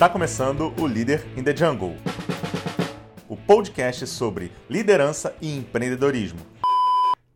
Está 0.00 0.08
começando 0.08 0.74
o 0.80 0.86
Líder 0.86 1.22
in 1.38 1.44
the 1.44 1.54
Jungle, 1.54 1.94
o 3.28 3.36
podcast 3.36 4.06
sobre 4.06 4.50
liderança 4.66 5.36
e 5.42 5.54
empreendedorismo. 5.54 6.40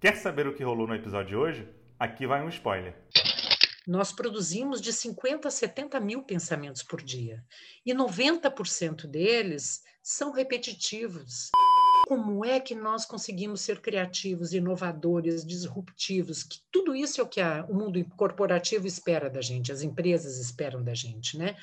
Quer 0.01 0.17
saber 0.17 0.47
o 0.47 0.55
que 0.55 0.65
rolou 0.65 0.87
no 0.87 0.95
episódio 0.95 1.29
de 1.29 1.37
hoje? 1.37 1.69
Aqui 1.99 2.27
vai 2.27 2.43
um 2.43 2.49
spoiler. 2.49 2.97
Nós 3.87 4.13
produzimos 4.13 4.81
de 4.81 4.95
50 4.95 5.47
a 5.47 5.51
70 5.51 6.01
mil 6.01 6.23
pensamentos 6.23 6.83
por 6.83 7.03
dia 7.03 7.45
e 7.85 7.93
90% 7.93 9.07
deles 9.07 9.83
são 10.03 10.33
repetitivos. 10.33 11.51
Como 12.09 12.47
é 12.47 12.59
que 12.59 12.75
nós 12.75 13.05
conseguimos 13.05 13.61
ser 13.61 13.83
criativos, 13.83 14.55
inovadores, 14.55 15.45
disruptivos? 15.45 16.43
Que 16.43 16.61
tudo 16.73 16.95
isso 16.95 17.21
é 17.21 17.25
o 17.25 17.29
que 17.29 17.43
a, 17.43 17.67
o 17.69 17.75
mundo 17.75 18.03
corporativo 18.17 18.87
espera 18.87 19.29
da 19.29 19.43
gente, 19.43 19.71
as 19.71 19.83
empresas 19.83 20.39
esperam 20.39 20.83
da 20.83 20.95
gente, 20.95 21.37
né? 21.37 21.57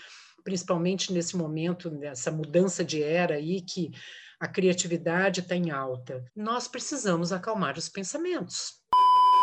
Principalmente 0.43 1.13
nesse 1.13 1.37
momento, 1.37 1.89
nessa 1.89 2.31
mudança 2.31 2.83
de 2.83 3.01
era 3.01 3.35
aí 3.35 3.61
que 3.61 3.91
a 4.39 4.47
criatividade 4.47 5.41
está 5.41 5.55
em 5.55 5.69
alta. 5.69 6.25
Nós 6.35 6.67
precisamos 6.67 7.31
acalmar 7.31 7.77
os 7.77 7.87
pensamentos 7.87 8.81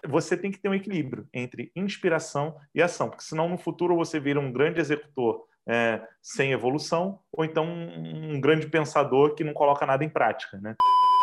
você 0.06 0.36
tem 0.36 0.50
que 0.50 0.58
ter 0.58 0.68
um 0.68 0.74
equilíbrio 0.74 1.28
entre 1.32 1.72
inspiração 1.74 2.56
e 2.74 2.82
ação, 2.82 3.08
porque 3.08 3.24
senão 3.24 3.48
no 3.48 3.58
futuro 3.58 3.96
você 3.96 4.20
vira 4.20 4.38
um 4.38 4.52
grande 4.52 4.80
executor 4.80 5.44
é, 5.68 6.06
sem 6.22 6.52
evolução, 6.52 7.20
ou 7.32 7.44
então 7.44 7.66
um 7.66 8.40
grande 8.40 8.68
pensador 8.68 9.34
que 9.34 9.44
não 9.44 9.52
coloca 9.52 9.84
nada 9.84 10.04
em 10.04 10.08
prática. 10.08 10.58
Né? 10.58 10.74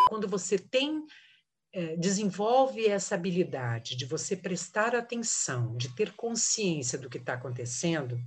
Quando 0.09 0.27
você 0.27 0.57
tem 0.57 1.03
é, 1.73 1.97
desenvolve 1.97 2.87
essa 2.87 3.15
habilidade 3.15 3.97
de 3.97 4.05
você 4.05 4.35
prestar 4.35 4.95
atenção, 4.95 5.75
de 5.75 5.93
ter 5.93 6.13
consciência 6.13 6.97
do 6.97 7.09
que 7.09 7.17
está 7.17 7.33
acontecendo, 7.33 8.17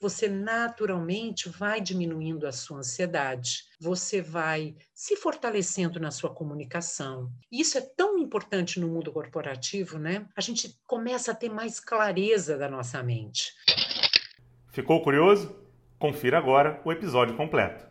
você 0.00 0.28
naturalmente 0.28 1.48
vai 1.48 1.80
diminuindo 1.80 2.46
a 2.46 2.52
sua 2.52 2.78
ansiedade, 2.78 3.64
você 3.80 4.20
vai 4.20 4.74
se 4.94 5.16
fortalecendo 5.16 5.98
na 5.98 6.10
sua 6.10 6.30
comunicação. 6.30 7.30
Isso 7.50 7.78
é 7.78 7.80
tão 7.80 8.18
importante 8.18 8.78
no 8.78 8.88
mundo 8.88 9.12
corporativo, 9.12 9.98
né? 9.98 10.26
A 10.36 10.40
gente 10.40 10.78
começa 10.86 11.32
a 11.32 11.34
ter 11.34 11.48
mais 11.48 11.80
clareza 11.80 12.58
da 12.58 12.68
nossa 12.68 13.02
mente. 13.02 13.52
Ficou 14.70 15.02
curioso? 15.02 15.56
Confira 15.98 16.36
agora 16.36 16.80
o 16.84 16.92
episódio 16.92 17.36
completo. 17.36 17.86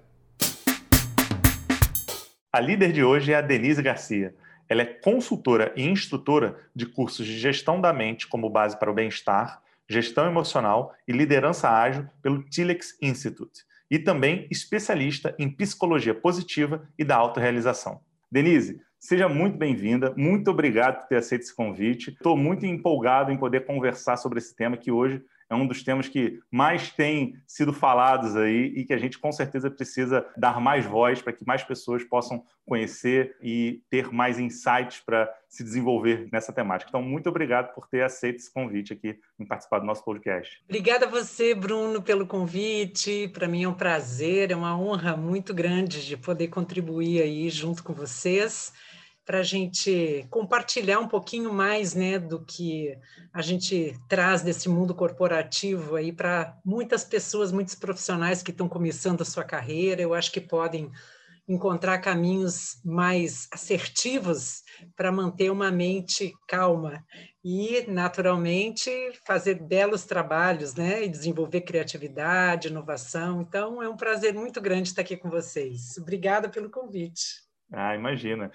A 2.54 2.60
líder 2.60 2.92
de 2.92 3.04
hoje 3.04 3.34
é 3.34 3.36
a 3.36 3.42
Denise 3.42 3.82
Garcia. 3.82 4.36
Ela 4.70 4.84
é 4.84 4.86
consultora 4.86 5.74
e 5.76 5.84
instrutora 5.84 6.58
de 6.76 6.86
cursos 6.86 7.26
de 7.26 7.38
gestão 7.38 7.82
da 7.82 7.92
mente 7.92 8.28
como 8.28 8.50
base 8.50 8.80
para 8.80 8.90
o 8.90 8.94
bem-estar, 8.94 9.62
gestão 9.90 10.26
emocional 10.28 10.94
e 11.08 11.12
liderança 11.12 11.70
ágil 11.70 12.08
pelo 12.22 12.44
Tilex 12.44 12.98
Institute 13.02 13.64
e 13.90 14.00
também 14.00 14.48
especialista 14.50 15.36
em 15.38 15.50
psicologia 15.50 16.14
positiva 16.14 16.88
e 16.98 17.04
da 17.04 17.16
autorrealização. 17.16 18.02
Denise, 18.32 18.82
seja 19.00 19.30
muito 19.30 19.58
bem-vinda, 19.58 20.14
muito 20.18 20.50
obrigado 20.50 21.02
por 21.02 21.08
ter 21.08 21.18
aceito 21.18 21.44
esse 21.44 21.56
convite. 21.56 22.10
Estou 22.10 22.36
muito 22.36 22.66
empolgado 22.66 23.32
em 23.32 23.38
poder 23.38 23.66
conversar 23.66 24.18
sobre 24.18 24.40
esse 24.40 24.56
tema 24.56 24.78
que 24.78 24.92
hoje 24.92 25.24
é 25.50 25.56
um 25.56 25.68
dos 25.68 25.84
temas 25.84 26.08
que 26.08 26.40
mais 26.52 26.92
tem 26.92 27.36
sido 27.48 27.72
falados 27.72 28.36
aí 28.36 28.74
e 28.76 28.84
que 28.84 28.94
a 28.94 28.98
gente 28.98 29.20
com 29.20 29.32
certeza 29.32 29.70
precisa 29.70 30.26
dar 30.38 30.60
mais 30.60 30.86
voz 30.86 31.22
para 31.22 31.34
que 31.34 31.46
mais 31.46 31.64
pessoas 31.64 32.04
possam 32.04 32.44
conhecer 32.66 33.36
e 33.42 33.82
ter 33.90 34.12
mais 34.12 34.40
insights 34.40 35.02
para 35.06 35.32
se 35.48 35.64
desenvolver 35.64 36.28
nessa 36.32 36.52
temática. 36.52 36.90
Então, 36.90 37.02
muito 37.02 37.30
obrigado 37.30 37.74
por 37.74 37.88
ter 37.88 38.04
aceito 38.04 38.38
esse 38.38 38.52
convite 38.52 38.94
aqui 38.94 39.20
em 39.40 39.46
participar 39.46 39.80
do 39.80 39.86
nosso 39.86 40.04
podcast. 40.04 40.62
Obrigada 40.66 41.06
a 41.06 41.10
você, 41.10 41.54
Bruno, 41.54 42.02
pelo 42.02 42.26
convite. 42.26 43.28
Para 43.30 43.48
mim 43.48 43.64
é 43.64 43.70
um 43.70 43.74
prazer, 43.74 44.52
é 44.52 44.56
uma 44.56 44.78
honra 44.78 45.16
muito 45.16 45.54
grande 45.54 46.06
de 46.06 46.18
poder 46.18 46.48
contribuir 46.48 47.22
aí 47.22 47.50
junto 47.50 47.84
com 47.84 47.94
vocês 47.94 48.74
para 49.26 49.40
a 49.40 49.44
gente 49.44 50.26
compartilhar 50.30 51.00
um 51.00 51.08
pouquinho 51.08 51.52
mais 51.52 51.96
né, 51.96 52.20
do 52.20 52.46
que 52.46 52.96
a 53.34 53.42
gente 53.42 53.98
traz 54.08 54.44
desse 54.44 54.70
mundo 54.70 54.94
corporativo 54.94 55.96
aí 55.96 56.12
para 56.12 56.56
muitas 56.64 57.04
pessoas, 57.04 57.52
muitos 57.52 57.74
profissionais 57.74 58.44
que 58.44 58.52
estão 58.52 58.70
começando 58.70 59.22
a 59.22 59.26
sua 59.26 59.44
carreira. 59.44 60.02
Eu 60.02 60.14
acho 60.14 60.32
que 60.32 60.40
podem 60.40 60.92
encontrar 61.48 62.00
caminhos 62.00 62.80
mais 62.84 63.48
assertivos 63.52 64.64
para 64.96 65.12
manter 65.12 65.52
uma 65.52 65.72
mente 65.72 66.34
calma 66.48 67.04
e, 67.44 67.86
naturalmente, 67.88 68.92
fazer 69.26 69.56
belos 69.56 70.06
trabalhos, 70.06 70.74
né? 70.74 71.04
E 71.04 71.10
desenvolver 71.10 71.62
criatividade, 71.62 72.68
inovação. 72.68 73.42
Então, 73.42 73.82
é 73.82 73.88
um 73.88 73.98
prazer 73.98 74.34
muito 74.34 74.60
grande 74.60 74.90
estar 74.90 75.02
aqui 75.02 75.16
com 75.16 75.30
vocês. 75.30 75.98
Obrigada 76.00 76.50
pelo 76.50 76.70
convite. 76.70 77.44
Ah, 77.72 77.96
imagina. 77.96 78.52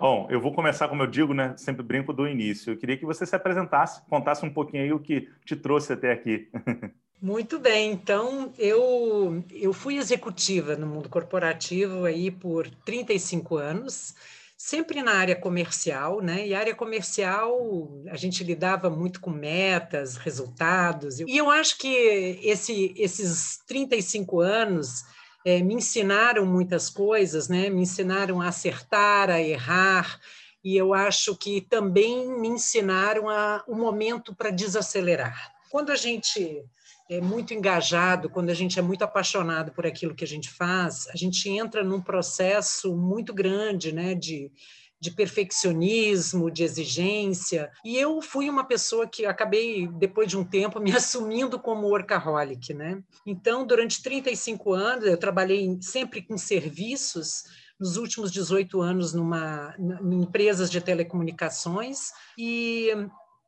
Bom, 0.00 0.28
eu 0.30 0.40
vou 0.40 0.54
começar, 0.54 0.88
como 0.88 1.02
eu 1.02 1.06
digo, 1.06 1.34
né? 1.34 1.54
Sempre 1.56 1.82
brinco 1.82 2.12
do 2.12 2.26
início. 2.26 2.72
Eu 2.72 2.78
queria 2.78 2.96
que 2.96 3.04
você 3.04 3.26
se 3.26 3.34
apresentasse, 3.34 4.00
contasse 4.08 4.44
um 4.44 4.52
pouquinho 4.52 4.84
aí 4.84 4.92
o 4.92 5.00
que 5.00 5.28
te 5.44 5.56
trouxe 5.56 5.92
até 5.92 6.12
aqui. 6.12 6.48
Muito 7.20 7.58
bem, 7.58 7.90
então 7.90 8.52
eu, 8.56 9.44
eu 9.50 9.72
fui 9.72 9.96
executiva 9.96 10.76
no 10.76 10.86
mundo 10.86 11.08
corporativo 11.08 12.04
aí 12.04 12.30
por 12.30 12.70
35 12.86 13.56
anos, 13.56 14.14
sempre 14.56 15.02
na 15.02 15.14
área 15.14 15.34
comercial, 15.34 16.20
né? 16.20 16.46
E 16.46 16.54
a 16.54 16.60
área 16.60 16.76
comercial 16.76 17.90
a 18.08 18.16
gente 18.16 18.44
lidava 18.44 18.88
muito 18.88 19.20
com 19.20 19.30
metas, 19.30 20.16
resultados, 20.16 21.18
e 21.18 21.36
eu 21.36 21.50
acho 21.50 21.76
que 21.76 22.38
esse, 22.40 22.94
esses 22.96 23.58
35 23.66 24.38
anos 24.38 25.02
é, 25.48 25.62
me 25.62 25.72
ensinaram 25.72 26.44
muitas 26.44 26.90
coisas, 26.90 27.48
né? 27.48 27.70
Me 27.70 27.80
ensinaram 27.80 28.38
a 28.42 28.48
acertar, 28.48 29.30
a 29.30 29.40
errar, 29.40 30.20
e 30.62 30.76
eu 30.76 30.92
acho 30.92 31.34
que 31.34 31.62
também 31.62 32.38
me 32.38 32.48
ensinaram 32.48 33.30
a, 33.30 33.64
um 33.66 33.74
momento 33.74 34.34
para 34.34 34.50
desacelerar. 34.50 35.54
Quando 35.70 35.90
a 35.90 35.96
gente 35.96 36.62
é 37.08 37.18
muito 37.22 37.54
engajado, 37.54 38.28
quando 38.28 38.50
a 38.50 38.54
gente 38.54 38.78
é 38.78 38.82
muito 38.82 39.02
apaixonado 39.04 39.72
por 39.72 39.86
aquilo 39.86 40.14
que 40.14 40.24
a 40.24 40.28
gente 40.28 40.50
faz, 40.50 41.08
a 41.08 41.16
gente 41.16 41.48
entra 41.48 41.82
num 41.82 42.02
processo 42.02 42.94
muito 42.94 43.32
grande, 43.32 43.90
né, 43.90 44.14
de 44.14 44.52
de 45.00 45.10
perfeccionismo, 45.10 46.50
de 46.50 46.64
exigência. 46.64 47.70
E 47.84 47.96
eu 47.96 48.20
fui 48.20 48.50
uma 48.50 48.64
pessoa 48.64 49.06
que 49.06 49.24
acabei, 49.24 49.86
depois 49.86 50.28
de 50.28 50.36
um 50.36 50.44
tempo, 50.44 50.80
me 50.80 50.92
assumindo 50.92 51.58
como 51.58 51.88
workaholic, 51.88 52.74
né? 52.74 53.02
Então, 53.26 53.66
durante 53.66 54.02
35 54.02 54.72
anos, 54.72 55.04
eu 55.04 55.16
trabalhei 55.16 55.78
sempre 55.80 56.22
com 56.22 56.36
serviços, 56.36 57.44
nos 57.78 57.96
últimos 57.96 58.32
18 58.32 58.80
anos 58.80 59.14
numa 59.14 59.74
em 59.78 60.22
empresas 60.22 60.68
de 60.68 60.80
telecomunicações 60.80 62.10
e 62.36 62.88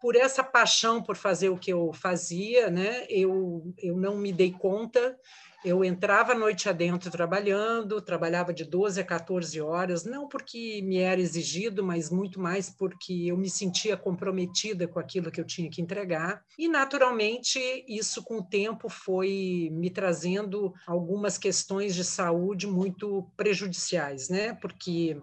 por 0.01 0.17
essa 0.17 0.43
paixão 0.43 1.03
por 1.03 1.17
fazer 1.17 1.51
o 1.51 1.59
que 1.59 1.73
eu 1.73 1.93
fazia, 1.93 2.71
né, 2.71 3.05
eu, 3.09 3.75
eu 3.77 3.97
não 3.97 4.17
me 4.17 4.33
dei 4.33 4.51
conta 4.51 5.19
eu 5.65 5.85
entrava 5.85 6.33
a 6.33 6.39
noite 6.39 6.69
adentro 6.69 7.11
trabalhando, 7.11 8.01
trabalhava 8.01 8.53
de 8.53 8.65
12 8.65 9.01
a 9.01 9.05
14 9.05 9.61
horas, 9.61 10.05
não 10.05 10.27
porque 10.27 10.81
me 10.83 10.99
era 10.99 11.21
exigido, 11.21 11.85
mas 11.85 12.11
muito 12.11 12.41
mais 12.41 12.71
porque 12.71 13.27
eu 13.27 13.37
me 13.37 13.51
sentia 13.51 13.97
comprometida 13.97 14.89
com 14.89 14.99
aquilo 14.99 15.31
que 15.31 15.41
eu 15.41 15.45
tinha 15.45 15.71
que 15.71 15.83
entregar. 15.83 16.43
E, 16.59 16.67
naturalmente, 16.67 17.59
isso 17.87 18.23
com 18.23 18.39
o 18.39 18.45
tempo 18.45 18.89
foi 18.89 19.69
me 19.73 19.91
trazendo 19.91 20.73
algumas 20.87 21.37
questões 21.37 21.95
de 21.95 22.05
saúde 22.05 22.67
muito 22.67 23.31
prejudiciais, 23.37 24.29
né? 24.31 24.55
Porque 24.55 25.21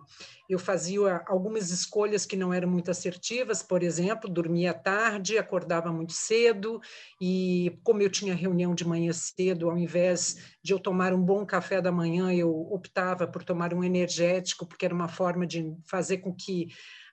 eu 0.50 0.58
fazia 0.58 1.24
algumas 1.28 1.72
escolhas 1.72 2.26
que 2.26 2.38
não 2.38 2.54
eram 2.54 2.70
muito 2.70 2.90
assertivas, 2.90 3.62
por 3.62 3.84
exemplo, 3.84 4.30
dormia 4.30 4.74
tarde, 4.74 5.38
acordava 5.38 5.92
muito 5.92 6.14
cedo, 6.14 6.80
e 7.20 7.78
como 7.84 8.02
eu 8.02 8.10
tinha 8.10 8.34
reunião 8.34 8.74
de 8.74 8.88
manhã 8.88 9.12
cedo, 9.12 9.70
ao 9.70 9.78
invés 9.78 10.27
de 10.64 10.74
eu 10.74 10.80
tomar 10.80 11.14
um 11.14 11.22
bom 11.22 11.46
café 11.46 11.82
da 11.82 11.92
manhã, 11.92 12.34
eu 12.34 12.50
optava 12.72 13.28
por 13.28 13.44
tomar 13.44 13.74
um 13.74 13.84
energético, 13.84 14.66
porque 14.66 14.86
era 14.86 14.94
uma 14.94 15.08
forma 15.08 15.46
de 15.46 15.74
fazer 15.86 16.18
com 16.18 16.34
que 16.34 16.68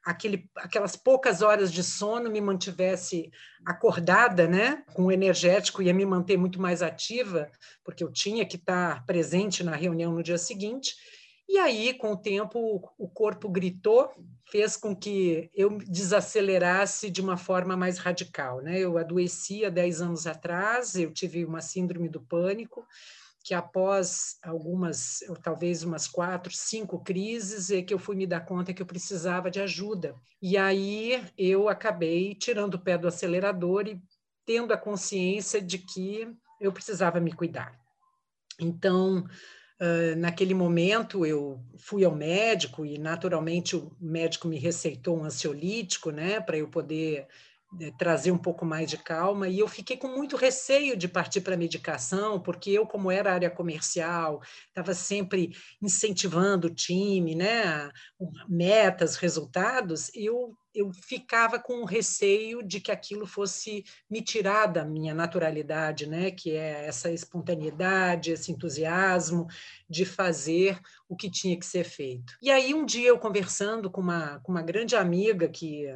aquele, 0.04 0.48
aquelas 0.56 0.96
poucas 0.96 1.40
horas 1.40 1.72
de 1.72 1.82
sono 1.82 2.30
me 2.30 2.40
mantivesse 2.40 3.30
acordada, 3.64 4.46
né, 4.46 4.82
com 4.92 5.06
o 5.06 5.12
energético, 5.12 5.82
ia 5.82 5.94
me 5.94 6.04
manter 6.04 6.36
muito 6.36 6.60
mais 6.60 6.82
ativa, 6.82 7.50
porque 7.82 8.04
eu 8.04 8.12
tinha 8.12 8.44
que 8.44 8.56
estar 8.56 9.04
presente 9.06 9.64
na 9.64 9.74
reunião 9.74 10.12
no 10.12 10.22
dia 10.22 10.38
seguinte. 10.38 10.94
E 11.48 11.58
aí, 11.58 11.92
com 11.94 12.12
o 12.12 12.16
tempo, 12.16 12.92
o 12.98 13.08
corpo 13.08 13.48
gritou, 13.48 14.10
fez 14.46 14.76
com 14.76 14.96
que 14.96 15.50
eu 15.54 15.78
desacelerasse 15.78 17.10
de 17.10 17.20
uma 17.20 17.36
forma 17.36 17.76
mais 17.76 17.98
radical. 17.98 18.60
Né? 18.62 18.78
Eu 18.78 18.96
adoeci 18.96 19.64
há 19.64 19.70
10 19.70 20.00
anos 20.00 20.26
atrás, 20.26 20.94
eu 20.94 21.12
tive 21.12 21.44
uma 21.44 21.60
síndrome 21.60 22.08
do 22.08 22.20
pânico, 22.20 22.86
que 23.44 23.52
após 23.52 24.38
algumas, 24.42 25.18
talvez 25.42 25.82
umas 25.82 26.08
quatro, 26.08 26.50
cinco 26.50 27.04
crises, 27.04 27.70
é 27.70 27.82
que 27.82 27.92
eu 27.92 27.98
fui 27.98 28.16
me 28.16 28.26
dar 28.26 28.40
conta 28.40 28.72
que 28.72 28.80
eu 28.80 28.86
precisava 28.86 29.50
de 29.50 29.60
ajuda. 29.60 30.14
E 30.40 30.56
aí 30.56 31.22
eu 31.36 31.68
acabei 31.68 32.34
tirando 32.34 32.74
o 32.74 32.78
pé 32.78 32.96
do 32.96 33.06
acelerador 33.06 33.86
e 33.86 34.00
tendo 34.46 34.72
a 34.72 34.78
consciência 34.78 35.60
de 35.60 35.76
que 35.76 36.26
eu 36.58 36.72
precisava 36.72 37.20
me 37.20 37.32
cuidar. 37.32 37.78
Então, 38.58 39.26
naquele 40.16 40.54
momento, 40.54 41.24
eu 41.26 41.60
fui 41.76 42.04
ao 42.04 42.14
médico 42.14 42.84
e, 42.86 42.98
naturalmente, 42.98 43.76
o 43.76 43.90
médico 44.00 44.48
me 44.48 44.58
receitou 44.58 45.18
um 45.18 45.24
ansiolítico, 45.24 46.10
né, 46.10 46.40
para 46.40 46.56
eu 46.58 46.68
poder 46.68 47.26
trazer 47.98 48.30
um 48.30 48.38
pouco 48.38 48.64
mais 48.64 48.88
de 48.88 48.96
calma 48.96 49.48
e 49.48 49.58
eu 49.58 49.68
fiquei 49.68 49.96
com 49.96 50.08
muito 50.08 50.36
receio 50.36 50.96
de 50.96 51.08
partir 51.08 51.40
para 51.40 51.54
a 51.54 51.58
medicação, 51.58 52.40
porque 52.40 52.70
eu, 52.70 52.86
como 52.86 53.10
era 53.10 53.32
área 53.32 53.50
comercial, 53.50 54.40
estava 54.68 54.94
sempre 54.94 55.56
incentivando 55.80 56.68
o 56.68 56.74
time, 56.74 57.34
né, 57.34 57.90
metas, 58.48 59.16
resultados, 59.16 60.10
eu, 60.14 60.56
eu 60.74 60.92
ficava 60.92 61.58
com 61.58 61.84
receio 61.84 62.62
de 62.62 62.80
que 62.80 62.90
aquilo 62.90 63.26
fosse 63.26 63.84
me 64.10 64.20
tirar 64.22 64.66
da 64.66 64.84
minha 64.84 65.14
naturalidade, 65.14 66.06
né, 66.06 66.30
que 66.30 66.52
é 66.52 66.86
essa 66.86 67.10
espontaneidade, 67.10 68.32
esse 68.32 68.50
entusiasmo 68.50 69.46
de 69.88 70.04
fazer 70.04 70.78
o 71.08 71.16
que 71.16 71.30
tinha 71.30 71.58
que 71.58 71.66
ser 71.66 71.84
feito. 71.84 72.34
E 72.42 72.50
aí 72.50 72.74
um 72.74 72.84
dia 72.84 73.08
eu 73.08 73.18
conversando 73.18 73.90
com 73.90 74.00
uma, 74.00 74.40
com 74.40 74.52
uma 74.52 74.62
grande 74.62 74.96
amiga 74.96 75.48
que 75.48 75.86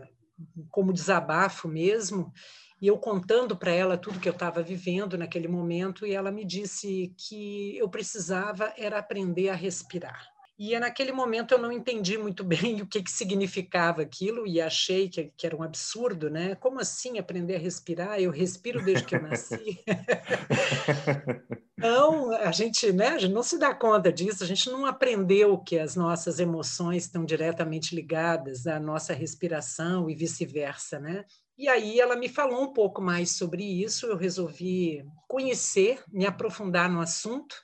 como 0.70 0.92
desabafo 0.92 1.68
mesmo, 1.68 2.32
e 2.80 2.86
eu 2.86 2.96
contando 2.96 3.56
para 3.56 3.72
ela 3.72 3.98
tudo 3.98 4.20
que 4.20 4.28
eu 4.28 4.32
estava 4.32 4.62
vivendo 4.62 5.18
naquele 5.18 5.48
momento, 5.48 6.06
e 6.06 6.14
ela 6.14 6.30
me 6.30 6.44
disse 6.44 7.12
que 7.16 7.76
eu 7.76 7.88
precisava 7.88 8.72
era 8.76 8.98
aprender 8.98 9.48
a 9.48 9.54
respirar. 9.54 10.37
E 10.58 10.76
naquele 10.80 11.12
momento 11.12 11.52
eu 11.52 11.58
não 11.58 11.70
entendi 11.70 12.18
muito 12.18 12.42
bem 12.44 12.82
o 12.82 12.86
que, 12.86 13.00
que 13.00 13.10
significava 13.10 14.02
aquilo 14.02 14.46
e 14.46 14.60
achei 14.60 15.08
que, 15.08 15.32
que, 15.36 15.46
era 15.46 15.56
um 15.56 15.62
absurdo, 15.62 16.28
né? 16.28 16.56
Como 16.56 16.80
assim 16.80 17.18
aprender 17.18 17.56
a 17.56 17.60
respirar? 17.60 18.18
Eu 18.18 18.30
respiro 18.30 18.84
desde 18.84 19.04
que 19.04 19.14
eu 19.14 19.22
nasci. 19.22 19.80
então, 21.78 22.32
a 22.32 22.50
gente, 22.50 22.92
né, 22.92 23.08
a 23.08 23.18
gente 23.18 23.32
não 23.32 23.42
se 23.44 23.56
dá 23.56 23.72
conta 23.72 24.12
disso, 24.12 24.42
a 24.42 24.46
gente 24.46 24.68
não 24.68 24.84
aprendeu 24.84 25.56
que 25.58 25.78
as 25.78 25.94
nossas 25.94 26.40
emoções 26.40 27.04
estão 27.04 27.24
diretamente 27.24 27.94
ligadas 27.94 28.66
à 28.66 28.80
nossa 28.80 29.12
respiração 29.12 30.10
e 30.10 30.14
vice-versa, 30.14 30.98
né? 30.98 31.24
E 31.56 31.68
aí 31.68 32.00
ela 32.00 32.16
me 32.16 32.28
falou 32.28 32.62
um 32.62 32.72
pouco 32.72 33.02
mais 33.02 33.32
sobre 33.32 33.64
isso, 33.64 34.06
eu 34.06 34.16
resolvi 34.16 35.04
conhecer, 35.26 36.02
me 36.08 36.24
aprofundar 36.24 36.88
no 36.88 37.00
assunto, 37.00 37.56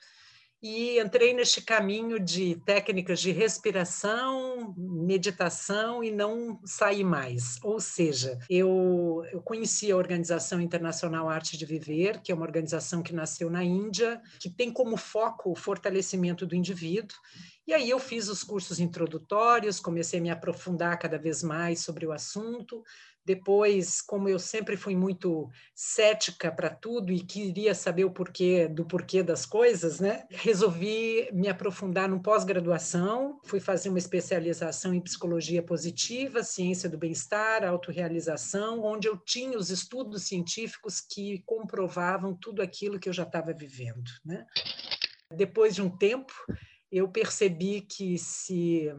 e 0.67 0.99
entrei 0.99 1.31
neste 1.31 1.61
caminho 1.61 2.19
de 2.19 2.55
técnicas 2.65 3.19
de 3.19 3.31
respiração, 3.31 4.73
meditação 4.75 6.03
e 6.03 6.09
não 6.09 6.59
saí 6.65 7.03
mais. 7.03 7.59
Ou 7.61 7.79
seja, 7.79 8.39
eu, 8.49 9.23
eu 9.31 9.43
conheci 9.43 9.91
a 9.91 9.95
Organização 9.95 10.59
Internacional 10.59 11.29
Arte 11.29 11.55
de 11.55 11.67
Viver, 11.67 12.19
que 12.19 12.31
é 12.31 12.35
uma 12.35 12.47
organização 12.47 13.03
que 13.03 13.13
nasceu 13.13 13.47
na 13.47 13.63
Índia, 13.63 14.19
que 14.39 14.49
tem 14.49 14.71
como 14.71 14.97
foco 14.97 15.51
o 15.51 15.55
fortalecimento 15.55 16.47
do 16.47 16.55
indivíduo. 16.55 17.15
E 17.67 17.73
aí 17.73 17.87
eu 17.87 17.99
fiz 17.99 18.27
os 18.27 18.43
cursos 18.43 18.79
introdutórios, 18.79 19.79
comecei 19.79 20.19
a 20.19 20.21
me 20.21 20.31
aprofundar 20.31 20.97
cada 20.97 21.19
vez 21.19 21.43
mais 21.43 21.81
sobre 21.81 22.07
o 22.07 22.11
assunto, 22.11 22.83
depois, 23.25 24.01
como 24.01 24.29
eu 24.29 24.37
sempre 24.37 24.77
fui 24.77 24.95
muito 24.95 25.49
cética 25.73 26.51
para 26.51 26.69
tudo 26.69 27.11
e 27.11 27.19
queria 27.19 27.73
saber 27.73 28.05
o 28.05 28.11
porquê 28.11 28.67
do 28.67 28.85
porquê 28.85 29.23
das 29.23 29.45
coisas, 29.45 29.99
né? 29.99 30.27
Resolvi 30.29 31.27
me 31.33 31.47
aprofundar 31.47 32.07
no 32.07 32.21
pós-graduação, 32.21 33.39
fui 33.43 33.59
fazer 33.59 33.89
uma 33.89 33.97
especialização 33.97 34.93
em 34.93 35.01
psicologia 35.01 35.63
positiva, 35.63 36.43
ciência 36.43 36.87
do 36.87 36.99
bem-estar, 36.99 37.63
autorrealização, 37.63 38.83
onde 38.83 39.07
eu 39.07 39.17
tinha 39.17 39.57
os 39.57 39.71
estudos 39.71 40.27
científicos 40.27 41.01
que 41.01 41.41
comprovavam 41.47 42.35
tudo 42.35 42.61
aquilo 42.61 42.99
que 42.99 43.09
eu 43.09 43.13
já 43.13 43.23
estava 43.23 43.51
vivendo, 43.53 44.11
né? 44.23 44.45
Depois 45.35 45.73
de 45.73 45.81
um 45.81 45.89
tempo, 45.89 46.33
eu 46.91 47.09
percebi 47.09 47.81
que 47.81 48.19
se 48.19 48.93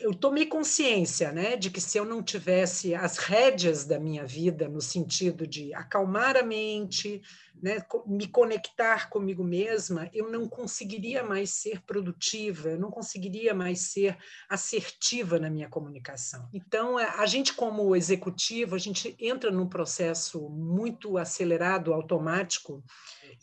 eu 0.00 0.14
tomei 0.14 0.46
consciência 0.46 1.32
né, 1.32 1.56
de 1.56 1.70
que 1.70 1.80
se 1.80 1.98
eu 1.98 2.04
não 2.04 2.22
tivesse 2.22 2.94
as 2.94 3.18
rédeas 3.18 3.84
da 3.84 3.98
minha 3.98 4.24
vida, 4.24 4.68
no 4.68 4.80
sentido 4.80 5.46
de 5.46 5.72
acalmar 5.74 6.36
a 6.36 6.42
mente, 6.42 7.22
né, 7.62 7.80
me 8.04 8.26
conectar 8.26 9.08
comigo 9.08 9.44
mesma, 9.44 10.10
eu 10.12 10.28
não 10.28 10.48
conseguiria 10.48 11.22
mais 11.22 11.50
ser 11.50 11.80
produtiva, 11.82 12.70
eu 12.70 12.78
não 12.78 12.90
conseguiria 12.90 13.54
mais 13.54 13.92
ser 13.92 14.18
assertiva 14.48 15.38
na 15.38 15.48
minha 15.48 15.68
comunicação. 15.68 16.48
Então, 16.52 16.98
a 16.98 17.24
gente, 17.24 17.54
como 17.54 17.94
executivo, 17.94 18.74
a 18.74 18.78
gente 18.78 19.16
entra 19.20 19.52
num 19.52 19.68
processo 19.68 20.48
muito 20.50 21.16
acelerado, 21.16 21.94
automático, 21.94 22.82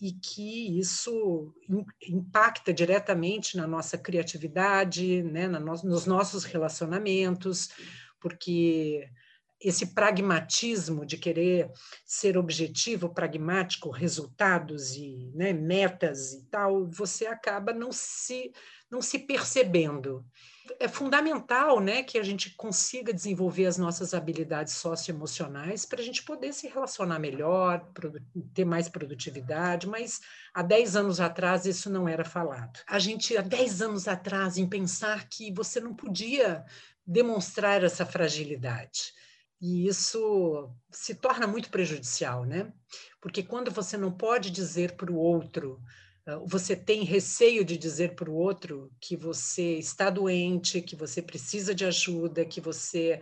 e 0.01 0.11
que 0.11 0.77
isso 0.77 1.53
impacta 2.07 2.73
diretamente 2.73 3.55
na 3.55 3.65
nossa 3.65 3.97
criatividade, 3.97 5.23
né, 5.23 5.47
na 5.47 5.59
no, 5.59 5.73
nos 5.83 6.05
nossos 6.05 6.43
relacionamentos, 6.43 7.69
porque 8.19 9.09
esse 9.61 9.87
pragmatismo 9.87 11.05
de 11.05 11.17
querer 11.17 11.71
ser 12.05 12.37
objetivo, 12.37 13.13
pragmático, 13.13 13.89
resultados 13.89 14.95
e 14.95 15.31
né, 15.33 15.51
metas 15.53 16.33
e 16.33 16.45
tal, 16.45 16.87
você 16.89 17.25
acaba 17.25 17.73
não 17.73 17.91
se, 17.91 18.51
não 18.89 19.01
se 19.01 19.19
percebendo 19.19 20.25
é 20.79 20.87
fundamental 20.87 21.79
né, 21.79 22.03
que 22.03 22.17
a 22.17 22.23
gente 22.23 22.53
consiga 22.55 23.13
desenvolver 23.13 23.65
as 23.65 23.77
nossas 23.77 24.13
habilidades 24.13 24.73
socioemocionais 24.73 25.85
para 25.85 26.01
a 26.01 26.03
gente 26.03 26.23
poder 26.23 26.53
se 26.53 26.67
relacionar 26.67 27.17
melhor, 27.17 27.87
ter 28.53 28.65
mais 28.65 28.89
produtividade, 28.89 29.87
mas 29.87 30.19
há 30.53 30.61
10 30.61 30.95
anos 30.95 31.19
atrás 31.19 31.65
isso 31.65 31.89
não 31.89 32.07
era 32.07 32.25
falado. 32.25 32.79
A 32.87 32.99
gente, 32.99 33.37
há 33.37 33.41
10 33.41 33.81
anos 33.81 34.07
atrás, 34.07 34.57
em 34.57 34.67
pensar 34.67 35.27
que 35.29 35.51
você 35.53 35.79
não 35.79 35.93
podia 35.93 36.63
demonstrar 37.05 37.83
essa 37.83 38.05
fragilidade. 38.05 39.13
E 39.61 39.87
isso 39.87 40.69
se 40.89 41.15
torna 41.15 41.45
muito 41.45 41.69
prejudicial, 41.69 42.45
né? 42.45 42.71
Porque 43.21 43.43
quando 43.43 43.71
você 43.71 43.97
não 43.97 44.11
pode 44.11 44.49
dizer 44.49 44.95
para 44.95 45.11
o 45.11 45.17
outro 45.17 45.81
ah, 46.29 46.39
você 46.45 46.75
tem 46.75 47.03
receio 47.03 47.65
de 47.65 47.75
dizer 47.77 48.15
para 48.15 48.29
o 48.29 48.35
outro 48.35 48.91
que 48.99 49.17
você 49.17 49.77
está 49.77 50.09
doente, 50.11 50.81
que 50.81 50.95
você 50.95 51.21
precisa 51.21 51.73
de 51.73 51.85
ajuda, 51.85 52.45
que 52.45 52.61
você 52.61 53.19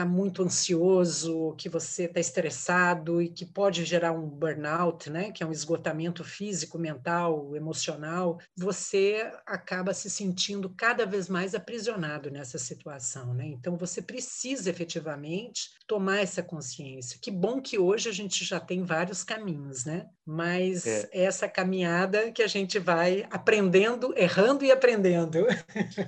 está 0.00 0.04
muito 0.06 0.42
ansioso, 0.42 1.54
que 1.58 1.68
você 1.68 2.04
está 2.04 2.18
estressado 2.18 3.20
e 3.20 3.28
que 3.28 3.44
pode 3.44 3.84
gerar 3.84 4.12
um 4.12 4.26
burnout, 4.26 5.10
né, 5.10 5.30
que 5.30 5.42
é 5.42 5.46
um 5.46 5.52
esgotamento 5.52 6.24
físico, 6.24 6.78
mental, 6.78 7.54
emocional, 7.54 8.38
você 8.56 9.30
acaba 9.46 9.92
se 9.92 10.08
sentindo 10.08 10.70
cada 10.70 11.04
vez 11.04 11.28
mais 11.28 11.54
aprisionado 11.54 12.30
nessa 12.30 12.58
situação, 12.58 13.34
né? 13.34 13.46
Então 13.46 13.76
você 13.76 14.00
precisa 14.00 14.70
efetivamente 14.70 15.70
tomar 15.86 16.20
essa 16.20 16.42
consciência. 16.42 17.18
Que 17.20 17.30
bom 17.30 17.60
que 17.60 17.78
hoje 17.78 18.08
a 18.08 18.12
gente 18.12 18.44
já 18.44 18.60
tem 18.60 18.84
vários 18.84 19.22
caminhos, 19.22 19.84
né? 19.84 20.06
Mas 20.24 20.86
é. 20.86 21.08
essa 21.12 21.48
caminhada 21.48 22.30
que 22.30 22.42
a 22.42 22.46
gente 22.46 22.78
vai 22.78 23.26
aprendendo, 23.30 24.14
errando 24.16 24.64
e 24.64 24.70
aprendendo. 24.70 25.46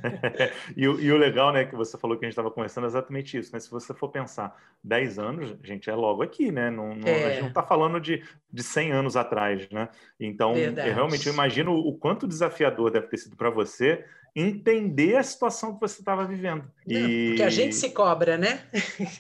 e, 0.77 0.87
o, 0.87 1.01
e, 1.01 1.13
o 1.13 1.17
legal, 1.17 1.53
né, 1.53 1.65
que 1.65 1.75
você 1.75 1.99
falou 1.99 2.17
que 2.17 2.25
a 2.25 2.29
gente 2.29 2.33
estava 2.33 2.51
conversando 2.51 2.85
é 2.85 2.87
exatamente 2.87 3.37
isso, 3.37 3.53
né? 3.53 3.59
Se 3.59 3.71
você 3.71 3.82
for 3.93 4.09
pensar 4.09 4.57
10 4.85 5.19
anos, 5.19 5.57
gente, 5.63 5.89
é 5.89 5.95
logo 5.95 6.23
aqui, 6.23 6.51
né? 6.51 6.71
Não, 6.71 6.95
não, 6.95 7.09
é. 7.09 7.25
A 7.25 7.31
gente 7.31 7.41
não 7.43 7.49
está 7.49 7.63
falando 7.63 8.01
de, 8.01 8.23
de 8.53 8.63
100 8.63 8.93
anos 8.93 9.17
atrás, 9.17 9.69
né? 9.71 9.89
Então, 10.19 10.57
eu, 10.57 10.75
realmente 10.75 11.27
eu 11.27 11.33
imagino 11.33 11.73
o 11.73 11.97
quanto 11.97 12.27
desafiador 12.27 12.91
deve 12.91 13.07
ter 13.07 13.19
sido 13.19 13.37
para 13.37 13.51
você 13.51 14.05
entender 14.35 15.17
a 15.17 15.23
situação 15.23 15.75
que 15.75 15.81
você 15.81 16.01
estava 16.01 16.25
vivendo. 16.25 16.65
E... 16.87 17.29
Porque 17.29 17.43
a 17.43 17.51
gente 17.51 17.75
se 17.75 17.91
cobra, 17.91 18.39
né? 18.39 18.63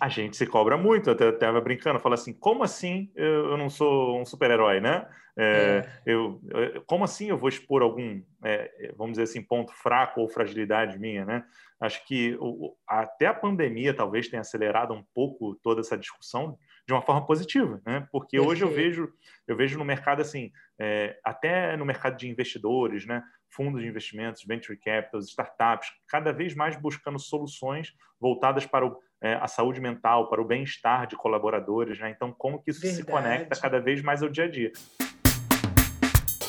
a 0.00 0.09
gente 0.09 0.37
se 0.37 0.47
cobra 0.47 0.76
muito. 0.76 1.11
Eu 1.11 1.31
estava 1.31 1.61
brincando, 1.61 2.00
falo 2.00 2.14
assim, 2.14 2.33
como 2.33 2.62
assim 2.62 3.11
eu, 3.14 3.50
eu 3.50 3.57
não 3.57 3.69
sou 3.69 4.21
um 4.21 4.25
super-herói, 4.25 4.81
né? 4.81 5.07
É, 5.37 5.87
é. 6.07 6.12
Eu, 6.12 6.40
como 6.87 7.04
assim 7.04 7.28
eu 7.28 7.38
vou 7.38 7.49
expor 7.49 7.83
algum, 7.83 8.23
é, 8.45 8.92
vamos 8.97 9.12
dizer 9.12 9.25
assim, 9.25 9.42
ponto 9.42 9.73
fraco 9.73 10.21
ou 10.21 10.28
fragilidade 10.28 10.99
minha, 10.99 11.25
né? 11.25 11.45
Acho 11.81 12.04
que 12.07 12.37
o, 12.40 12.75
até 12.87 13.26
a 13.26 13.35
pandemia 13.35 13.95
talvez 13.95 14.28
tenha 14.28 14.40
acelerado 14.40 14.95
um 14.95 15.04
pouco 15.14 15.54
toda 15.62 15.81
essa 15.81 15.97
discussão 15.97 16.59
de 16.87 16.92
uma 16.92 17.02
forma 17.02 17.25
positiva, 17.26 17.81
né? 17.87 18.07
Porque 18.11 18.38
hoje 18.38 18.62
eu 18.62 18.71
vejo, 18.71 19.12
eu 19.47 19.57
vejo 19.57 19.78
no 19.78 19.85
mercado 19.85 20.21
assim, 20.21 20.52
é, 20.78 21.19
até 21.25 21.76
no 21.76 21.85
mercado 21.85 22.16
de 22.16 22.28
investidores, 22.28 23.07
né? 23.07 23.23
Fundos 23.55 23.83
de 23.83 23.89
investimentos, 23.89 24.45
venture 24.45 24.79
capitals, 24.79 25.29
startups, 25.29 25.89
cada 26.09 26.33
vez 26.33 26.55
mais 26.55 26.77
buscando 26.77 27.19
soluções 27.19 27.95
voltadas 28.19 28.65
para 28.65 28.87
o, 28.87 28.99
é, 29.21 29.35
a 29.35 29.47
saúde 29.47 29.81
mental, 29.81 30.29
para 30.29 30.41
o 30.41 30.45
bem-estar 30.45 31.07
de 31.07 31.17
colaboradores. 31.17 31.99
Né? 31.99 32.11
Então, 32.11 32.33
como 32.33 32.63
que 32.63 32.71
isso 32.71 32.81
Verdade. 32.81 33.05
se 33.05 33.11
conecta 33.11 33.61
cada 33.61 33.81
vez 33.81 34.03
mais 34.03 34.23
ao 34.23 34.29
dia 34.29 34.45
a 34.45 34.49
dia? 34.49 34.73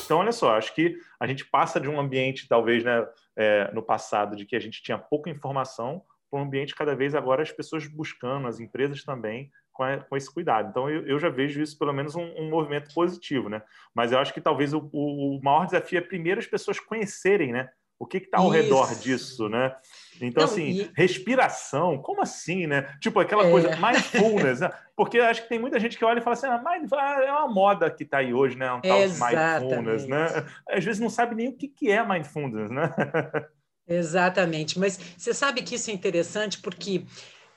Então, 0.04 0.18
olha 0.18 0.32
só, 0.32 0.56
acho 0.56 0.74
que 0.74 0.98
a 1.18 1.26
gente 1.26 1.46
passa 1.46 1.80
de 1.80 1.88
um 1.88 1.98
ambiente, 1.98 2.46
talvez, 2.46 2.84
né, 2.84 3.06
é, 3.36 3.72
no 3.72 3.82
passado, 3.82 4.36
de 4.36 4.44
que 4.44 4.54
a 4.54 4.60
gente 4.60 4.82
tinha 4.82 4.98
pouca 4.98 5.30
informação, 5.30 6.02
para 6.30 6.40
um 6.40 6.42
ambiente 6.42 6.74
cada 6.74 6.94
vez 6.94 7.14
agora 7.14 7.42
as 7.42 7.52
pessoas 7.52 7.86
buscando, 7.86 8.48
as 8.48 8.60
empresas 8.60 9.02
também, 9.02 9.50
com, 9.74 9.82
a, 9.82 9.98
com 9.98 10.16
esse 10.16 10.32
cuidado. 10.32 10.70
Então, 10.70 10.88
eu, 10.88 11.06
eu, 11.06 11.18
já 11.18 11.28
vejo 11.28 11.60
isso 11.60 11.76
pelo 11.76 11.92
menos 11.92 12.14
um, 12.14 12.22
um, 12.38 12.48
movimento 12.48 12.94
positivo, 12.94 13.48
né? 13.48 13.60
Mas 13.92 14.12
eu 14.12 14.18
acho 14.18 14.32
que 14.32 14.40
talvez 14.40 14.72
o, 14.72 14.88
o, 14.92 15.40
maior 15.42 15.66
desafio 15.66 15.98
é 15.98 16.00
primeiro 16.00 16.40
as 16.40 16.46
pessoas 16.46 16.78
conhecerem, 16.78 17.52
né? 17.52 17.68
O 17.98 18.06
que 18.06 18.18
está 18.18 18.38
ao 18.38 18.46
isso. 18.46 18.54
redor 18.54 18.94
disso, 18.94 19.48
né? 19.48 19.74
Então, 20.20 20.44
Não, 20.44 20.52
assim, 20.52 20.68
e... 20.68 20.90
respiração, 20.94 21.98
como 21.98 22.22
assim, 22.22 22.66
né? 22.66 22.82
Tipo, 23.00 23.20
aquela 23.20 23.46
é. 23.46 23.50
coisa, 23.50 23.76
mindfulness, 23.76 24.60
né? 24.60 24.70
Porque 24.96 25.18
acho 25.18 25.42
que 25.42 25.48
tem 25.48 25.58
muita 25.58 25.78
gente 25.80 25.98
que 25.98 26.04
olha 26.04 26.18
e 26.18 26.22
fala 26.22 26.34
assim, 26.34 26.46
ah, 26.46 26.62
ah 26.64 27.24
é 27.24 27.32
uma 27.32 27.48
moda 27.48 27.90
que 27.90 28.04
está 28.04 28.18
aí 28.18 28.32
hoje, 28.32 28.56
né? 28.56 28.72
Um 28.72 28.80
tal 28.80 28.98
de 29.08 29.14
mindfulness, 29.20 30.06
né? 30.06 30.26
Às 30.68 30.84
vezes 30.84 31.00
não 31.00 31.10
sabe 31.10 31.34
nem 31.34 31.48
o 31.48 31.56
que, 31.56 31.68
que 31.68 31.90
é 31.90 32.04
mindfulness, 32.06 32.70
né? 32.70 32.90
Exatamente, 33.86 34.78
mas 34.78 34.98
você 35.16 35.34
sabe 35.34 35.62
que 35.62 35.74
isso 35.74 35.90
é 35.90 35.94
interessante 35.94 36.58
porque, 36.60 37.04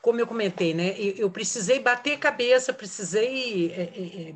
como 0.02 0.20
eu 0.20 0.28
comentei, 0.28 0.74
né, 0.74 0.96
eu, 0.98 1.30
precisei 1.30 1.80
bater 1.80 2.18
cabeça, 2.18 2.72
precisei, 2.74 3.72
é, 3.72 3.82
é, 3.82 4.30
é, 4.30 4.36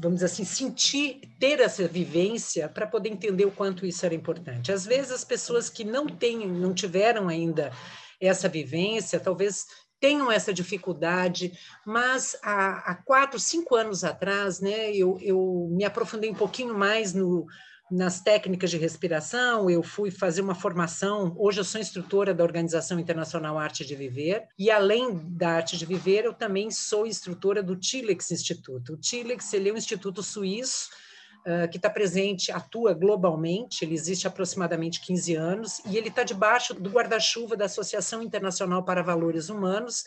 vamos 0.00 0.14
dizer 0.14 0.26
assim, 0.26 0.44
sentir, 0.44 1.20
ter 1.38 1.60
essa 1.60 1.86
vivência 1.86 2.68
para 2.68 2.86
poder 2.86 3.10
entender 3.10 3.44
o 3.44 3.52
quanto 3.52 3.86
isso 3.86 4.04
era 4.04 4.14
importante. 4.14 4.72
Às 4.72 4.84
vezes 4.84 5.12
as 5.12 5.24
pessoas 5.24 5.68
que 5.68 5.84
não 5.84 6.06
têm, 6.06 6.46
não 6.46 6.74
tiveram 6.74 7.28
ainda 7.28 7.70
essa 8.20 8.48
vivência, 8.48 9.20
talvez 9.20 9.66
tenham 10.00 10.32
essa 10.32 10.52
dificuldade, 10.52 11.52
mas 11.86 12.36
há, 12.42 12.90
há 12.90 12.94
quatro, 12.94 13.38
cinco 13.38 13.76
anos 13.76 14.02
atrás, 14.02 14.60
né, 14.60 14.90
eu, 14.92 15.16
eu 15.20 15.68
me 15.70 15.84
aprofundei 15.84 16.30
um 16.30 16.34
pouquinho 16.34 16.76
mais 16.76 17.14
no 17.14 17.46
nas 17.92 18.22
técnicas 18.22 18.70
de 18.70 18.78
respiração, 18.78 19.68
eu 19.68 19.82
fui 19.82 20.10
fazer 20.10 20.40
uma 20.40 20.54
formação. 20.54 21.34
Hoje 21.36 21.60
eu 21.60 21.64
sou 21.64 21.78
instrutora 21.78 22.32
da 22.32 22.42
Organização 22.42 22.98
Internacional 22.98 23.58
Arte 23.58 23.84
de 23.84 23.94
Viver, 23.94 24.48
e 24.58 24.70
além 24.70 25.18
da 25.28 25.50
Arte 25.50 25.76
de 25.76 25.84
Viver, 25.84 26.24
eu 26.24 26.32
também 26.32 26.70
sou 26.70 27.06
instrutora 27.06 27.62
do 27.62 27.76
Tilex 27.76 28.30
Instituto. 28.30 28.94
O 28.94 28.96
Tilex 28.96 29.52
ele 29.52 29.68
é 29.68 29.72
um 29.74 29.76
instituto 29.76 30.22
suíço 30.22 30.88
uh, 31.46 31.68
que 31.70 31.76
está 31.76 31.90
presente, 31.90 32.50
atua 32.50 32.94
globalmente, 32.94 33.84
ele 33.84 33.94
existe 33.94 34.26
há 34.26 34.30
aproximadamente 34.30 34.98
15 35.02 35.34
anos, 35.34 35.82
e 35.84 35.98
ele 35.98 36.08
está 36.08 36.22
debaixo 36.22 36.72
do 36.72 36.88
guarda-chuva 36.88 37.58
da 37.58 37.66
Associação 37.66 38.22
Internacional 38.22 38.82
para 38.82 39.02
Valores 39.02 39.50
Humanos, 39.50 40.04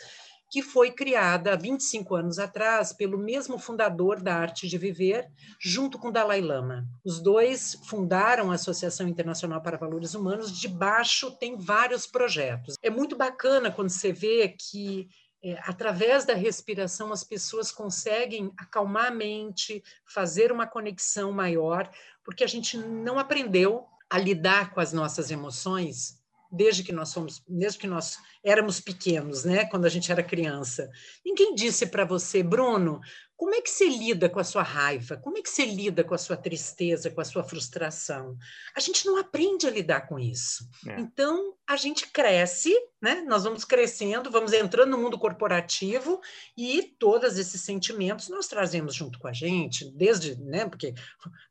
que 0.56 0.62
foi 0.62 0.90
criada 0.90 1.52
há 1.52 1.56
25 1.58 2.16
anos 2.16 2.40
atrás 2.40 2.94
pelo 2.94 3.18
mesmo 3.18 3.60
fundador 3.60 4.22
da 4.22 4.38
Arte 4.38 4.70
de 4.70 4.78
Viver, 4.78 5.30
junto 5.60 6.00
com 6.00 6.10
Dalai 6.10 6.40
Lama. 6.40 6.88
Os 7.04 7.20
dois 7.20 7.78
fundaram 7.90 8.50
a 8.50 8.56
Associação 8.56 9.06
Internacional 9.06 9.62
para 9.62 9.76
Valores 9.76 10.16
Humanos, 10.16 10.58
debaixo 10.58 11.30
tem 11.32 11.58
vários 11.58 12.08
projetos. 12.08 12.76
É 12.82 12.90
muito 12.90 13.18
bacana 13.18 13.70
quando 13.70 13.90
você 13.90 14.14
vê 14.14 14.48
que 14.48 15.10
é, 15.44 15.60
através 15.64 16.24
da 16.24 16.34
respiração, 16.34 17.12
as 17.12 17.26
pessoas 17.26 17.70
conseguem 17.70 18.50
acalmar 18.58 19.08
a 19.08 19.12
mente, 19.12 19.84
fazer 20.06 20.54
uma 20.54 20.66
conexão 20.66 21.34
maior, 21.34 21.92
porque 22.24 22.46
a 22.46 22.48
gente 22.48 22.78
não 22.78 23.20
aprendeu 23.20 23.88
a 24.10 24.18
lidar 24.18 24.74
com 24.74 24.80
as 24.80 24.94
nossas 24.94 25.30
emoções 25.32 26.24
desde 26.56 26.84
que 26.84 26.92
nós 26.92 27.10
somos, 27.10 27.44
desde 27.48 27.80
que 27.80 27.88
nós 27.88 28.18
éramos 28.44 28.80
pequenos, 28.80 29.44
né, 29.44 29.66
quando 29.66 29.86
a 29.86 29.90
gente 29.90 30.12
era 30.12 30.24
criança. 30.24 30.90
Ninguém 31.26 31.54
disse 31.54 31.88
para 31.88 32.06
você, 32.06 32.42
Bruno, 32.42 33.02
como 33.38 33.54
é 33.54 33.62
que 33.62 33.70
você 33.70 33.88
lida 33.88 34.30
com 34.30 34.40
a 34.40 34.44
sua 34.44 34.64
raiva? 34.64 35.18
Como 35.18 35.38
é 35.38 35.42
que 35.42 35.50
você 35.50 35.66
lida 35.66 36.04
com 36.04 36.14
a 36.14 36.18
sua 36.18 36.38
tristeza, 36.38 37.12
com 37.12 37.20
a 37.20 37.26
sua 37.26 37.44
frustração? 37.44 38.38
A 38.76 38.80
gente 38.80 39.06
não 39.06 39.18
aprende 39.18 39.68
a 39.68 39.72
lidar 39.72 40.08
com 40.08 40.18
isso. 40.18 40.70
É. 40.88 41.00
Então, 41.00 41.54
a 41.68 41.76
gente 41.76 42.08
cresce, 42.12 42.74
né? 43.02 43.22
Nós 43.28 43.44
vamos 43.44 43.66
crescendo, 43.66 44.32
vamos 44.32 44.54
entrando 44.54 44.92
no 44.92 44.98
mundo 44.98 45.20
corporativo 45.20 46.22
e 46.58 46.96
todos 46.98 47.38
esses 47.38 47.60
sentimentos 47.62 48.30
nós 48.30 48.48
trazemos 48.48 48.96
junto 48.96 49.20
com 49.20 49.28
a 49.28 49.34
gente, 49.34 49.92
desde, 49.92 50.40
né? 50.42 50.68
Porque 50.70 50.94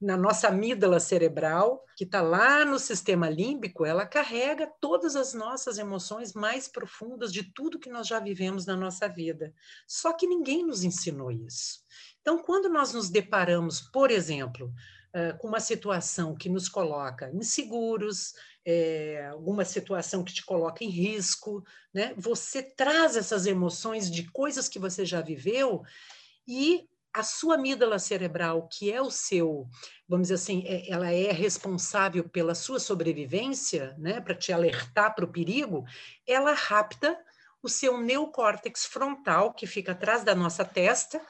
na 0.01 0.17
nossa 0.17 0.49
amígdala 0.49 0.99
cerebral, 0.99 1.85
que 1.97 2.05
está 2.05 2.23
lá 2.23 2.65
no 2.65 2.79
sistema 2.79 3.29
límbico, 3.29 3.85
ela 3.85 4.07
carrega 4.07 4.73
todas 4.81 5.17
as 5.17 5.35
nossas 5.35 5.79
emoções 5.79 6.33
mais 6.33 6.67
profundas 6.67 7.33
de 7.33 7.43
tudo 7.43 7.79
que 7.79 7.91
nós 7.91 8.07
já 8.07 8.19
vivemos 8.19 8.67
na 8.67 8.77
nossa 8.77 9.09
vida. 9.09 9.53
Só 9.87 10.13
que 10.13 10.27
ninguém 10.27 10.65
nos 10.65 10.83
ensinou 10.83 11.31
isso. 11.31 11.74
Então, 12.21 12.43
quando 12.43 12.69
nós 12.69 12.93
nos 12.93 13.11
deparamos, 13.11 13.81
por 13.81 14.11
exemplo, 14.11 14.73
com 15.39 15.47
uma 15.47 15.61
situação 15.61 16.35
que 16.35 16.49
nos 16.49 16.69
coloca 16.69 17.31
inseguros, 17.33 18.35
é, 18.65 19.29
alguma 19.31 19.65
situação 19.65 20.25
que 20.25 20.33
te 20.33 20.45
coloca 20.45 20.83
em 20.83 20.89
risco, 20.89 21.65
né? 21.93 22.15
Você 22.17 22.63
traz 22.63 23.17
essas 23.17 23.47
emoções 23.47 24.11
de 24.11 24.29
coisas 24.31 24.69
que 24.69 24.79
você 24.79 25.05
já 25.05 25.21
viveu 25.21 25.83
e 26.49 26.89
a 27.13 27.23
sua 27.23 27.55
amígdala 27.55 27.99
cerebral, 27.99 28.67
que 28.67 28.93
é 28.93 29.01
o 29.01 29.11
seu, 29.11 29.69
vamos 30.09 30.25
dizer 30.29 30.35
assim, 30.35 30.65
é, 30.67 30.91
ela 30.91 31.13
é 31.13 31.31
responsável 31.31 32.29
pela 32.29 32.57
sua 32.57 32.81
sobrevivência, 32.81 33.95
né, 33.99 34.21
para 34.21 34.35
te 34.35 34.53
alertar 34.53 35.15
para 35.15 35.25
o 35.25 35.31
perigo, 35.31 35.85
ela 36.27 36.55
rapta 36.55 37.17
o 37.63 37.69
seu 37.69 38.01
neocórtex 38.01 38.85
frontal, 38.85 39.55
que 39.55 39.67
fica 39.67 39.93
atrás 39.93 40.25
da 40.25 40.35
nossa 40.35 40.65
testa, 40.65 41.21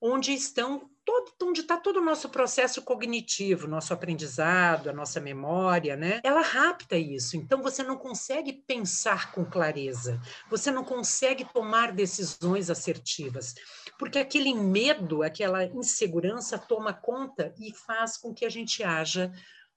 onde 0.00 0.32
estão 0.32 0.90
todo, 1.04 1.32
onde 1.44 1.60
está 1.60 1.76
todo 1.76 1.98
o 1.98 2.04
nosso 2.04 2.28
processo 2.28 2.82
cognitivo, 2.82 3.68
nosso 3.68 3.94
aprendizado, 3.94 4.90
a 4.90 4.92
nossa 4.92 5.20
memória, 5.20 5.96
né? 5.96 6.20
Ela 6.24 6.40
rapta 6.40 6.96
isso. 6.96 7.36
Então 7.36 7.62
você 7.62 7.82
não 7.82 7.96
consegue 7.96 8.52
pensar 8.52 9.32
com 9.32 9.44
clareza, 9.44 10.20
você 10.50 10.70
não 10.70 10.84
consegue 10.84 11.46
tomar 11.52 11.92
decisões 11.92 12.68
assertivas, 12.68 13.54
porque 13.98 14.18
aquele 14.18 14.52
medo, 14.52 15.22
aquela 15.22 15.64
insegurança 15.64 16.58
toma 16.58 16.92
conta 16.92 17.54
e 17.58 17.72
faz 17.72 18.16
com 18.16 18.34
que 18.34 18.44
a 18.44 18.50
gente 18.50 18.82
haja 18.82 19.32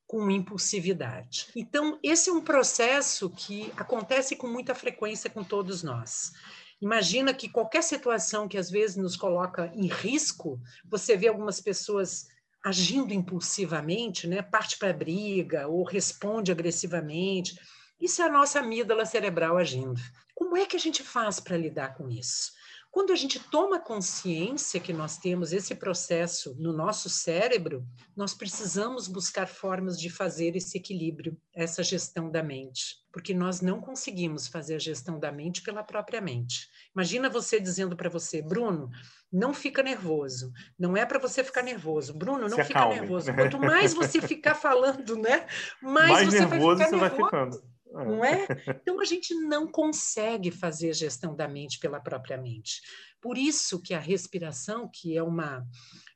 com 0.07 0.31
impulsividade. 0.31 1.49
Então, 1.55 1.99
esse 2.01 2.31
é 2.31 2.33
um 2.33 2.41
processo 2.41 3.29
que 3.29 3.71
acontece 3.77 4.35
com 4.35 4.47
muita 4.47 4.73
frequência 4.73 5.29
com 5.29 5.43
todos 5.43 5.83
nós. 5.83 6.33
Imagina 6.81 7.33
que 7.33 7.49
qualquer 7.49 7.83
situação 7.83 8.47
que 8.47 8.57
às 8.57 8.69
vezes 8.69 8.95
nos 8.95 9.17
coloca 9.17 9.71
em 9.75 9.87
risco, 9.87 10.59
você 10.85 11.17
vê 11.17 11.27
algumas 11.27 11.59
pessoas 11.59 12.27
agindo 12.63 13.13
impulsivamente, 13.13 14.27
né? 14.27 14.41
parte 14.41 14.77
para 14.77 14.89
a 14.89 14.93
briga 14.93 15.67
ou 15.67 15.83
responde 15.83 16.51
agressivamente. 16.51 17.59
Isso 17.99 18.21
é 18.21 18.25
a 18.25 18.31
nossa 18.31 18.59
amígdala 18.59 19.05
cerebral 19.05 19.57
agindo. 19.57 19.99
Como 20.33 20.55
é 20.55 20.65
que 20.65 20.75
a 20.75 20.79
gente 20.79 21.03
faz 21.03 21.39
para 21.39 21.57
lidar 21.57 21.95
com 21.95 22.09
isso? 22.09 22.51
Quando 22.91 23.13
a 23.13 23.15
gente 23.15 23.39
toma 23.39 23.79
consciência 23.79 24.79
que 24.79 24.91
nós 24.91 25.17
temos 25.17 25.53
esse 25.53 25.75
processo 25.75 26.55
no 26.59 26.73
nosso 26.73 27.07
cérebro, 27.07 27.85
nós 28.17 28.33
precisamos 28.33 29.07
buscar 29.07 29.47
formas 29.47 29.99
de 29.99 30.09
fazer 30.09 30.55
esse 30.55 30.75
equilíbrio, 30.75 31.37
essa 31.53 31.83
gestão 31.83 32.31
da 32.31 32.41
mente, 32.41 32.95
porque 33.11 33.31
nós 33.31 33.61
não 33.61 33.79
conseguimos 33.79 34.47
fazer 34.47 34.75
a 34.75 34.79
gestão 34.79 35.19
da 35.19 35.31
mente 35.31 35.61
pela 35.61 35.83
própria 35.83 36.19
mente. 36.19 36.67
Imagina 36.95 37.29
você 37.29 37.59
dizendo 37.59 37.95
para 37.95 38.09
você, 38.09 38.41
Bruno, 38.41 38.89
não 39.31 39.53
fica 39.53 39.83
nervoso. 39.83 40.51
Não 40.77 40.97
é 40.97 41.05
para 41.05 41.19
você 41.19 41.43
ficar 41.43 41.61
nervoso. 41.61 42.11
Bruno, 42.15 42.49
não 42.49 42.57
Se 42.57 42.63
fica 42.63 42.79
acalme. 42.79 42.99
nervoso. 43.01 43.31
Quanto 43.31 43.59
mais 43.59 43.93
você 43.93 44.19
ficar 44.19 44.55
falando, 44.55 45.15
né? 45.15 45.45
Mais, 45.79 46.11
mais 46.11 46.27
você 46.29 46.39
nervoso 46.39 46.77
vai 46.77 46.87
ficar 46.87 46.89
você 46.89 46.95
nervoso. 46.95 46.99
vai 46.99 47.09
ficando 47.11 47.78
não 47.91 48.23
é? 48.23 48.47
Então 48.81 48.99
a 48.99 49.05
gente 49.05 49.33
não 49.33 49.67
consegue 49.67 50.51
fazer 50.51 50.93
gestão 50.93 51.35
da 51.35 51.47
mente 51.47 51.79
pela 51.79 51.99
própria 51.99 52.37
mente. 52.37 52.81
Por 53.21 53.37
isso 53.37 53.81
que 53.81 53.93
a 53.93 53.99
respiração, 53.99 54.89
que 54.91 55.17
é 55.17 55.23
uma 55.23 55.65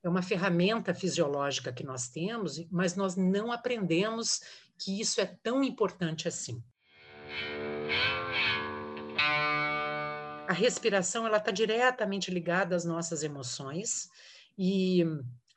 é 0.04 0.10
uma 0.10 0.22
ferramenta 0.22 0.94
fisiológica 0.94 1.72
que 1.72 1.84
nós 1.84 2.10
temos, 2.10 2.66
mas 2.70 2.96
nós 2.96 3.16
não 3.16 3.52
aprendemos 3.52 4.42
que 4.78 5.00
isso 5.00 5.22
é 5.22 5.26
tão 5.42 5.64
importante 5.64 6.28
assim. 6.28 6.62
A 10.48 10.54
respiração 10.54 11.26
ela 11.26 11.38
está 11.38 11.52
diretamente 11.52 12.30
ligada 12.30 12.76
às 12.76 12.84
nossas 12.84 13.24
emoções 13.24 14.10
e 14.58 15.06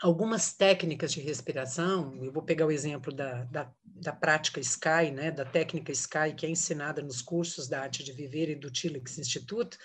algumas 0.02 0.52
técnicas 0.52 1.12
de 1.12 1.20
respiração, 1.20 2.16
eu 2.22 2.32
vou 2.32 2.42
pegar 2.42 2.66
o 2.66 2.70
exemplo 2.70 3.12
da, 3.12 3.44
da, 3.44 3.72
da, 3.84 4.12
prática 4.12 4.60
Sky, 4.60 5.10
né, 5.12 5.30
da 5.30 5.44
técnica 5.44 5.90
Sky, 5.92 6.34
que 6.36 6.44
é 6.44 6.50
ensinada 6.50 7.02
nos 7.02 7.22
cursos 7.22 7.68
da 7.68 7.80
Arte 7.80 8.04
de 8.04 8.12
Viver 8.12 8.50
e 8.50 8.54
do 8.54 8.70
Tilix 8.70 9.18
Instituto, 9.18 9.78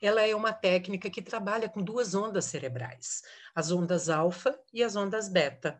ela 0.00 0.22
é 0.22 0.34
uma 0.34 0.52
técnica 0.52 1.08
que 1.08 1.22
trabalha 1.22 1.68
com 1.68 1.82
duas 1.82 2.14
ondas 2.14 2.44
cerebrais, 2.44 3.22
as 3.54 3.70
ondas 3.70 4.08
alfa 4.10 4.58
e 4.72 4.82
as 4.82 4.96
ondas 4.96 5.28
beta. 5.28 5.78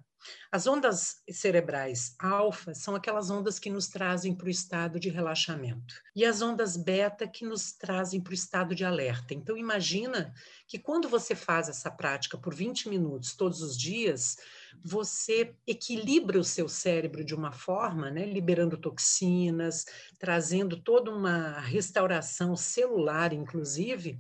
As 0.50 0.66
ondas 0.66 1.22
cerebrais 1.30 2.14
alfa 2.18 2.74
são 2.74 2.94
aquelas 2.94 3.30
ondas 3.30 3.58
que 3.58 3.70
nos 3.70 3.88
trazem 3.88 4.34
para 4.34 4.46
o 4.46 4.50
estado 4.50 4.98
de 4.98 5.08
relaxamento, 5.08 5.94
e 6.14 6.24
as 6.24 6.40
ondas 6.42 6.76
beta 6.76 7.26
que 7.26 7.44
nos 7.44 7.72
trazem 7.72 8.20
para 8.20 8.30
o 8.30 8.34
estado 8.34 8.74
de 8.74 8.84
alerta. 8.84 9.34
Então, 9.34 9.56
imagina 9.56 10.32
que 10.66 10.78
quando 10.78 11.08
você 11.08 11.34
faz 11.34 11.68
essa 11.68 11.90
prática 11.90 12.38
por 12.38 12.54
20 12.54 12.88
minutos 12.88 13.34
todos 13.34 13.62
os 13.62 13.76
dias, 13.76 14.36
você 14.82 15.54
equilibra 15.66 16.38
o 16.38 16.44
seu 16.44 16.68
cérebro 16.68 17.24
de 17.24 17.34
uma 17.34 17.52
forma, 17.52 18.10
né, 18.10 18.24
liberando 18.24 18.76
toxinas, 18.76 19.84
trazendo 20.18 20.76
toda 20.80 21.10
uma 21.10 21.60
restauração 21.60 22.56
celular, 22.56 23.32
inclusive, 23.32 24.18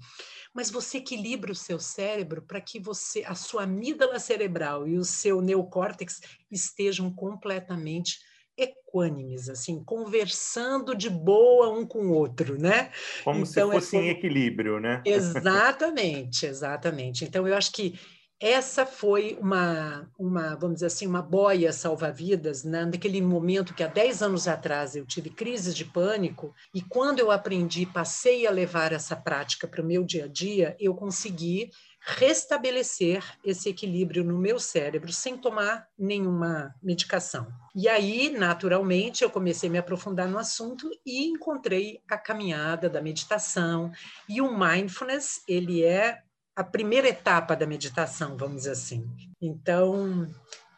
mas 0.54 0.70
você 0.70 0.98
equilibra 0.98 1.50
o 1.50 1.56
seu 1.56 1.80
cérebro 1.80 2.40
para 2.42 2.60
que 2.60 2.78
você, 2.78 3.24
a 3.26 3.34
sua 3.34 3.64
amígdala 3.64 4.20
cerebral 4.20 4.86
e 4.86 4.96
o 4.96 5.04
seu 5.04 5.40
neocórtex 5.40 6.20
estejam 6.50 7.12
completamente 7.12 8.20
equânimes, 8.56 9.48
assim, 9.48 9.82
conversando 9.82 10.94
de 10.94 11.10
boa 11.10 11.76
um 11.76 11.84
com 11.84 12.06
o 12.06 12.12
outro, 12.12 12.56
né? 12.56 12.92
Como 13.24 13.40
então, 13.40 13.46
se 13.46 13.60
é 13.60 13.62
fosse 13.64 13.96
é 13.96 13.98
como... 13.98 14.10
em 14.10 14.12
equilíbrio, 14.12 14.78
né? 14.78 15.02
Exatamente, 15.04 16.46
exatamente. 16.46 17.24
Então, 17.24 17.48
eu 17.48 17.56
acho 17.56 17.72
que 17.72 17.98
essa 18.44 18.84
foi 18.84 19.38
uma, 19.40 20.06
uma, 20.18 20.54
vamos 20.54 20.74
dizer 20.74 20.86
assim, 20.86 21.06
uma 21.06 21.22
boia 21.22 21.72
salva-vidas, 21.72 22.62
né? 22.62 22.84
naquele 22.84 23.22
momento 23.22 23.72
que 23.72 23.82
há 23.82 23.86
10 23.86 24.22
anos 24.22 24.46
atrás 24.46 24.94
eu 24.94 25.06
tive 25.06 25.30
crises 25.30 25.74
de 25.74 25.86
pânico, 25.86 26.54
e 26.74 26.82
quando 26.82 27.20
eu 27.20 27.30
aprendi, 27.30 27.86
passei 27.86 28.46
a 28.46 28.50
levar 28.50 28.92
essa 28.92 29.16
prática 29.16 29.66
para 29.66 29.80
o 29.80 29.86
meu 29.86 30.04
dia 30.04 30.26
a 30.26 30.28
dia, 30.28 30.76
eu 30.78 30.94
consegui 30.94 31.70
restabelecer 32.06 33.24
esse 33.42 33.70
equilíbrio 33.70 34.22
no 34.22 34.36
meu 34.36 34.60
cérebro 34.60 35.10
sem 35.10 35.38
tomar 35.38 35.88
nenhuma 35.98 36.74
medicação. 36.82 37.46
E 37.74 37.88
aí, 37.88 38.28
naturalmente, 38.28 39.24
eu 39.24 39.30
comecei 39.30 39.70
a 39.70 39.72
me 39.72 39.78
aprofundar 39.78 40.28
no 40.28 40.38
assunto 40.38 40.90
e 41.06 41.24
encontrei 41.24 42.02
a 42.10 42.18
caminhada 42.18 42.90
da 42.90 43.00
meditação. 43.00 43.90
E 44.28 44.42
o 44.42 44.54
mindfulness, 44.54 45.42
ele 45.48 45.82
é 45.82 46.20
a 46.56 46.62
primeira 46.62 47.08
etapa 47.08 47.56
da 47.56 47.66
meditação, 47.66 48.36
vamos 48.36 48.58
dizer 48.58 48.70
assim. 48.70 49.10
Então, 49.40 50.30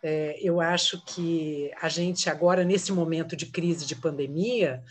é, 0.02 0.38
eu 0.40 0.60
acho 0.60 1.04
que 1.04 1.70
a 1.80 1.88
gente 1.88 2.30
agora, 2.30 2.64
nesse 2.64 2.92
momento 2.92 3.36
de 3.36 3.46
crise 3.46 3.84
de 3.84 3.96
pandemia, 3.96 4.82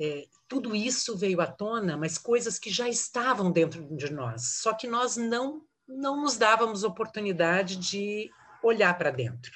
é, 0.00 0.26
tudo 0.48 0.74
isso 0.74 1.16
veio 1.16 1.40
à 1.40 1.46
tona, 1.46 1.96
mas 1.96 2.18
coisas 2.18 2.58
que 2.58 2.70
já 2.70 2.88
estavam 2.88 3.50
dentro 3.52 3.82
de 3.96 4.12
nós, 4.12 4.58
só 4.60 4.72
que 4.72 4.86
nós 4.86 5.16
não 5.16 5.62
não 5.86 6.22
nos 6.22 6.36
dávamos 6.36 6.84
oportunidade 6.84 7.76
de 7.76 8.30
olhar 8.62 8.96
para 8.96 9.10
dentro. 9.10 9.52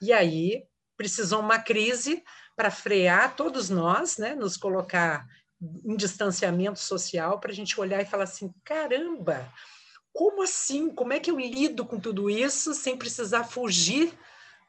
E 0.00 0.12
aí 0.12 0.64
precisou 0.96 1.40
uma 1.40 1.58
crise 1.58 2.22
para 2.54 2.70
frear 2.70 3.34
todos 3.34 3.68
nós, 3.68 4.16
né, 4.18 4.34
nos 4.34 4.56
colocar 4.56 5.26
em 5.84 5.96
distanciamento 5.96 6.78
social 6.78 7.40
para 7.40 7.50
a 7.50 7.54
gente 7.54 7.78
olhar 7.80 8.00
e 8.00 8.06
falar 8.06 8.24
assim, 8.24 8.52
caramba, 8.64 9.50
como 10.16 10.42
assim? 10.42 10.88
Como 10.88 11.12
é 11.12 11.20
que 11.20 11.30
eu 11.30 11.38
lido 11.38 11.84
com 11.84 12.00
tudo 12.00 12.30
isso 12.30 12.72
sem 12.72 12.96
precisar 12.96 13.44
fugir 13.44 14.14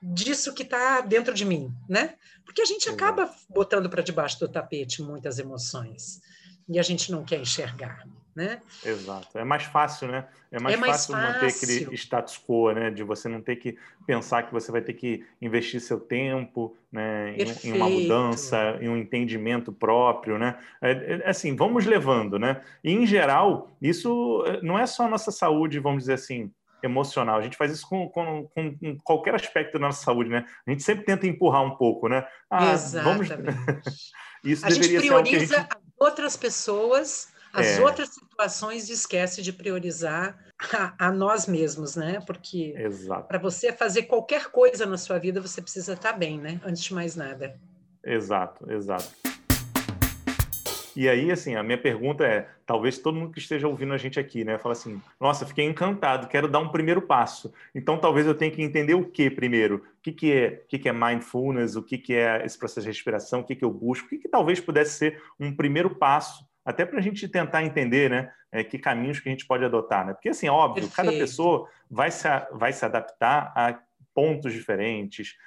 disso 0.02 0.54
que 0.54 0.64
está 0.64 1.00
dentro 1.00 1.34
de 1.34 1.46
mim, 1.46 1.74
né? 1.88 2.16
Porque 2.44 2.62
a 2.62 2.66
gente 2.66 2.90
acaba 2.90 3.34
botando 3.50 3.90
para 3.90 4.04
debaixo 4.04 4.40
do 4.42 4.50
tapete 4.50 5.02
muitas 5.02 5.40
emoções 5.40 6.22
e 6.68 6.78
a 6.78 6.84
gente 6.84 7.12
não 7.12 7.24
quer 7.24 7.40
enxergar 7.40 8.06
né? 8.38 8.62
Exato. 8.86 9.36
É 9.40 9.44
mais 9.44 9.64
fácil, 9.64 10.08
né? 10.10 10.28
É 10.52 10.60
mais, 10.60 10.76
é 10.76 10.78
mais 10.78 10.92
fácil, 10.92 11.16
fácil 11.16 11.34
manter 11.34 11.48
aquele 11.48 11.96
status 11.96 12.38
quo, 12.38 12.72
né? 12.72 12.92
De 12.92 13.02
você 13.02 13.28
não 13.28 13.42
ter 13.42 13.56
que 13.56 13.76
pensar 14.06 14.44
que 14.44 14.54
você 14.54 14.72
vai 14.72 14.80
ter 14.80 14.94
que 14.94 15.26
investir 15.42 15.82
seu 15.82 16.00
tempo, 16.00 16.78
né? 16.92 17.36
Em, 17.36 17.70
em, 17.70 17.74
uma 17.74 17.90
mudança, 17.90 18.78
em 18.80 18.90
um 18.90 18.96
entendimento 18.96 19.74
próprio, 19.74 20.38
né? 20.38 20.56
É, 20.80 20.92
é, 21.26 21.30
assim, 21.30 21.56
vamos 21.56 21.88
levando, 21.88 22.38
né? 22.38 22.62
E 22.84 22.92
em 22.94 23.08
geral, 23.08 23.72
isso 23.82 24.44
é, 24.46 24.62
não 24.62 24.78
é 24.78 24.86
só 24.86 25.06
a 25.06 25.10
nossa 25.10 25.32
saúde, 25.32 25.80
vamos 25.80 26.04
dizer 26.04 26.14
assim, 26.14 26.52
emocional. 26.84 27.40
A 27.40 27.42
gente 27.42 27.58
faz 27.58 27.72
isso 27.72 27.90
com, 27.90 28.08
com, 28.08 28.48
com, 28.54 28.98
qualquer 29.04 29.34
aspecto 29.34 29.80
da 29.80 29.88
nossa 29.88 30.06
saúde, 30.06 30.30
né? 30.30 30.46
A 30.68 30.70
gente 30.70 30.84
sempre 30.84 31.04
tenta 31.04 31.26
empurrar 31.26 31.64
um 31.64 31.76
pouco, 31.76 32.08
né? 32.08 32.24
Ah, 32.52 32.74
Exatamente. 32.74 33.34
Vamos... 33.34 34.12
isso 34.46 34.64
a 34.64 34.70
deveria 34.70 35.00
gente 35.00 35.08
prioriza 35.08 35.56
ser 35.56 35.62
gente... 35.62 35.78
outras 36.00 36.38
pessoas 36.38 37.36
as 37.58 37.80
é. 37.80 37.82
outras 37.82 38.10
situações 38.38 38.88
esquece 38.88 39.42
de 39.42 39.52
priorizar 39.52 40.38
a, 40.72 41.08
a 41.08 41.12
nós 41.12 41.48
mesmos, 41.48 41.96
né? 41.96 42.22
Porque 42.26 42.76
para 43.28 43.40
você 43.40 43.74
fazer 43.74 44.04
qualquer 44.04 44.52
coisa 44.52 44.86
na 44.86 44.96
sua 44.96 45.18
vida, 45.18 45.42
você 45.42 45.60
precisa 45.60 45.94
estar 45.94 46.14
tá 46.14 46.18
bem, 46.18 46.38
né? 46.40 46.62
Antes 46.64 46.84
de 46.84 46.94
mais 46.94 47.16
nada. 47.16 47.60
Exato, 48.06 48.72
exato. 48.72 49.10
E 50.96 51.10
aí, 51.10 51.32
assim, 51.32 51.56
a 51.56 51.64
minha 51.64 51.80
pergunta 51.80 52.24
é: 52.24 52.48
talvez 52.64 53.00
todo 53.00 53.18
mundo 53.18 53.32
que 53.32 53.40
esteja 53.40 53.68
ouvindo 53.68 53.94
a 53.94 53.98
gente 53.98 54.20
aqui, 54.20 54.44
né, 54.44 54.60
fala 54.60 54.74
assim, 54.74 55.02
nossa, 55.20 55.46
fiquei 55.46 55.66
encantado, 55.66 56.28
quero 56.28 56.48
dar 56.48 56.60
um 56.60 56.70
primeiro 56.70 57.02
passo. 57.02 57.52
Então, 57.74 57.98
talvez 57.98 58.28
eu 58.28 58.36
tenha 58.36 58.52
que 58.52 58.62
entender 58.62 58.94
o 58.94 59.06
que 59.06 59.32
primeiro, 59.32 59.78
o 59.78 60.02
que, 60.04 60.12
que 60.12 60.32
é, 60.32 60.62
o 60.64 60.68
que, 60.68 60.78
que 60.78 60.90
é 60.90 60.94
mindfulness, 60.94 61.76
o 61.76 61.82
que, 61.82 61.98
que 61.98 62.14
é 62.14 62.46
esse 62.46 62.58
processo 62.58 62.82
de 62.82 62.88
respiração, 62.88 63.40
o 63.40 63.44
que, 63.44 63.56
que 63.56 63.66
eu 63.66 63.72
busco, 63.72 64.06
o 64.06 64.10
que, 64.10 64.20
que 64.20 64.30
talvez 64.30 64.60
pudesse 64.60 64.98
ser 64.98 65.24
um 65.40 65.56
primeiro 65.56 65.96
passo 65.96 66.47
até 66.68 66.86
para 66.86 67.00
a 67.00 67.02
gente 67.02 67.30
tentar 67.30 67.64
entender 67.64 68.10
né, 68.10 68.30
é, 68.52 68.62
que 68.62 68.78
caminhos 68.78 69.22
que 69.22 69.30
a 69.30 69.32
gente 69.32 69.48
pode 69.48 69.64
adotar. 69.64 70.06
Né? 70.06 70.14
Porque, 70.14 70.28
assim, 70.28 70.50
óbvio, 70.50 70.84
Perfeito. 70.84 70.96
cada 70.98 71.12
pessoa 71.12 71.70
vai 71.90 72.12
se, 72.12 72.28
vai 72.52 72.74
se 72.74 72.84
adaptar 72.84 73.54
a 73.56 73.80
pontos 74.14 74.52
diferentes, 74.52 75.38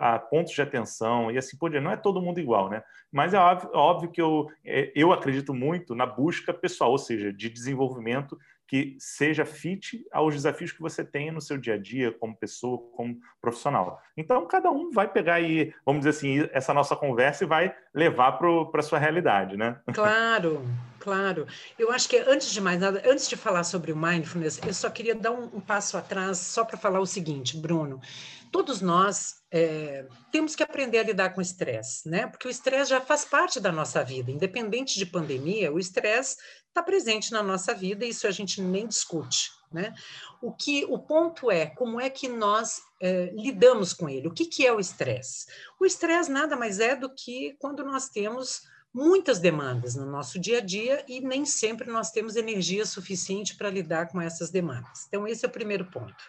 a 0.00 0.18
pontos 0.18 0.52
de 0.52 0.60
atenção 0.60 1.30
e 1.30 1.38
assim 1.38 1.56
por 1.56 1.70
diante. 1.70 1.84
Não 1.84 1.92
é 1.92 1.96
todo 1.96 2.20
mundo 2.20 2.40
igual, 2.40 2.68
né? 2.68 2.82
Mas 3.12 3.32
é 3.32 3.38
óbvio, 3.38 3.70
óbvio 3.72 4.10
que 4.10 4.20
eu, 4.20 4.50
é, 4.64 4.90
eu 4.96 5.12
acredito 5.12 5.54
muito 5.54 5.94
na 5.94 6.06
busca 6.06 6.52
pessoal, 6.52 6.90
ou 6.90 6.98
seja, 6.98 7.32
de 7.32 7.48
desenvolvimento 7.48 8.36
que 8.74 8.96
seja 8.98 9.46
fit 9.46 10.04
aos 10.10 10.34
desafios 10.34 10.72
que 10.72 10.80
você 10.80 11.04
tem 11.04 11.30
no 11.30 11.40
seu 11.40 11.56
dia 11.56 11.74
a 11.74 11.78
dia, 11.78 12.10
como 12.10 12.36
pessoa, 12.36 12.76
como 12.96 13.16
profissional. 13.40 14.02
Então, 14.16 14.44
cada 14.48 14.68
um 14.68 14.90
vai 14.90 15.06
pegar 15.06 15.34
aí, 15.34 15.72
vamos 15.86 16.00
dizer 16.00 16.10
assim, 16.10 16.48
essa 16.52 16.74
nossa 16.74 16.96
conversa 16.96 17.44
e 17.44 17.46
vai 17.46 17.72
levar 17.94 18.32
para 18.32 18.80
a 18.80 18.82
sua 18.82 18.98
realidade, 18.98 19.56
né? 19.56 19.80
Claro, 19.94 20.66
claro. 20.98 21.46
Eu 21.78 21.92
acho 21.92 22.08
que, 22.08 22.18
antes 22.18 22.50
de 22.50 22.60
mais 22.60 22.80
nada, 22.80 23.00
antes 23.06 23.28
de 23.28 23.36
falar 23.36 23.62
sobre 23.62 23.92
o 23.92 23.96
mindfulness, 23.96 24.60
eu 24.66 24.74
só 24.74 24.90
queria 24.90 25.14
dar 25.14 25.30
um, 25.30 25.44
um 25.54 25.60
passo 25.60 25.96
atrás, 25.96 26.38
só 26.38 26.64
para 26.64 26.76
falar 26.76 26.98
o 26.98 27.06
seguinte, 27.06 27.56
Bruno. 27.56 28.00
Todos 28.50 28.80
nós 28.80 29.36
é, 29.52 30.04
temos 30.32 30.56
que 30.56 30.64
aprender 30.64 30.98
a 30.98 31.02
lidar 31.04 31.30
com 31.30 31.38
o 31.38 31.42
estresse, 31.42 32.08
né? 32.08 32.26
Porque 32.26 32.48
o 32.48 32.50
estresse 32.50 32.90
já 32.90 33.00
faz 33.00 33.24
parte 33.24 33.60
da 33.60 33.70
nossa 33.70 34.02
vida, 34.02 34.32
independente 34.32 34.98
de 34.98 35.06
pandemia, 35.06 35.72
o 35.72 35.78
estresse 35.78 36.36
está 36.74 36.82
presente 36.82 37.30
na 37.30 37.40
nossa 37.40 37.72
vida 37.72 38.04
isso 38.04 38.26
a 38.26 38.32
gente 38.32 38.60
nem 38.60 38.88
discute. 38.88 39.52
Né? 39.72 39.94
O 40.40 40.52
que 40.52 40.84
o 40.84 40.98
ponto 40.98 41.50
é 41.50 41.66
como 41.66 42.00
é 42.00 42.08
que 42.10 42.28
nós 42.28 42.82
é, 43.00 43.32
lidamos 43.34 43.92
com 43.92 44.08
ele? 44.08 44.28
O 44.28 44.32
que, 44.32 44.46
que 44.46 44.66
é 44.66 44.72
o 44.72 44.78
estresse? 44.78 45.46
O 45.80 45.86
estresse 45.86 46.30
nada 46.30 46.56
mais 46.56 46.78
é 46.78 46.94
do 46.94 47.12
que 47.12 47.56
quando 47.58 47.84
nós 47.84 48.08
temos 48.08 48.62
muitas 48.92 49.40
demandas 49.40 49.96
no 49.96 50.06
nosso 50.06 50.38
dia 50.38 50.58
a 50.58 50.60
dia 50.60 51.04
e 51.08 51.20
nem 51.20 51.44
sempre 51.44 51.90
nós 51.90 52.12
temos 52.12 52.36
energia 52.36 52.86
suficiente 52.86 53.56
para 53.56 53.70
lidar 53.70 54.08
com 54.08 54.20
essas 54.20 54.50
demandas. 54.50 55.06
Então, 55.08 55.26
esse 55.26 55.44
é 55.44 55.48
o 55.48 55.52
primeiro 55.52 55.90
ponto. 55.90 56.22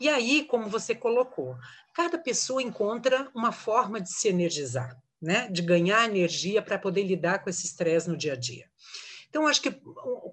E 0.00 0.08
aí, 0.08 0.46
como 0.46 0.70
você 0.70 0.94
colocou, 0.94 1.58
cada 1.94 2.16
pessoa 2.16 2.62
encontra 2.62 3.30
uma 3.34 3.52
forma 3.52 4.00
de 4.00 4.10
se 4.10 4.28
energizar, 4.28 4.96
né? 5.20 5.48
de 5.50 5.60
ganhar 5.60 6.06
energia 6.06 6.62
para 6.62 6.78
poder 6.78 7.02
lidar 7.02 7.40
com 7.40 7.50
esse 7.50 7.66
estresse 7.66 8.08
no 8.08 8.16
dia 8.16 8.32
a 8.32 8.36
dia. 8.36 8.66
Então, 9.30 9.46
acho 9.46 9.62
que 9.62 9.80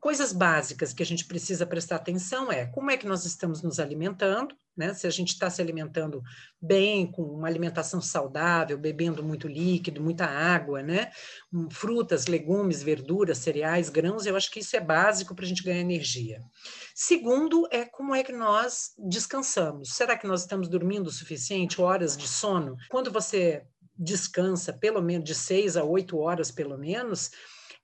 coisas 0.01 0.33
básicas 0.33 0.91
que 0.91 1.03
a 1.03 1.05
gente 1.05 1.25
precisa 1.25 1.67
prestar 1.67 1.97
atenção 1.97 2.51
é 2.51 2.65
como 2.65 2.89
é 2.89 2.97
que 2.97 3.05
nós 3.07 3.25
estamos 3.25 3.61
nos 3.61 3.79
alimentando, 3.79 4.55
né? 4.75 4.91
Se 4.95 5.05
a 5.05 5.09
gente 5.11 5.29
está 5.29 5.51
se 5.51 5.61
alimentando 5.61 6.21
bem, 6.59 7.09
com 7.11 7.21
uma 7.21 7.47
alimentação 7.47 8.01
saudável, 8.01 8.75
bebendo 8.75 9.23
muito 9.23 9.47
líquido, 9.47 10.01
muita 10.01 10.25
água, 10.25 10.81
né? 10.81 11.11
Frutas, 11.69 12.25
legumes, 12.25 12.81
verduras, 12.81 13.37
cereais, 13.37 13.89
grãos, 13.89 14.25
eu 14.25 14.35
acho 14.35 14.49
que 14.51 14.61
isso 14.61 14.75
é 14.75 14.81
básico 14.81 15.35
para 15.35 15.45
a 15.45 15.47
gente 15.47 15.63
ganhar 15.63 15.81
energia. 15.81 16.41
Segundo, 16.95 17.67
é 17.71 17.85
como 17.85 18.15
é 18.15 18.23
que 18.23 18.33
nós 18.33 18.93
descansamos. 18.97 19.89
Será 19.93 20.17
que 20.17 20.27
nós 20.27 20.41
estamos 20.41 20.67
dormindo 20.67 21.07
o 21.07 21.11
suficiente, 21.11 21.79
horas 21.79 22.17
de 22.17 22.27
sono? 22.27 22.75
Quando 22.89 23.11
você 23.11 23.63
descansa 23.95 24.73
pelo 24.73 25.01
menos 25.01 25.23
de 25.23 25.35
seis 25.35 25.77
a 25.77 25.83
oito 25.83 26.17
horas, 26.17 26.51
pelo 26.51 26.77
menos, 26.77 27.31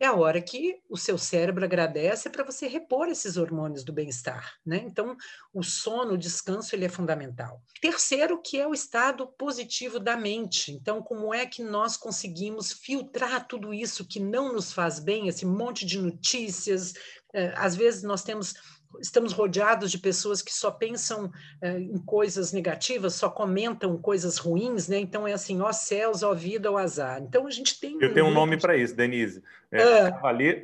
é 0.04 0.08
a 0.08 0.14
hora 0.14 0.42
que 0.42 0.82
o 0.90 0.98
seu 0.98 1.18
cérebro 1.18 1.64
agradece 1.64 2.30
para 2.30 2.44
você 2.44 2.68
repor 2.68 3.08
esses 3.08 3.38
hormônios 3.38 3.84
do 3.84 3.94
bem-estar, 3.94 4.54
né? 4.66 4.84
Então, 4.86 5.16
o 5.54 5.64
sono, 5.64 6.14
o 6.14 6.18
descanso, 6.18 6.76
ele 6.76 6.86
é 6.86 6.90
fundamental. 6.90 7.62
Terceiro, 7.82 8.42
que 8.42 8.60
é 8.60 8.68
o 8.68 8.74
estado 8.74 9.28
positivo 9.28 10.00
da 10.00 10.18
mente. 10.18 10.72
Então, 10.72 11.02
como 11.02 11.34
é 11.34 11.46
que 11.46 11.64
nós 11.64 11.96
conseguimos 11.96 12.72
filtrar 12.72 13.48
tudo 13.48 13.74
isso 13.74 14.06
que 14.06 14.20
não 14.20 14.52
nos 14.52 14.74
faz 14.74 15.00
bem, 15.00 15.28
esse 15.28 15.46
monte 15.46 15.86
de 15.86 15.98
notícias? 15.98 16.94
Eh, 17.34 17.54
às 17.56 17.76
vezes 17.76 18.04
nós 18.04 18.24
temos 18.24 18.54
estamos 19.00 19.34
rodeados 19.34 19.92
de 19.92 19.98
pessoas 19.98 20.42
que 20.42 20.54
só 20.54 20.72
pensam 20.72 21.32
é, 21.62 21.78
em 21.80 21.98
coisas 21.98 22.52
negativas, 22.52 23.16
só 23.16 23.30
comentam 23.30 23.98
coisas 23.98 24.38
ruins, 24.38 24.88
né? 24.88 25.00
Então 25.00 25.28
é 25.28 25.34
assim, 25.34 25.62
ó 25.62 25.72
céus, 25.72 26.24
ó 26.24 26.34
vida, 26.34 26.72
ó 26.72 26.78
azar. 26.78 27.22
Então 27.22 27.48
a 27.48 27.52
gente 27.52 27.80
tem. 27.80 27.98
Eu 28.02 28.14
tenho 28.14 28.28
um 28.28 28.34
nome 28.34 28.58
para 28.58 28.76
isso, 28.78 28.96
Denise. 28.96 29.42
É, 29.74 30.02
ah. 30.02 30.12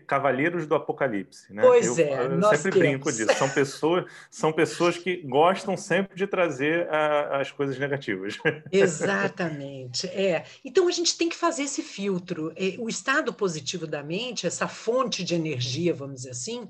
Cavaleiros 0.05 0.67
do 0.67 0.75
Apocalipse, 0.75 1.51
né? 1.51 1.63
Pois 1.63 1.97
eu, 1.97 2.05
é, 2.05 2.27
eu 2.27 2.43
sempre 2.55 2.79
temos. 2.79 2.79
brinco 2.79 3.11
disso. 3.11 3.33
São 3.33 3.49
pessoas, 3.49 4.05
são 4.29 4.53
pessoas 4.53 4.97
que 4.99 5.17
gostam 5.23 5.75
sempre 5.75 6.15
de 6.15 6.27
trazer 6.27 6.87
a, 6.89 7.41
as 7.41 7.51
coisas 7.51 7.79
negativas. 7.79 8.37
Exatamente. 8.71 10.05
É. 10.07 10.43
Então 10.63 10.87
a 10.87 10.91
gente 10.91 11.17
tem 11.17 11.27
que 11.27 11.35
fazer 11.35 11.63
esse 11.63 11.81
filtro. 11.81 12.53
É, 12.55 12.75
o 12.77 12.87
estado 12.87 13.33
positivo 13.33 13.87
da 13.87 14.03
mente, 14.03 14.45
essa 14.45 14.67
fonte 14.67 15.23
de 15.23 15.33
energia, 15.33 15.91
vamos 15.91 16.17
dizer 16.17 16.29
assim, 16.29 16.67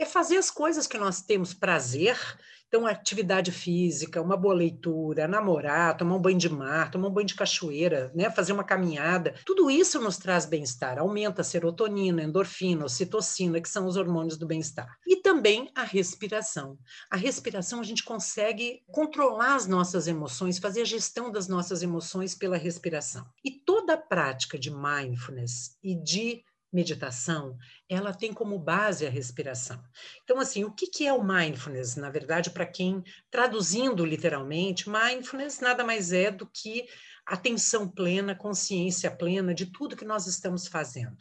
é 0.00 0.06
fazer 0.06 0.38
as 0.38 0.50
coisas 0.50 0.86
que 0.86 0.98
nós 0.98 1.20
temos 1.22 1.52
prazer 1.54 2.18
então, 2.70 2.86
atividade 2.86 3.50
física, 3.50 4.22
uma 4.22 4.36
boa 4.36 4.54
leitura, 4.54 5.26
namorar, 5.26 5.96
tomar 5.96 6.14
um 6.14 6.20
banho 6.20 6.38
de 6.38 6.48
mar, 6.48 6.88
tomar 6.88 7.08
um 7.08 7.12
banho 7.12 7.26
de 7.26 7.34
cachoeira, 7.34 8.12
né? 8.14 8.30
fazer 8.30 8.52
uma 8.52 8.62
caminhada, 8.62 9.34
tudo 9.44 9.68
isso 9.68 10.00
nos 10.00 10.16
traz 10.18 10.46
bem-estar, 10.46 10.96
aumenta 10.96 11.40
a 11.40 11.44
serotonina, 11.44 12.22
endorfina, 12.22 12.84
ocitocina, 12.84 13.60
que 13.60 13.68
são 13.68 13.88
os 13.88 13.96
hormônios 13.96 14.38
do 14.38 14.46
bem-estar. 14.46 14.96
E 15.04 15.16
também 15.16 15.68
a 15.74 15.82
respiração. 15.82 16.78
A 17.10 17.16
respiração 17.16 17.80
a 17.80 17.82
gente 17.82 18.04
consegue 18.04 18.84
controlar 18.92 19.56
as 19.56 19.66
nossas 19.66 20.06
emoções, 20.06 20.60
fazer 20.60 20.82
a 20.82 20.84
gestão 20.86 21.32
das 21.32 21.48
nossas 21.48 21.82
emoções 21.82 22.36
pela 22.36 22.56
respiração. 22.56 23.26
E 23.44 23.50
toda 23.50 23.94
a 23.94 23.98
prática 23.98 24.56
de 24.56 24.70
mindfulness 24.70 25.76
e 25.82 25.96
de 25.96 26.44
meditação, 26.72 27.58
ela 27.88 28.12
tem 28.12 28.32
como 28.32 28.58
base 28.58 29.06
a 29.06 29.10
respiração. 29.10 29.82
Então, 30.22 30.38
assim, 30.38 30.64
o 30.64 30.72
que, 30.72 30.86
que 30.86 31.06
é 31.06 31.12
o 31.12 31.22
mindfulness? 31.22 31.96
Na 31.96 32.10
verdade, 32.10 32.50
para 32.50 32.66
quem, 32.66 33.02
traduzindo 33.30 34.04
literalmente, 34.04 34.88
mindfulness 34.88 35.60
nada 35.60 35.84
mais 35.84 36.12
é 36.12 36.30
do 36.30 36.46
que 36.46 36.86
atenção 37.26 37.88
plena, 37.88 38.34
consciência 38.34 39.10
plena 39.10 39.54
de 39.54 39.66
tudo 39.66 39.96
que 39.96 40.04
nós 40.04 40.26
estamos 40.26 40.66
fazendo. 40.66 41.18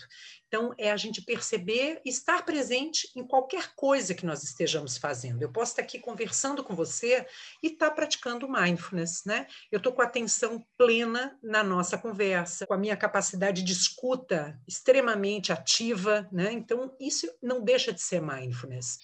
Então, 0.50 0.74
é 0.80 0.92
a 0.92 0.98
gente 0.98 1.22
perceber, 1.22 2.02
estar 2.04 2.44
presente 2.44 3.08
em 3.16 3.24
qualquer 3.24 3.72
coisa 3.76 4.16
que 4.16 4.26
nós 4.26 4.44
estejamos 4.44 4.98
fazendo. 4.98 5.44
Eu 5.44 5.52
posso 5.52 5.74
estar 5.74 5.84
aqui 5.84 6.00
conversando 6.00 6.64
com 6.64 6.76
você 6.76 7.24
e 7.62 7.68
estar 7.68 7.92
praticando 7.92 8.50
mindfulness, 8.50 9.24
né? 9.26 9.46
Eu 9.72 9.78
estou 9.78 9.94
com 9.94 10.02
atenção 10.02 10.66
plena 10.76 11.38
na 11.44 11.64
nossa 11.64 12.00
conversa, 12.00 12.66
com 12.66 12.74
a 12.74 12.80
minha 12.80 12.98
capacidade 12.98 13.62
de 13.62 13.72
escuta 13.72 14.60
extremamente 14.68 15.54
ativa, 15.54 16.28
né? 16.32 16.52
Então, 16.52 16.96
isso 17.00 17.32
não 17.44 17.64
deixa 17.64 17.94
de 17.94 18.02
ser 18.02 18.20
mindfulness. 18.20 18.98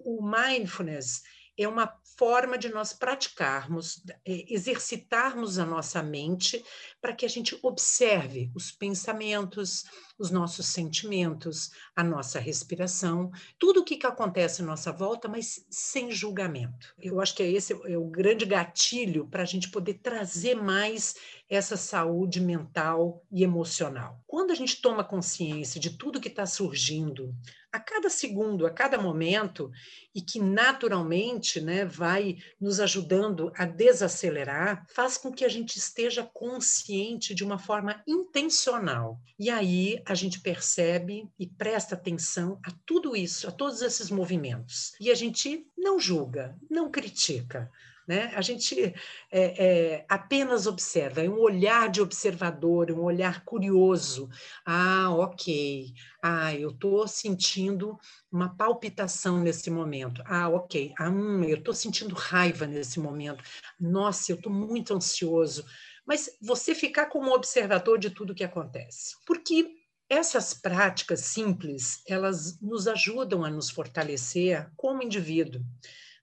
O 0.00 0.20
mindfulness 0.28 1.22
é 1.56 1.68
uma 1.68 1.86
forma 2.16 2.56
de 2.56 2.68
nós 2.68 2.92
praticarmos, 2.92 4.02
é, 4.24 4.52
exercitarmos 4.52 5.58
a 5.58 5.64
nossa 5.64 6.02
mente 6.02 6.64
para 7.00 7.14
que 7.14 7.24
a 7.24 7.28
gente 7.28 7.58
observe 7.62 8.50
os 8.54 8.70
pensamentos, 8.70 9.84
os 10.18 10.30
nossos 10.30 10.66
sentimentos, 10.66 11.70
a 11.94 12.04
nossa 12.04 12.38
respiração, 12.38 13.30
tudo 13.58 13.80
o 13.80 13.84
que, 13.84 13.96
que 13.96 14.06
acontece 14.06 14.62
à 14.62 14.64
nossa 14.64 14.92
volta, 14.92 15.28
mas 15.28 15.66
sem 15.68 16.10
julgamento. 16.10 16.94
Eu 16.98 17.20
acho 17.20 17.34
que 17.34 17.42
é 17.42 17.50
esse 17.50 17.72
é 17.72 17.98
o 17.98 18.04
grande 18.04 18.44
gatilho 18.44 19.26
para 19.26 19.42
a 19.42 19.46
gente 19.46 19.70
poder 19.70 19.94
trazer 19.94 20.54
mais 20.54 21.16
essa 21.48 21.76
saúde 21.76 22.40
mental 22.40 23.22
e 23.30 23.42
emocional. 23.42 24.20
Quando 24.26 24.50
a 24.50 24.54
gente 24.54 24.80
toma 24.80 25.04
consciência 25.04 25.80
de 25.80 25.90
tudo 25.90 26.20
que 26.20 26.28
está 26.28 26.46
surgindo 26.46 27.34
a 27.74 27.80
cada 27.80 28.08
segundo, 28.08 28.66
a 28.66 28.70
cada 28.70 28.96
momento, 28.96 29.68
e 30.14 30.20
que 30.22 30.38
naturalmente 30.38 31.60
né, 31.60 31.84
vai 31.84 32.36
nos 32.60 32.78
ajudando 32.78 33.52
a 33.56 33.64
desacelerar, 33.64 34.86
faz 34.94 35.18
com 35.18 35.32
que 35.32 35.44
a 35.44 35.48
gente 35.48 35.76
esteja 35.76 36.22
consciente 36.22 37.34
de 37.34 37.42
uma 37.42 37.58
forma 37.58 38.00
intencional. 38.06 39.18
E 39.36 39.50
aí 39.50 40.00
a 40.06 40.14
gente 40.14 40.40
percebe 40.40 41.28
e 41.38 41.46
presta 41.46 41.94
atenção 41.94 42.58
a 42.64 42.70
tudo 42.84 43.16
isso, 43.16 43.48
a 43.48 43.52
todos 43.52 43.82
esses 43.82 44.10
movimentos. 44.10 44.92
E 45.00 45.10
a 45.10 45.14
gente 45.14 45.66
não 45.76 45.98
julga, 45.98 46.56
não 46.70 46.90
critica, 46.90 47.70
né? 48.06 48.32
A 48.34 48.42
gente 48.42 48.94
é, 49.32 49.64
é, 49.64 50.06
apenas 50.08 50.66
observa, 50.66 51.22
é 51.22 51.28
um 51.28 51.38
olhar 51.38 51.88
de 51.88 52.02
observador, 52.02 52.90
um 52.90 53.02
olhar 53.02 53.44
curioso. 53.44 54.28
Ah, 54.64 55.10
ok. 55.10 55.94
Ah, 56.22 56.54
eu 56.54 56.70
estou 56.70 57.08
sentindo 57.08 57.98
uma 58.30 58.54
palpitação 58.54 59.40
nesse 59.40 59.70
momento. 59.70 60.22
Ah, 60.26 60.48
ok. 60.48 60.92
Ah, 60.98 61.08
hum, 61.08 61.44
eu 61.44 61.56
estou 61.56 61.72
sentindo 61.72 62.14
raiva 62.14 62.66
nesse 62.66 63.00
momento. 63.00 63.42
Nossa, 63.80 64.32
eu 64.32 64.36
estou 64.36 64.52
muito 64.52 64.94
ansioso. 64.94 65.64
Mas 66.06 66.28
você 66.42 66.74
ficar 66.74 67.06
como 67.06 67.34
observador 67.34 67.98
de 67.98 68.10
tudo 68.10 68.34
que 68.34 68.44
acontece. 68.44 69.16
Porque 69.26 69.83
essas 70.08 70.54
práticas 70.54 71.20
simples, 71.20 72.02
elas 72.06 72.60
nos 72.60 72.86
ajudam 72.86 73.44
a 73.44 73.50
nos 73.50 73.70
fortalecer 73.70 74.70
como 74.76 75.02
indivíduo. 75.02 75.62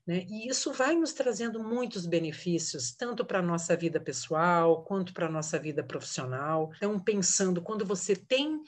Né? 0.05 0.25
E 0.27 0.47
isso 0.47 0.73
vai 0.73 0.95
nos 0.95 1.13
trazendo 1.13 1.63
muitos 1.63 2.05
benefícios, 2.05 2.93
tanto 2.93 3.25
para 3.25 3.39
a 3.39 3.43
nossa 3.43 3.75
vida 3.75 3.99
pessoal, 3.99 4.83
quanto 4.83 5.13
para 5.13 5.27
a 5.27 5.31
nossa 5.31 5.59
vida 5.59 5.83
profissional. 5.83 6.71
Então, 6.77 6.99
pensando, 6.99 7.61
quando 7.61 7.85
você 7.85 8.15
tem, 8.15 8.61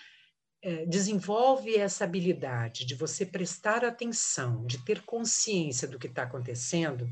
é, 0.61 0.85
desenvolve 0.85 1.75
essa 1.75 2.05
habilidade 2.05 2.85
de 2.85 2.95
você 2.95 3.25
prestar 3.25 3.83
atenção, 3.83 4.65
de 4.65 4.77
ter 4.85 5.01
consciência 5.01 5.87
do 5.87 5.99
que 5.99 6.07
está 6.07 6.23
acontecendo, 6.23 7.09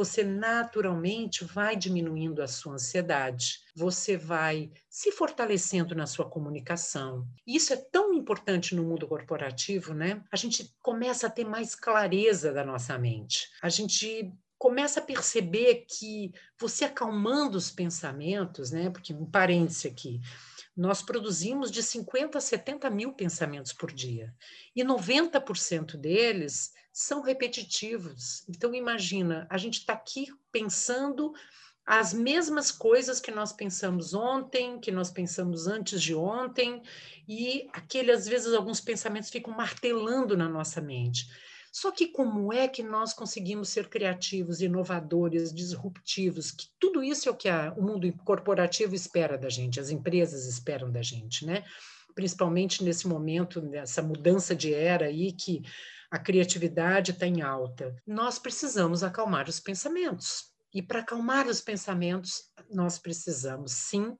você 0.00 0.24
naturalmente 0.24 1.44
vai 1.44 1.76
diminuindo 1.76 2.42
a 2.42 2.48
sua 2.48 2.72
ansiedade, 2.72 3.58
você 3.76 4.16
vai 4.16 4.70
se 4.88 5.12
fortalecendo 5.12 5.94
na 5.94 6.06
sua 6.06 6.24
comunicação. 6.24 7.28
E 7.46 7.56
isso 7.56 7.74
é 7.74 7.76
tão 7.76 8.14
importante 8.14 8.74
no 8.74 8.82
mundo 8.82 9.06
corporativo, 9.06 9.92
né? 9.92 10.24
A 10.32 10.36
gente 10.36 10.74
começa 10.80 11.26
a 11.26 11.30
ter 11.30 11.44
mais 11.44 11.74
clareza 11.74 12.50
da 12.50 12.64
nossa 12.64 12.96
mente. 12.96 13.50
A 13.60 13.68
gente 13.68 14.32
começa 14.56 15.00
a 15.00 15.02
perceber 15.02 15.84
que 15.86 16.32
você 16.58 16.86
acalmando 16.86 17.58
os 17.58 17.70
pensamentos, 17.70 18.70
né? 18.70 18.88
Porque 18.88 19.12
um 19.12 19.26
parêntese 19.26 19.86
aqui, 19.86 20.18
nós 20.80 21.02
produzimos 21.02 21.70
de 21.70 21.82
50 21.82 22.38
a 22.38 22.40
70 22.40 22.88
mil 22.88 23.12
pensamentos 23.12 23.70
por 23.70 23.92
dia. 23.92 24.34
E 24.74 24.82
90% 24.82 25.94
deles 25.94 26.72
são 26.90 27.20
repetitivos. 27.20 28.42
Então, 28.48 28.74
imagina, 28.74 29.46
a 29.50 29.58
gente 29.58 29.80
está 29.80 29.92
aqui 29.92 30.28
pensando 30.50 31.34
as 31.84 32.14
mesmas 32.14 32.72
coisas 32.72 33.20
que 33.20 33.30
nós 33.30 33.52
pensamos 33.52 34.14
ontem, 34.14 34.80
que 34.80 34.90
nós 34.90 35.10
pensamos 35.10 35.66
antes 35.66 36.00
de 36.00 36.14
ontem, 36.14 36.80
e 37.28 37.68
aquele, 37.74 38.10
às 38.10 38.26
vezes, 38.26 38.54
alguns 38.54 38.80
pensamentos 38.80 39.28
ficam 39.28 39.52
martelando 39.54 40.34
na 40.34 40.48
nossa 40.48 40.80
mente. 40.80 41.28
Só 41.72 41.92
que 41.92 42.08
como 42.08 42.52
é 42.52 42.66
que 42.66 42.82
nós 42.82 43.14
conseguimos 43.14 43.68
ser 43.68 43.88
criativos, 43.88 44.60
inovadores, 44.60 45.54
disruptivos? 45.54 46.50
Que 46.50 46.66
tudo 46.78 47.02
isso 47.02 47.28
é 47.28 47.32
o 47.32 47.36
que 47.36 47.48
a, 47.48 47.72
o 47.76 47.82
mundo 47.82 48.12
corporativo 48.24 48.94
espera 48.94 49.38
da 49.38 49.48
gente, 49.48 49.78
as 49.78 49.90
empresas 49.90 50.46
esperam 50.46 50.90
da 50.90 51.02
gente, 51.02 51.46
né? 51.46 51.64
Principalmente 52.14 52.82
nesse 52.82 53.06
momento, 53.06 53.62
nessa 53.62 54.02
mudança 54.02 54.54
de 54.54 54.74
era 54.74 55.06
aí 55.06 55.32
que 55.32 55.62
a 56.10 56.18
criatividade 56.18 57.12
está 57.12 57.26
em 57.26 57.40
alta. 57.40 57.94
Nós 58.04 58.36
precisamos 58.38 59.04
acalmar 59.04 59.48
os 59.48 59.60
pensamentos. 59.60 60.50
E 60.74 60.82
para 60.82 61.00
acalmar 61.00 61.46
os 61.46 61.60
pensamentos, 61.60 62.50
nós 62.68 62.98
precisamos 62.98 63.72
sim 63.72 64.16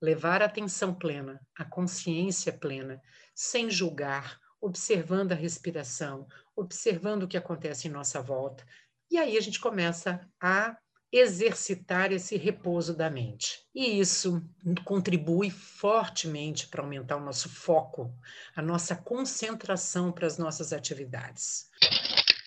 levar 0.00 0.42
a 0.42 0.46
atenção 0.46 0.94
plena, 0.94 1.40
a 1.56 1.64
consciência 1.64 2.52
plena, 2.52 3.00
sem 3.34 3.68
julgar, 3.70 4.38
observando 4.64 5.32
a 5.32 5.34
respiração, 5.34 6.26
observando 6.56 7.24
o 7.24 7.28
que 7.28 7.36
acontece 7.36 7.86
em 7.86 7.90
nossa 7.90 8.22
volta. 8.22 8.64
E 9.10 9.18
aí 9.18 9.36
a 9.36 9.40
gente 9.40 9.60
começa 9.60 10.26
a 10.40 10.74
exercitar 11.12 12.10
esse 12.10 12.36
repouso 12.38 12.96
da 12.96 13.10
mente. 13.10 13.60
E 13.74 14.00
isso 14.00 14.42
contribui 14.84 15.50
fortemente 15.50 16.66
para 16.66 16.82
aumentar 16.82 17.16
o 17.18 17.24
nosso 17.24 17.48
foco, 17.48 18.12
a 18.56 18.62
nossa 18.62 18.96
concentração 18.96 20.10
para 20.10 20.26
as 20.26 20.38
nossas 20.38 20.72
atividades. 20.72 21.68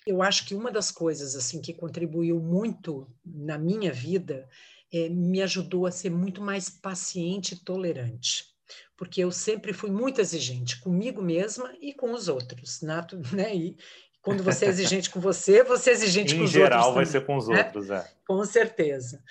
Eu 0.04 0.20
acho 0.20 0.44
que 0.44 0.56
uma 0.56 0.72
das 0.72 0.90
coisas 0.90 1.36
assim 1.36 1.62
que 1.62 1.72
contribuiu 1.72 2.40
muito 2.40 3.08
na 3.24 3.56
minha 3.56 3.92
vida 3.92 4.48
é, 4.92 5.08
me 5.08 5.40
ajudou 5.40 5.86
a 5.86 5.92
ser 5.92 6.10
muito 6.10 6.42
mais 6.42 6.68
paciente 6.68 7.54
e 7.54 7.64
tolerante 7.64 8.57
porque 8.96 9.22
eu 9.22 9.30
sempre 9.30 9.72
fui 9.72 9.90
muito 9.90 10.20
exigente 10.20 10.80
comigo 10.80 11.22
mesma 11.22 11.72
e 11.80 11.92
com 11.94 12.12
os 12.12 12.28
outros, 12.28 12.80
nato, 12.82 13.20
né? 13.32 13.54
E, 13.54 13.76
quando 14.20 14.42
você 14.42 14.66
é 14.66 14.68
exigente 14.68 15.08
com 15.08 15.20
você, 15.20 15.62
você 15.62 15.90
é 15.90 15.92
exigente 15.94 16.34
com 16.36 16.42
os 16.42 16.50
geral, 16.50 16.88
outros. 16.88 16.90
Em 16.90 16.90
geral, 16.90 16.94
vai 16.94 17.06
ser 17.06 17.26
com 17.26 17.36
os 17.36 17.48
né? 17.48 17.64
outros, 17.64 17.90
é. 17.90 18.12
Com 18.26 18.44
certeza. 18.44 19.22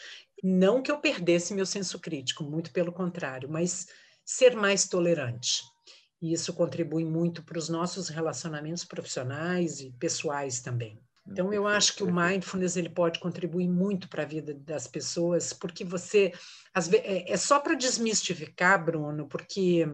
Não 0.44 0.82
que 0.82 0.92
eu 0.92 1.00
perdesse 1.00 1.54
meu 1.54 1.66
senso 1.66 2.00
crítico, 2.00 2.44
muito 2.44 2.72
pelo 2.72 2.92
contrário, 2.92 3.50
mas 3.50 3.88
ser 4.26 4.56
mais 4.56 4.88
tolerante. 4.88 5.62
E 6.22 6.34
isso 6.34 6.54
contribui 6.54 7.06
muito 7.06 7.44
para 7.44 7.60
os 7.60 7.70
nossos 7.70 8.10
relacionamentos 8.10 8.84
profissionais 8.84 9.82
e 9.82 9.92
pessoais 10.00 10.62
também. 10.62 11.00
Então, 11.30 11.52
eu 11.52 11.68
acho 11.68 11.96
que 11.96 12.04
o 12.04 12.14
mindfulness 12.14 12.78
ele 12.78 12.90
pode 12.90 13.20
contribuir 13.20 13.68
muito 13.68 14.08
para 14.08 14.24
a 14.24 14.26
vida 14.26 14.54
das 14.54 14.88
pessoas, 14.88 15.52
porque 15.52 15.84
você. 15.84 16.32
É, 17.04 17.34
é 17.34 17.38
só 17.38 17.60
para 17.60 17.76
desmistificar, 17.76 18.84
Bruno, 18.84 19.28
porque 19.28 19.88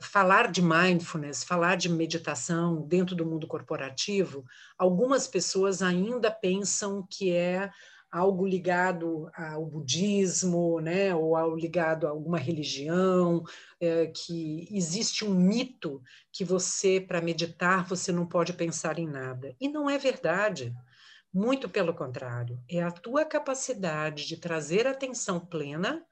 falar 0.00 0.50
de 0.50 0.60
mindfulness, 0.62 1.42
falar 1.42 1.76
de 1.76 1.88
meditação 1.88 2.86
dentro 2.86 3.16
do 3.16 3.24
mundo 3.24 3.46
corporativo, 3.46 4.44
algumas 4.76 5.26
pessoas 5.26 5.82
ainda 5.82 6.30
pensam 6.30 7.06
que 7.08 7.32
é 7.32 7.70
algo 8.10 8.46
ligado 8.46 9.30
ao 9.34 9.66
budismo, 9.66 10.80
né, 10.80 11.14
ou 11.14 11.36
ao 11.36 11.54
ligado 11.54 12.06
a 12.06 12.10
alguma 12.10 12.38
religião, 12.38 13.44
é, 13.80 14.06
que 14.06 14.68
existe 14.70 15.24
um 15.24 15.34
mito 15.34 16.02
que 16.32 16.44
você, 16.44 17.00
para 17.00 17.20
meditar, 17.20 17.86
você 17.86 18.10
não 18.10 18.26
pode 18.26 18.52
pensar 18.52 18.98
em 18.98 19.06
nada. 19.06 19.54
E 19.60 19.68
não 19.68 19.88
é 19.88 19.98
verdade. 19.98 20.74
Muito 21.32 21.68
pelo 21.68 21.94
contrário, 21.94 22.58
é 22.68 22.82
a 22.82 22.90
tua 22.90 23.24
capacidade 23.24 24.26
de 24.26 24.38
trazer 24.38 24.86
atenção 24.86 25.38
plena 25.38 26.02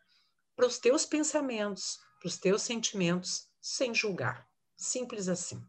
para 0.54 0.66
os 0.66 0.78
teus 0.78 1.06
pensamentos, 1.06 1.98
para 2.20 2.28
os 2.28 2.38
teus 2.38 2.62
sentimentos, 2.62 3.48
sem 3.60 3.94
julgar. 3.94 4.46
Simples 4.76 5.28
assim. 5.28 5.62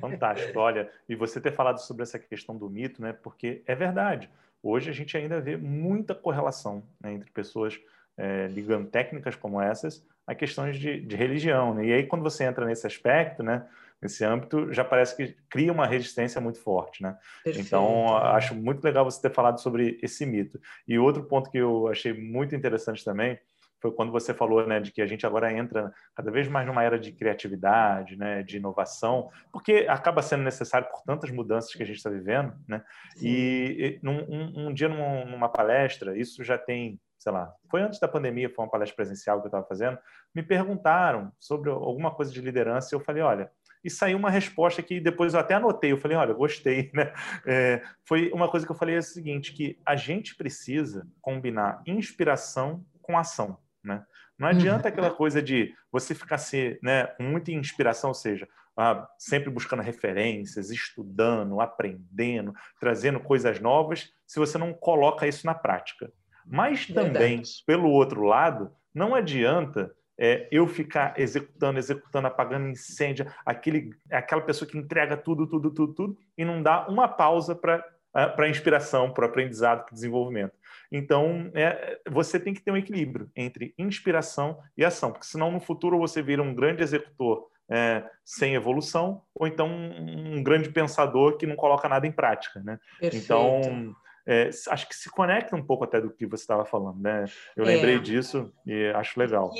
Fantástico. 0.00 0.58
Olha, 0.58 0.90
e 1.08 1.16
você 1.16 1.40
ter 1.40 1.52
falado 1.52 1.78
sobre 1.78 2.02
essa 2.02 2.18
questão 2.18 2.56
do 2.56 2.68
mito, 2.68 3.02
né? 3.02 3.12
Porque 3.12 3.62
é 3.66 3.74
verdade. 3.74 4.30
Hoje 4.62 4.90
a 4.90 4.92
gente 4.92 5.16
ainda 5.16 5.40
vê 5.40 5.56
muita 5.56 6.14
correlação 6.14 6.82
né, 7.00 7.12
entre 7.12 7.30
pessoas 7.30 7.78
é, 8.16 8.48
ligando 8.48 8.88
técnicas 8.88 9.36
como 9.36 9.60
essas 9.60 10.04
a 10.26 10.34
questões 10.34 10.78
de, 10.78 11.00
de 11.00 11.16
religião. 11.16 11.74
Né? 11.74 11.86
E 11.86 11.92
aí, 11.92 12.06
quando 12.06 12.22
você 12.22 12.44
entra 12.44 12.66
nesse 12.66 12.86
aspecto, 12.86 13.42
né, 13.42 13.66
nesse 14.00 14.22
âmbito, 14.24 14.70
já 14.74 14.84
parece 14.84 15.16
que 15.16 15.34
cria 15.48 15.72
uma 15.72 15.86
resistência 15.86 16.38
muito 16.38 16.60
forte. 16.60 17.02
Né? 17.02 17.16
Então, 17.46 18.14
acho 18.16 18.54
muito 18.54 18.84
legal 18.84 19.04
você 19.06 19.22
ter 19.22 19.32
falado 19.32 19.58
sobre 19.58 19.98
esse 20.02 20.26
mito. 20.26 20.60
E 20.86 20.98
outro 20.98 21.24
ponto 21.24 21.50
que 21.50 21.56
eu 21.56 21.88
achei 21.88 22.12
muito 22.12 22.54
interessante 22.54 23.02
também 23.02 23.38
foi 23.80 23.92
quando 23.92 24.10
você 24.10 24.34
falou 24.34 24.66
né, 24.66 24.80
de 24.80 24.90
que 24.90 25.00
a 25.00 25.06
gente 25.06 25.26
agora 25.26 25.52
entra 25.52 25.92
cada 26.14 26.30
vez 26.30 26.48
mais 26.48 26.66
numa 26.66 26.82
era 26.82 26.98
de 26.98 27.12
criatividade, 27.12 28.16
né, 28.16 28.42
de 28.42 28.56
inovação, 28.56 29.30
porque 29.52 29.86
acaba 29.88 30.22
sendo 30.22 30.42
necessário 30.42 30.88
por 30.88 31.02
tantas 31.02 31.30
mudanças 31.30 31.72
que 31.72 31.82
a 31.82 31.86
gente 31.86 31.96
está 31.96 32.10
vivendo. 32.10 32.52
Né? 32.66 32.82
E, 33.20 33.98
e 34.00 34.04
num, 34.04 34.24
um, 34.28 34.68
um, 34.68 34.74
dia 34.74 34.88
numa, 34.88 35.24
numa 35.24 35.48
palestra, 35.48 36.16
isso 36.18 36.42
já 36.42 36.58
tem, 36.58 37.00
sei 37.18 37.32
lá, 37.32 37.52
foi 37.70 37.82
antes 37.82 38.00
da 38.00 38.08
pandemia, 38.08 38.50
foi 38.50 38.64
uma 38.64 38.70
palestra 38.70 38.96
presencial 38.96 39.40
que 39.40 39.46
eu 39.46 39.48
estava 39.48 39.66
fazendo, 39.66 39.98
me 40.34 40.42
perguntaram 40.42 41.32
sobre 41.38 41.70
alguma 41.70 42.10
coisa 42.10 42.32
de 42.32 42.40
liderança 42.40 42.94
e 42.94 42.96
eu 42.96 43.00
falei, 43.00 43.22
olha, 43.22 43.50
e 43.84 43.88
saiu 43.88 44.18
uma 44.18 44.30
resposta 44.30 44.82
que 44.82 45.00
depois 45.00 45.34
eu 45.34 45.40
até 45.40 45.54
anotei. 45.54 45.92
Eu 45.92 45.98
falei, 45.98 46.16
olha, 46.16 46.34
gostei, 46.34 46.90
né? 46.92 47.12
É, 47.46 47.80
foi 48.04 48.30
uma 48.32 48.50
coisa 48.50 48.66
que 48.66 48.72
eu 48.72 48.76
falei 48.76 48.96
é 48.96 48.98
o 48.98 49.02
seguinte, 49.02 49.52
que 49.52 49.78
a 49.86 49.94
gente 49.94 50.34
precisa 50.34 51.06
combinar 51.20 51.80
inspiração 51.86 52.84
com 53.00 53.16
ação. 53.16 53.56
Né? 53.88 54.04
Não 54.38 54.46
adianta 54.46 54.88
uhum. 54.88 54.92
aquela 54.92 55.10
coisa 55.10 55.42
de 55.42 55.74
você 55.90 56.14
ficar 56.14 56.38
se, 56.38 56.78
né, 56.82 57.06
com 57.06 57.22
muita 57.24 57.50
inspiração, 57.50 58.10
ou 58.10 58.14
seja, 58.14 58.46
ah, 58.76 59.08
sempre 59.18 59.50
buscando 59.50 59.82
referências, 59.82 60.70
estudando, 60.70 61.60
aprendendo, 61.60 62.54
trazendo 62.78 63.18
coisas 63.18 63.58
novas, 63.58 64.12
se 64.26 64.38
você 64.38 64.56
não 64.56 64.72
coloca 64.72 65.26
isso 65.26 65.44
na 65.44 65.54
prática. 65.54 66.12
Mas 66.46 66.86
também, 66.86 67.36
Verdade. 67.36 67.64
pelo 67.66 67.90
outro 67.90 68.22
lado, 68.22 68.70
não 68.94 69.14
adianta 69.14 69.92
é, 70.16 70.48
eu 70.52 70.66
ficar 70.66 71.18
executando, 71.18 71.78
executando, 71.78 72.26
apagando 72.28 72.68
incêndio, 72.68 73.26
aquele, 73.44 73.90
aquela 74.10 74.42
pessoa 74.42 74.68
que 74.68 74.78
entrega 74.78 75.16
tudo, 75.16 75.46
tudo, 75.46 75.72
tudo, 75.72 75.94
tudo, 75.94 76.18
e 76.36 76.44
não 76.44 76.62
dá 76.62 76.86
uma 76.88 77.08
pausa 77.08 77.54
para 77.54 77.84
para 78.12 78.48
inspiração, 78.48 79.12
para 79.12 79.26
o 79.26 79.28
aprendizado, 79.28 79.84
para 79.84 79.92
o 79.92 79.94
desenvolvimento. 79.94 80.52
Então, 80.90 81.50
é, 81.54 81.98
você 82.10 82.40
tem 82.40 82.54
que 82.54 82.62
ter 82.62 82.70
um 82.70 82.76
equilíbrio 82.76 83.30
entre 83.36 83.74
inspiração 83.78 84.58
e 84.76 84.84
ação, 84.84 85.12
porque 85.12 85.26
senão 85.26 85.50
no 85.50 85.60
futuro 85.60 85.98
você 85.98 86.22
vira 86.22 86.42
um 86.42 86.54
grande 86.54 86.82
executor 86.82 87.48
é, 87.70 88.02
sem 88.24 88.54
evolução, 88.54 89.22
ou 89.34 89.46
então 89.46 89.68
um, 89.68 90.42
grande 90.42 90.70
pensador 90.70 91.36
que 91.36 91.46
não 91.46 91.56
coloca 91.56 91.88
nada 91.88 92.06
em 92.06 92.12
prática. 92.12 92.60
Né? 92.60 92.78
Então, 93.02 93.94
é, 94.26 94.48
acho 94.68 94.88
que 94.88 94.96
se 94.96 95.10
conecta 95.10 95.54
um 95.54 95.62
pouco 95.62 95.84
até 95.84 96.00
do 96.00 96.10
que 96.10 96.26
você 96.26 96.42
estava 96.42 96.64
falando. 96.64 96.98
Né? 97.00 97.26
Eu 97.54 97.64
é. 97.64 97.68
lembrei 97.68 97.98
disso 97.98 98.50
e 98.66 98.86
acho 98.94 99.20
legal. 99.20 99.52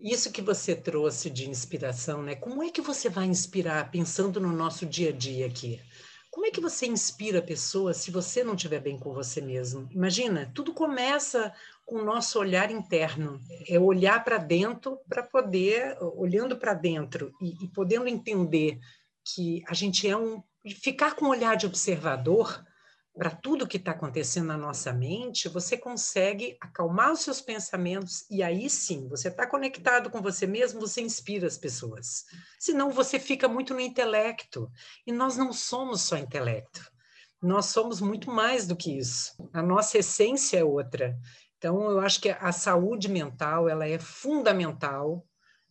E 0.00 0.12
isso 0.12 0.32
que 0.32 0.42
você 0.42 0.76
trouxe 0.76 1.28
de 1.28 1.50
inspiração, 1.50 2.22
né? 2.22 2.36
como 2.36 2.62
é 2.62 2.70
que 2.70 2.80
você 2.80 3.08
vai 3.08 3.26
inspirar 3.26 3.90
pensando 3.90 4.40
no 4.40 4.52
nosso 4.52 4.86
dia 4.86 5.10
a 5.10 5.12
dia 5.12 5.46
aqui? 5.46 5.80
Como 6.36 6.44
é 6.44 6.50
que 6.50 6.60
você 6.60 6.86
inspira 6.86 7.40
pessoas 7.40 7.96
se 7.96 8.10
você 8.10 8.44
não 8.44 8.54
estiver 8.54 8.78
bem 8.78 8.98
com 8.98 9.14
você 9.14 9.40
mesmo? 9.40 9.88
Imagina, 9.90 10.52
tudo 10.54 10.74
começa 10.74 11.50
com 11.82 11.96
o 11.96 12.04
nosso 12.04 12.38
olhar 12.38 12.70
interno, 12.70 13.40
é 13.66 13.80
olhar 13.80 14.22
para 14.22 14.36
dentro 14.36 14.98
para 15.08 15.22
poder, 15.22 15.96
olhando 15.98 16.58
para 16.58 16.74
dentro 16.74 17.32
e, 17.40 17.64
e 17.64 17.68
podendo 17.68 18.06
entender 18.06 18.78
que 19.24 19.62
a 19.66 19.72
gente 19.72 20.06
é 20.06 20.14
um, 20.14 20.42
ficar 20.82 21.14
com 21.14 21.24
um 21.24 21.30
olhar 21.30 21.56
de 21.56 21.64
observador 21.64 22.62
para 23.16 23.30
tudo 23.30 23.66
que 23.66 23.78
está 23.78 23.92
acontecendo 23.92 24.48
na 24.48 24.58
nossa 24.58 24.92
mente, 24.92 25.48
você 25.48 25.76
consegue 25.76 26.56
acalmar 26.60 27.12
os 27.12 27.20
seus 27.20 27.40
pensamentos 27.40 28.26
e 28.30 28.42
aí 28.42 28.68
sim, 28.68 29.08
você 29.08 29.28
está 29.28 29.46
conectado 29.46 30.10
com 30.10 30.20
você 30.20 30.46
mesmo, 30.46 30.80
você 30.80 31.00
inspira 31.00 31.46
as 31.46 31.56
pessoas. 31.56 32.24
Senão 32.58 32.90
você 32.90 33.18
fica 33.18 33.48
muito 33.48 33.72
no 33.72 33.80
intelecto. 33.80 34.70
E 35.06 35.12
nós 35.12 35.36
não 35.36 35.50
somos 35.52 36.02
só 36.02 36.18
intelecto. 36.18 36.80
Nós 37.40 37.66
somos 37.66 38.00
muito 38.00 38.30
mais 38.30 38.66
do 38.66 38.76
que 38.76 38.98
isso. 38.98 39.32
A 39.52 39.62
nossa 39.62 39.98
essência 39.98 40.58
é 40.58 40.64
outra. 40.64 41.18
Então, 41.56 41.90
eu 41.90 42.00
acho 42.00 42.20
que 42.20 42.28
a 42.28 42.52
saúde 42.52 43.08
mental 43.08 43.66
ela 43.66 43.88
é 43.88 43.98
fundamental 43.98 45.26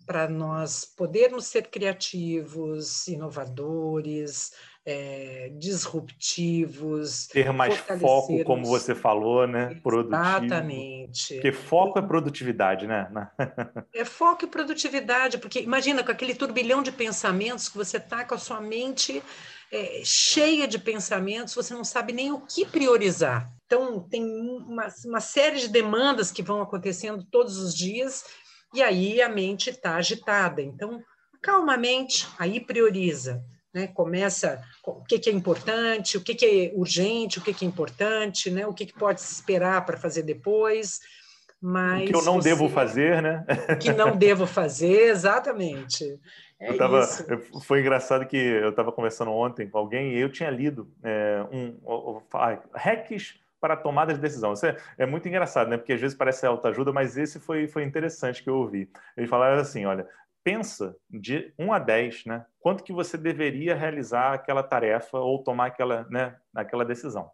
para 0.06 0.28
nós 0.28 0.86
podermos 0.86 1.48
ser 1.48 1.68
criativos, 1.68 3.08
inovadores, 3.08 4.52
é, 4.86 5.52
disruptivos. 5.58 7.28
Ter 7.28 7.52
mais 7.52 7.76
foco, 7.78 8.44
como 8.44 8.66
você 8.66 8.94
falou, 8.94 9.48
né? 9.48 9.80
Produtivo. 9.82 10.22
Exatamente. 10.22 11.34
Porque 11.34 11.52
foco 11.52 11.98
é 11.98 12.02
produtividade, 12.02 12.86
né? 12.86 13.10
é 13.94 14.06
foco 14.06 14.46
e 14.46 14.48
produtividade, 14.48 15.40
porque 15.40 15.60
imagina 15.60 16.04
com 16.04 16.12
aquele 16.12 16.36
turbilhão 16.36 16.84
de 16.84 16.92
pensamentos 16.92 17.68
que 17.68 17.78
você 17.78 17.98
está 17.98 18.24
com 18.24 18.36
a 18.36 18.40
sua 18.40 18.62
mente 18.62 19.24
é, 19.72 20.02
cheia 20.04 20.68
de 20.68 20.78
pensamentos, 20.78 21.56
você 21.56 21.74
não 21.74 21.84
sabe 21.84 22.14
nem 22.14 22.32
o 22.32 22.40
que 22.40 22.66
priorizar. 22.66 23.52
Então, 23.66 24.00
tem 24.00 24.24
uma, 24.24 24.88
uma 25.06 25.20
série 25.20 25.60
de 25.60 25.68
demandas 25.68 26.32
que 26.32 26.44
vão 26.44 26.62
acontecendo 26.62 27.26
todos 27.32 27.58
os 27.58 27.74
dias, 27.74 28.24
e 28.76 28.84
aí 28.84 29.22
a 29.22 29.30
mente 29.30 29.70
está 29.70 29.96
agitada. 29.96 30.62
Então, 30.62 31.02
calmamente, 31.42 32.28
aí 32.38 32.60
prioriza 32.60 33.44
né? 33.76 33.88
Começa 33.88 34.64
o 34.86 35.04
que, 35.04 35.20
que 35.20 35.30
é 35.30 35.34
importante, 35.34 36.18
o 36.18 36.22
que, 36.22 36.34
que 36.34 36.46
é 36.46 36.72
urgente, 36.74 37.40
o 37.40 37.42
que, 37.42 37.54
que 37.54 37.66
é 37.66 37.68
importante, 37.68 38.50
né? 38.50 38.66
O 38.66 38.74
que, 38.74 38.92
pode 38.94 39.20
se 39.20 39.34
esperar 39.34 39.86
para 39.86 39.98
fazer 39.98 40.24
depois. 40.24 41.02
Mas 41.62 42.04
o 42.04 42.06
que 42.06 42.16
eu 42.16 42.24
não 42.24 42.36
você... 42.36 42.50
devo 42.50 42.70
fazer, 42.70 43.22
né? 43.22 43.46
O 43.70 43.78
que 43.78 43.92
não 43.92 44.16
devo 44.16 44.48
fazer, 44.48 45.10
exatamente. 45.10 46.18
É 46.58 46.70
eu 46.70 46.78
tava, 46.78 47.06
foi 47.66 47.82
engraçado 47.82 48.26
que 48.26 48.38
eu 48.38 48.70
estava 48.70 48.94
conversando 48.94 49.32
ontem 49.32 49.68
com 49.68 49.78
alguém 49.78 50.14
e 50.14 50.20
eu 50.20 50.32
tinha 50.32 50.50
lido 50.50 50.90
é, 51.04 51.46
um, 51.52 51.78
um, 51.86 52.18
um 52.18 52.22
hacks 52.74 53.36
para 53.66 53.76
tomada 53.76 54.14
de 54.14 54.20
decisão. 54.20 54.54
Isso 54.54 54.68
é, 54.68 54.78
é, 54.96 55.06
muito 55.08 55.28
engraçado, 55.28 55.70
né? 55.72 55.78
Porque 55.78 55.94
às 55.94 56.00
vezes 56.00 56.16
parece 56.16 56.46
autoajuda, 56.46 56.94
mas 56.94 57.18
esse 57.18 57.40
foi, 57.40 57.68
foi 57.68 57.84
interessante 57.84 58.44
que 58.44 58.50
eu 58.50 58.58
ouvi. 58.58 58.92
Eles 59.18 59.28
falaram 59.28 59.60
assim: 59.60 59.86
olha, 59.86 60.08
pensa 60.44 60.96
de 61.10 61.52
1 61.58 61.74
a 61.74 61.80
10, 61.80 62.26
né? 62.26 62.46
Quanto 62.60 62.84
que 62.84 62.94
você 62.94 63.18
deveria 63.18 63.74
realizar 63.74 64.34
aquela 64.34 64.62
tarefa 64.62 65.18
ou 65.18 65.44
tomar 65.44 65.66
aquela, 65.66 66.06
né, 66.12 66.36
aquela 66.54 66.86
decisão. 66.86 67.32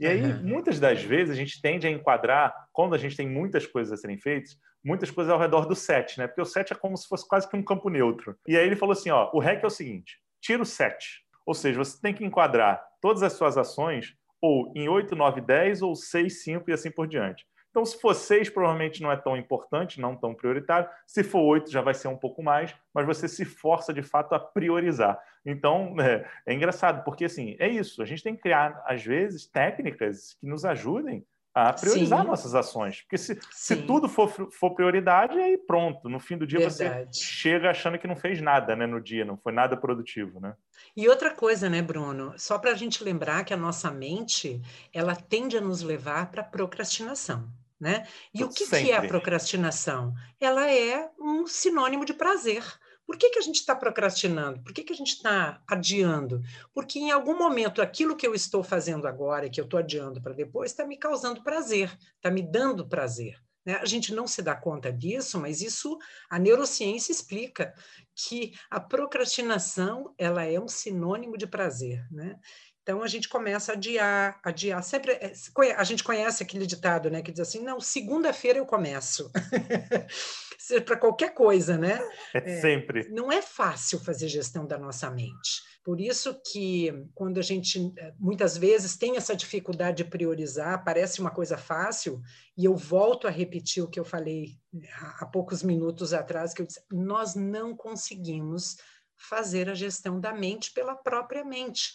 E 0.00 0.06
aí, 0.06 0.22
uhum. 0.22 0.42
muitas 0.42 0.80
das 0.80 1.02
vezes, 1.02 1.34
a 1.34 1.36
gente 1.36 1.60
tende 1.60 1.86
a 1.86 1.90
enquadrar, 1.90 2.54
quando 2.72 2.94
a 2.94 2.98
gente 2.98 3.14
tem 3.14 3.28
muitas 3.28 3.66
coisas 3.66 3.92
a 3.92 3.96
serem 4.00 4.16
feitas, 4.16 4.58
muitas 4.82 5.10
coisas 5.10 5.30
ao 5.30 5.38
redor 5.38 5.66
do 5.66 5.76
7, 5.76 6.18
né? 6.18 6.26
Porque 6.26 6.40
o 6.40 6.46
7 6.46 6.72
é 6.72 6.76
como 6.76 6.96
se 6.96 7.06
fosse 7.06 7.28
quase 7.28 7.46
que 7.46 7.56
um 7.56 7.62
campo 7.62 7.90
neutro. 7.90 8.34
E 8.48 8.56
aí 8.56 8.66
ele 8.66 8.74
falou 8.74 8.94
assim, 8.94 9.10
ó, 9.10 9.30
o 9.34 9.38
REC 9.38 9.62
é 9.62 9.66
o 9.66 9.70
seguinte, 9.70 10.18
tira 10.40 10.62
o 10.62 10.66
7. 10.66 11.22
Ou 11.44 11.52
seja, 11.52 11.78
você 11.78 12.00
tem 12.00 12.14
que 12.14 12.24
enquadrar 12.24 12.82
todas 13.02 13.22
as 13.22 13.34
suas 13.34 13.58
ações 13.58 14.16
ou 14.44 14.70
em 14.74 14.90
8, 14.90 15.16
9, 15.16 15.40
10 15.40 15.80
ou 15.80 15.96
6, 15.96 16.42
5 16.42 16.70
e 16.70 16.74
assim 16.74 16.90
por 16.90 17.06
diante. 17.06 17.46
Então, 17.70 17.82
se 17.84 17.98
for 17.98 18.14
seis, 18.14 18.50
provavelmente 18.50 19.02
não 19.02 19.10
é 19.10 19.16
tão 19.16 19.36
importante, 19.36 20.00
não 20.00 20.14
tão 20.14 20.32
prioritário. 20.34 20.88
Se 21.06 21.24
for 21.24 21.40
oito, 21.40 21.72
já 21.72 21.80
vai 21.80 21.94
ser 21.94 22.06
um 22.08 22.16
pouco 22.16 22.40
mais, 22.40 22.72
mas 22.92 23.04
você 23.04 23.26
se 23.26 23.44
força 23.44 23.92
de 23.92 24.02
fato 24.02 24.32
a 24.34 24.38
priorizar. 24.38 25.18
Então, 25.44 25.96
é, 25.98 26.24
é 26.46 26.54
engraçado, 26.54 27.02
porque 27.04 27.24
assim, 27.24 27.56
é 27.58 27.66
isso. 27.66 28.02
A 28.02 28.04
gente 28.04 28.22
tem 28.22 28.36
que 28.36 28.42
criar, 28.42 28.80
às 28.86 29.02
vezes, 29.02 29.46
técnicas 29.46 30.34
que 30.34 30.46
nos 30.46 30.64
ajudem 30.64 31.26
a 31.54 31.72
priorizar 31.72 32.22
Sim. 32.22 32.26
nossas 32.26 32.54
ações. 32.54 33.02
Porque 33.02 33.16
se, 33.16 33.38
se 33.52 33.76
tudo 33.76 34.08
for, 34.08 34.28
for 34.28 34.74
prioridade, 34.74 35.38
aí 35.38 35.56
pronto. 35.56 36.08
No 36.08 36.18
fim 36.18 36.36
do 36.36 36.46
dia 36.46 36.58
Verdade. 36.58 37.16
você 37.16 37.24
chega 37.24 37.70
achando 37.70 37.96
que 37.96 38.08
não 38.08 38.16
fez 38.16 38.40
nada 38.42 38.74
né, 38.74 38.86
no 38.86 39.00
dia, 39.00 39.24
não 39.24 39.36
foi 39.36 39.52
nada 39.52 39.76
produtivo. 39.76 40.40
Né? 40.40 40.52
E 40.96 41.08
outra 41.08 41.30
coisa, 41.30 41.70
né, 41.70 41.80
Bruno? 41.80 42.34
Só 42.36 42.58
para 42.58 42.72
a 42.72 42.74
gente 42.74 43.04
lembrar 43.04 43.44
que 43.44 43.54
a 43.54 43.56
nossa 43.56 43.88
mente 43.90 44.60
ela 44.92 45.14
tende 45.14 45.56
a 45.56 45.60
nos 45.60 45.80
levar 45.80 46.30
para 46.30 46.40
a 46.40 46.44
procrastinação. 46.44 47.48
Né? 47.78 48.06
E 48.32 48.42
o 48.42 48.48
que, 48.48 48.66
que, 48.66 48.90
é 48.90 48.96
a 48.96 49.06
procrastinação? 49.06 50.14
Ela 50.40 50.70
é 50.70 51.10
um 51.20 51.46
sinônimo 51.46 52.04
de 52.04 52.14
prazer. 52.14 52.64
Por 53.06 53.18
que, 53.18 53.30
que 53.30 53.38
a 53.38 53.42
gente 53.42 53.56
está 53.56 53.74
procrastinando? 53.74 54.62
Por 54.62 54.72
que, 54.72 54.82
que 54.82 54.92
a 54.92 54.96
gente 54.96 55.14
está 55.14 55.62
adiando? 55.68 56.42
Porque 56.72 56.98
em 56.98 57.10
algum 57.10 57.36
momento 57.36 57.82
aquilo 57.82 58.16
que 58.16 58.26
eu 58.26 58.34
estou 58.34 58.64
fazendo 58.64 59.06
agora, 59.06 59.48
que 59.50 59.60
eu 59.60 59.64
estou 59.64 59.78
adiando 59.78 60.22
para 60.22 60.32
depois, 60.32 60.70
está 60.70 60.86
me 60.86 60.96
causando 60.96 61.42
prazer, 61.42 61.96
está 62.16 62.30
me 62.30 62.42
dando 62.42 62.88
prazer. 62.88 63.38
Né? 63.64 63.74
A 63.76 63.84
gente 63.86 64.14
não 64.14 64.26
se 64.26 64.42
dá 64.42 64.54
conta 64.54 64.92
disso, 64.92 65.38
mas 65.40 65.60
isso 65.60 65.98
a 66.28 66.38
neurociência 66.38 67.12
explica 67.12 67.74
que 68.14 68.52
a 68.70 68.78
procrastinação 68.78 70.14
ela 70.18 70.44
é 70.44 70.60
um 70.60 70.68
sinônimo 70.68 71.36
de 71.36 71.46
prazer. 71.46 72.06
Né? 72.10 72.38
Então 72.84 73.02
a 73.02 73.06
gente 73.06 73.30
começa 73.30 73.72
a 73.72 73.74
adiar, 73.74 74.38
adiar. 74.44 74.82
Sempre 74.82 75.12
é, 75.12 75.32
a 75.74 75.84
gente 75.84 76.04
conhece 76.04 76.42
aquele 76.42 76.66
ditado, 76.66 77.10
né, 77.10 77.22
que 77.22 77.32
diz 77.32 77.40
assim: 77.40 77.60
não, 77.60 77.80
segunda-feira 77.80 78.58
eu 78.58 78.66
começo. 78.66 79.32
para 80.84 80.96
qualquer 80.96 81.32
coisa, 81.34 81.78
né? 81.78 81.98
É, 82.34 82.60
sempre. 82.60 83.08
Não 83.08 83.32
é 83.32 83.40
fácil 83.40 83.98
fazer 83.98 84.28
gestão 84.28 84.66
da 84.66 84.78
nossa 84.78 85.10
mente. 85.10 85.62
Por 85.82 85.98
isso 85.98 86.38
que 86.50 86.92
quando 87.14 87.38
a 87.38 87.42
gente 87.42 87.92
eh, 87.98 88.14
muitas 88.18 88.56
vezes 88.56 88.96
tem 88.96 89.16
essa 89.16 89.36
dificuldade 89.36 89.98
de 89.98 90.04
priorizar, 90.04 90.82
parece 90.84 91.20
uma 91.20 91.30
coisa 91.30 91.58
fácil, 91.58 92.22
e 92.56 92.64
eu 92.64 92.74
volto 92.74 93.26
a 93.26 93.30
repetir 93.30 93.82
o 93.82 93.88
que 93.88 94.00
eu 94.00 94.04
falei 94.04 94.58
eh, 94.74 94.88
há 95.20 95.26
poucos 95.26 95.62
minutos 95.62 96.14
atrás, 96.14 96.54
que 96.54 96.62
eu 96.62 96.66
disse, 96.66 96.80
nós 96.90 97.34
não 97.34 97.76
conseguimos 97.76 98.76
fazer 99.16 99.68
a 99.68 99.74
gestão 99.74 100.18
da 100.18 100.32
mente 100.32 100.72
pela 100.72 100.94
própria 100.94 101.44
mente 101.44 101.92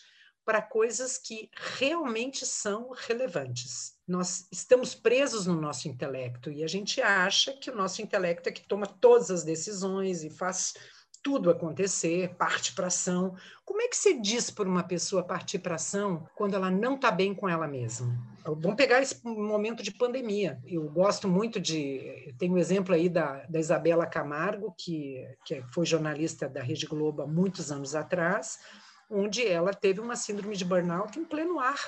para 0.50 0.64
coisas 0.64 1.16
que 1.16 1.48
realmente 1.78 2.44
são 2.44 2.90
relevantes. 2.90 3.94
Nós 4.08 4.48
estamos 4.52 4.96
presos 4.96 5.46
no 5.46 5.62
nosso 5.62 5.88
intelecto 5.88 6.52
e 6.52 6.64
a 6.64 6.68
gente 6.68 7.00
acha 7.04 7.54
que 7.54 7.70
o 7.70 7.76
nosso 7.76 8.02
intelecto 8.02 8.50
é 8.50 8.52
que 8.52 8.68
toma 8.68 8.88
todas 8.88 9.30
as 9.30 9.44
decisões 9.44 10.24
e 10.24 10.30
faz 10.32 10.74
tudo 11.22 11.52
acontecer, 11.52 12.34
parte 12.36 12.74
para 12.74 12.88
ação. 12.88 13.36
Como 13.64 13.80
é 13.84 13.88
que 13.88 13.96
você 13.96 14.20
diz 14.20 14.50
para 14.50 14.68
uma 14.68 14.82
pessoa 14.82 15.22
partir 15.22 15.60
para 15.60 15.76
ação 15.76 16.28
quando 16.36 16.56
ela 16.56 16.72
não 16.72 16.96
está 16.96 17.12
bem 17.12 17.36
com 17.36 17.48
ela 17.48 17.68
mesma? 17.68 18.20
Vamos 18.44 18.76
pegar 18.76 19.04
esse 19.04 19.24
momento 19.24 19.84
de 19.84 19.92
pandemia. 19.92 20.60
Eu 20.66 20.90
gosto 20.90 21.28
muito 21.28 21.60
de. 21.60 22.34
Tem 22.40 22.50
um 22.50 22.58
exemplo 22.58 22.96
aí 22.96 23.08
da, 23.08 23.46
da 23.48 23.60
Isabela 23.60 24.08
Camargo, 24.08 24.74
que, 24.76 25.24
que 25.46 25.62
foi 25.72 25.86
jornalista 25.86 26.50
da 26.50 26.64
Rede 26.64 26.88
Globo 26.88 27.22
há 27.22 27.28
muitos 27.28 27.72
anos 27.72 27.94
atrás, 27.94 28.58
onde 29.10 29.46
ela 29.46 29.74
teve 29.74 30.00
uma 30.00 30.16
síndrome 30.16 30.56
de 30.56 30.66
burnout 30.66 31.18
em 31.20 31.26
pleno 31.26 31.60
ar. 31.60 31.80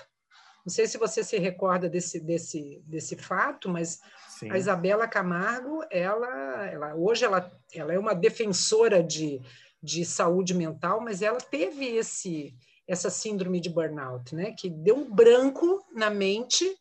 Não 0.66 0.72
sei 0.72 0.88
se 0.88 0.98
você 0.98 1.24
se 1.24 1.38
recorda 1.38 1.90
desse, 1.90 2.20
desse, 2.20 2.82
desse 2.86 3.16
fato, 3.16 3.68
mas 3.68 4.00
Sim. 4.28 4.52
a 4.52 4.58
Isabela 4.58 5.08
Camargo, 5.08 5.84
ela, 5.90 6.66
ela 6.68 6.96
hoje 6.96 7.26
ela, 7.26 7.52
ela 7.74 7.94
é 7.94 8.00
uma 8.00 8.14
defensora 8.14 9.04
de, 9.04 9.42
de 9.82 10.06
saúde 10.06 10.54
mental, 10.54 11.02
mas 11.02 11.22
ela 11.22 11.40
teve 11.40 11.86
esse 11.86 12.56
essa 12.88 13.10
síndrome 13.10 13.62
de 13.62 13.70
burnout, 13.70 14.36
né? 14.36 14.52
Que 14.52 14.70
deu 14.70 14.98
um 14.98 15.10
branco 15.10 15.82
na 15.94 16.10
mente 16.10 16.78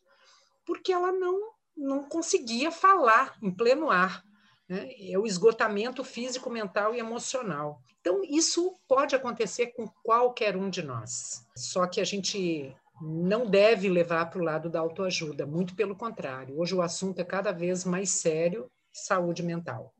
porque 0.65 0.91
ela 0.91 1.11
não 1.11 1.51
não 1.75 2.03
conseguia 2.03 2.69
falar 2.69 3.35
em 3.41 3.49
pleno 3.49 3.89
ar. 3.89 4.23
Né? 4.71 4.89
É 5.01 5.19
o 5.19 5.25
esgotamento 5.25 6.01
físico, 6.01 6.49
mental 6.49 6.95
e 6.95 6.99
emocional. 6.99 7.81
Então, 7.99 8.21
isso 8.23 8.73
pode 8.87 9.13
acontecer 9.13 9.73
com 9.75 9.85
qualquer 10.01 10.55
um 10.55 10.69
de 10.69 10.81
nós. 10.81 11.45
Só 11.57 11.85
que 11.85 11.99
a 11.99 12.05
gente 12.05 12.73
não 13.01 13.45
deve 13.49 13.89
levar 13.89 14.27
para 14.29 14.39
o 14.39 14.43
lado 14.45 14.69
da 14.69 14.79
autoajuda, 14.79 15.45
muito 15.45 15.75
pelo 15.75 15.93
contrário. 15.93 16.57
Hoje 16.57 16.73
o 16.73 16.81
assunto 16.81 17.19
é 17.19 17.25
cada 17.25 17.51
vez 17.51 17.83
mais 17.83 18.11
sério 18.11 18.71
saúde 18.93 19.43
mental. 19.43 19.93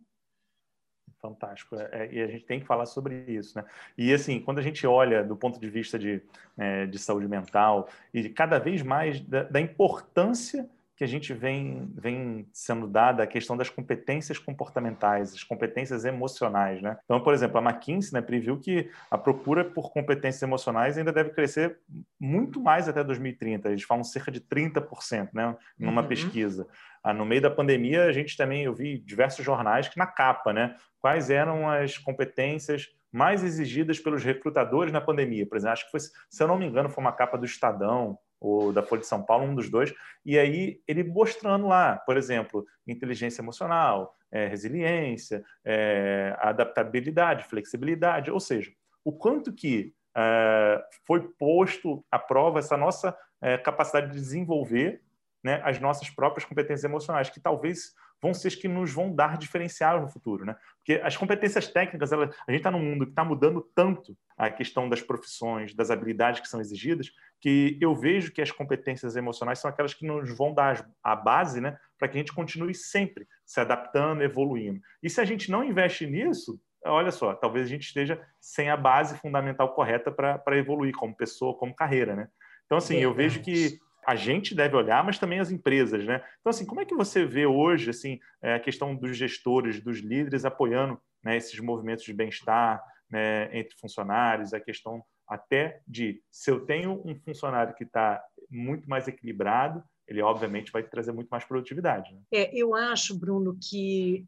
Fantástico. 1.19 1.75
É, 1.75 1.89
é, 1.91 2.13
e 2.13 2.21
a 2.21 2.27
gente 2.27 2.45
tem 2.45 2.62
que 2.62 2.65
falar 2.65 2.86
sobre 2.86 3.25
isso, 3.27 3.57
né? 3.57 3.65
E 3.97 4.13
assim, 4.13 4.39
quando 4.39 4.60
a 4.60 4.62
gente 4.62 4.88
olha 4.88 5.21
do 5.21 5.36
ponto 5.36 5.60
de 5.60 5.69
vista 5.69 5.99
de, 5.99 6.21
é, 6.57 6.86
de 6.86 6.97
saúde 6.97 7.27
mental 7.27 7.89
e 8.13 8.29
cada 8.29 8.57
vez 8.57 8.81
mais 8.81 9.19
da, 9.19 9.43
da 9.43 9.60
importância 9.60 10.69
que 11.02 11.06
a 11.06 11.08
gente 11.08 11.34
vem, 11.34 11.92
vem 11.96 12.48
sendo 12.54 12.86
dada 12.86 13.24
a 13.24 13.28
questão 13.28 13.58
das 13.58 13.72
competências 13.72 14.38
comportamentais, 14.38 15.34
as 15.34 15.44
competências 15.44 16.06
emocionais. 16.06 16.80
Né? 16.80 16.96
Então, 17.06 17.20
por 17.20 17.34
exemplo, 17.34 17.58
a 17.58 17.72
McKinsey 17.72 18.14
né, 18.14 18.22
previu 18.22 18.60
que 18.60 18.88
a 19.10 19.18
procura 19.18 19.66
por 19.66 19.92
competências 19.92 20.44
emocionais 20.44 21.00
ainda 21.00 21.12
deve 21.12 21.32
crescer 21.32 21.80
muito 22.20 22.62
mais 22.62 22.88
até 22.88 23.04
2030. 23.04 23.70
Eles 23.70 23.82
falam 23.82 24.04
cerca 24.04 24.30
de 24.30 24.42
30%, 24.42 25.30
né, 25.34 25.58
numa 25.76 26.04
uhum. 26.04 26.08
pesquisa. 26.08 26.68
Ah, 27.04 27.16
no 27.16 27.26
meio 27.26 27.42
da 27.42 27.50
pandemia, 27.50 28.04
a 28.04 28.12
gente 28.12 28.38
também, 28.38 28.66
eu 28.66 28.76
vi 28.76 29.00
diversos 29.00 29.44
jornais 29.44 29.88
que 29.88 29.98
na 29.98 30.06
capa, 30.06 30.54
né, 30.54 30.76
quais 31.00 31.32
eram 31.32 31.68
as 31.68 31.98
competências 31.98 32.90
mais 33.12 33.44
exigidas 33.44 33.98
pelos 33.98 34.24
recrutadores 34.24 34.94
na 34.94 35.02
pandemia. 35.02 35.48
Por 35.48 35.58
exemplo, 35.58 35.74
acho 35.74 35.86
que 35.86 35.92
foi, 35.92 36.00
se 36.00 36.44
eu 36.44 36.48
não 36.48 36.60
me 36.60 36.68
engano, 36.68 36.92
foi 36.92 37.04
uma 37.04 37.12
capa 37.12 37.40
do 37.40 37.46
Estadão 37.46 38.20
ou 38.41 38.73
da 38.73 38.82
Folha 38.82 39.01
de 39.01 39.08
São 39.08 39.21
Paulo, 39.21 39.45
um 39.45 39.54
dos 39.54 39.69
dois, 39.69 39.93
e 40.25 40.38
aí 40.38 40.82
ele 40.88 41.04
mostrando 41.04 41.67
lá, 41.67 41.97
por 41.97 42.17
exemplo, 42.17 42.65
inteligência 42.88 43.41
emocional, 43.41 44.17
é, 44.32 44.47
resiliência, 44.47 45.43
é, 45.63 46.36
adaptabilidade, 46.39 47.45
flexibilidade, 47.45 48.32
ou 48.32 48.39
seja, 48.39 48.71
o 49.06 49.12
quanto 49.12 49.54
que 49.54 49.93
é, 50.17 50.84
foi 51.06 51.21
posto 51.38 52.04
à 52.12 52.17
prova 52.17 52.60
essa 52.60 52.75
nossa 52.75 53.15
é, 53.39 53.58
capacidade 53.58 54.08
de 54.08 54.17
desenvolver 54.17 55.01
né, 55.43 55.62
as 55.63 55.80
nossas 55.80 56.10
próprias 56.10 56.45
competências 56.45 56.84
emocionais, 56.84 57.30
que 57.30 57.39
talvez 57.39 57.93
vão 58.21 58.34
ser 58.34 58.49
as 58.49 58.55
que 58.55 58.67
nos 58.67 58.93
vão 58.93 59.13
dar 59.13 59.38
diferencial 59.38 59.99
no 59.99 60.07
futuro, 60.07 60.45
né? 60.45 60.55
Porque 60.77 61.01
as 61.03 61.17
competências 61.17 61.67
técnicas, 61.67 62.12
ela, 62.12 62.25
a 62.25 62.51
gente 62.51 62.60
está 62.60 62.69
num 62.69 62.79
mundo 62.79 63.05
que 63.05 63.12
está 63.12 63.23
mudando 63.23 63.62
tanto 63.73 64.15
a 64.38 64.49
questão 64.49 64.88
das 64.88 65.01
profissões, 65.01 65.73
das 65.73 65.89
habilidades 65.89 66.39
que 66.39 66.47
são 66.47 66.62
exigidas, 66.62 67.12
que 67.39 67.77
eu 67.81 67.95
vejo 67.95 68.31
que 68.31 68.41
as 68.41 68.51
competências 68.51 69.15
emocionais 69.15 69.60
são 69.60 69.69
aquelas 69.69 69.93
que 69.93 70.05
nos 70.05 70.36
vão 70.38 70.53
dar 70.53 70.88
a 71.03 71.15
base, 71.15 71.60
né, 71.60 71.77
para 71.97 72.07
que 72.07 72.17
a 72.17 72.19
gente 72.19 72.34
continue 72.34 72.75
sempre 72.75 73.27
se 73.45 73.60
adaptando, 73.60 74.21
evoluindo. 74.21 74.79
E 75.01 75.10
se 75.10 75.19
a 75.19 75.25
gente 75.25 75.49
não 75.49 75.63
investe 75.63 76.05
nisso, 76.05 76.60
olha 76.86 77.12
só, 77.12 77.34
talvez 77.34 77.65
a 77.65 77.69
gente 77.69 77.84
esteja 77.84 78.21
sem 78.39 78.69
a 78.69 78.77
base 78.77 79.17
fundamental 79.17 79.73
correta 79.73 80.12
para 80.12 80.57
evoluir 80.57 80.93
como 80.93 81.15
pessoa, 81.15 81.57
como 81.57 81.75
carreira, 81.75 82.15
né? 82.15 82.27
Então, 82.65 82.77
assim, 82.77 82.97
eu 82.97 83.13
vejo 83.13 83.41
que 83.41 83.79
a 84.06 84.16
gente 84.16 84.56
deve 84.56 84.76
olhar, 84.76 85.04
mas 85.04 85.20
também 85.20 85.40
as 85.40 85.52
empresas, 85.52 86.06
né? 86.06 86.24
Então, 86.40 86.50
assim, 86.50 86.66
como 86.66 86.82
é 86.82 86.86
que 86.86 86.96
você 86.96 87.26
vê 87.26 87.46
hoje, 87.46 87.90
assim, 87.90 88.20
é, 88.42 88.56
a 88.56 88.60
questão 88.60 88.96
dos 88.96 89.16
gestores, 89.16 89.82
dos 89.82 90.00
líderes 90.00 90.46
apoiando 90.46 91.00
né, 91.24 91.38
esses 91.38 91.60
movimentos 91.60 92.04
de 92.04 92.14
bem-estar 92.14 92.84
né, 93.10 93.56
entre 93.58 93.78
funcionários, 93.78 94.54
a 94.54 94.60
questão 94.60 95.04
até 95.28 95.82
de 95.88 96.22
se 96.30 96.52
eu 96.52 96.66
tenho 96.66 97.02
um 97.06 97.16
funcionário 97.16 97.74
que 97.76 97.84
está 97.84 98.22
muito 98.50 98.90
mais 98.90 99.08
equilibrado, 99.08 99.84
ele 100.08 100.22
obviamente 100.22 100.72
vai 100.72 100.84
trazer 100.84 101.14
muito 101.14 101.30
mais 101.30 101.46
produtividade. 101.46 102.14
Né? 102.14 102.22
É, 102.34 102.54
eu 102.54 102.76
acho, 102.76 103.18
Bruno, 103.18 103.58
que 103.58 104.26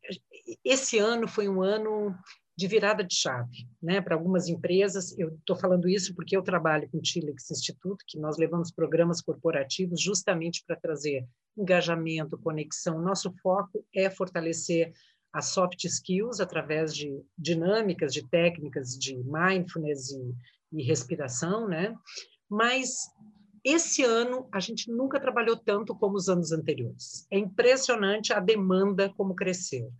esse 0.64 0.98
ano 0.98 1.28
foi 1.28 1.50
um 1.50 1.62
ano 1.62 2.16
de 2.56 2.68
virada 2.68 3.04
de 3.04 3.16
chave, 3.16 3.68
né? 3.82 4.00
Para 4.00 4.16
algumas 4.16 4.48
empresas, 4.48 5.18
eu 5.18 5.30
estou 5.30 5.56
falando 5.56 5.90
isso 5.90 6.14
porque 6.14 6.38
eu 6.38 6.44
trabalho 6.44 6.88
com 6.90 7.00
o 7.00 7.02
Tilex 7.02 7.50
Instituto, 7.50 8.06
que 8.08 8.20
nós 8.20 8.38
levamos 8.38 8.72
programas 8.72 9.22
corporativos 9.22 10.00
justamente 10.00 10.64
para 10.66 10.76
trazer 10.76 11.28
engajamento, 11.58 12.38
conexão. 12.38 13.02
Nosso 13.02 13.34
foco 13.42 13.84
é 13.94 14.10
fortalecer 14.10 14.94
as 15.32 15.48
soft 15.48 15.84
skills 15.84 16.40
através 16.40 16.94
de 16.94 17.20
dinâmicas, 17.36 18.14
de 18.14 18.28
técnicas 18.30 18.90
de 19.00 19.18
mindfulness 19.18 20.12
e, 20.12 20.36
e 20.74 20.84
respiração, 20.84 21.68
né? 21.68 21.96
Mas 22.48 23.10
esse 23.64 24.04
ano 24.04 24.48
a 24.52 24.60
gente 24.60 24.92
nunca 24.92 25.20
trabalhou 25.20 25.58
tanto 25.58 25.96
como 25.96 26.18
os 26.18 26.30
anos 26.30 26.52
anteriores. 26.52 27.26
É 27.32 27.38
impressionante 27.40 28.32
a 28.32 28.40
demanda 28.40 29.12
como 29.16 29.34
cresceu 29.34 29.92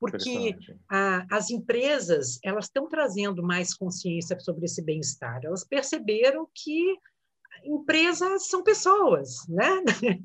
porque 0.00 0.56
a, 0.88 1.26
as 1.30 1.50
empresas 1.50 2.40
elas 2.42 2.64
estão 2.64 2.88
trazendo 2.88 3.42
mais 3.42 3.74
consciência 3.74 4.40
sobre 4.40 4.64
esse 4.64 4.82
bem-estar. 4.82 5.40
Elas 5.44 5.62
perceberam 5.62 6.48
que 6.54 6.96
empresas 7.62 8.48
são 8.48 8.62
pessoas, 8.62 9.46
né? 9.46 9.82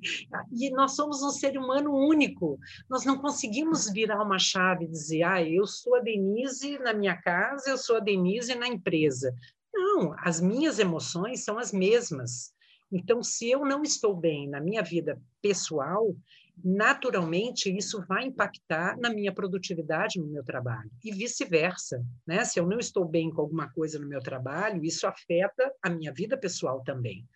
E 0.51 0.69
nós 0.71 0.95
somos 0.95 1.21
um 1.21 1.29
ser 1.29 1.57
humano 1.57 1.93
único. 1.93 2.57
Nós 2.89 3.03
não 3.03 3.17
conseguimos 3.17 3.91
virar 3.91 4.23
uma 4.23 4.39
chave 4.39 4.85
e 4.85 4.89
dizer, 4.89 5.23
ah, 5.23 5.43
eu 5.43 5.67
sou 5.67 5.95
a 5.95 5.99
Denise 5.99 6.79
na 6.79 6.93
minha 6.93 7.17
casa, 7.17 7.69
eu 7.69 7.77
sou 7.77 7.97
a 7.97 7.99
Denise 7.99 8.55
na 8.55 8.67
empresa. 8.67 9.35
Não, 9.73 10.15
as 10.19 10.39
minhas 10.39 10.79
emoções 10.79 11.43
são 11.43 11.59
as 11.59 11.73
mesmas. 11.73 12.53
Então, 12.89 13.21
se 13.21 13.49
eu 13.49 13.65
não 13.65 13.83
estou 13.83 14.15
bem 14.15 14.47
na 14.47 14.61
minha 14.61 14.81
vida 14.81 15.21
pessoal, 15.41 16.15
naturalmente 16.63 17.75
isso 17.75 18.03
vai 18.07 18.25
impactar 18.25 18.97
na 18.97 19.09
minha 19.09 19.33
produtividade 19.33 20.19
no 20.19 20.27
meu 20.27 20.43
trabalho 20.43 20.89
e 21.03 21.11
vice-versa, 21.11 22.03
né? 22.25 22.43
Se 22.45 22.59
eu 22.59 22.67
não 22.67 22.79
estou 22.79 23.05
bem 23.05 23.29
com 23.29 23.41
alguma 23.41 23.69
coisa 23.71 23.99
no 23.99 24.07
meu 24.07 24.19
trabalho, 24.19 24.83
isso 24.83 25.05
afeta 25.07 25.71
a 25.81 25.89
minha 25.89 26.13
vida 26.13 26.37
pessoal 26.37 26.83
também. 26.83 27.27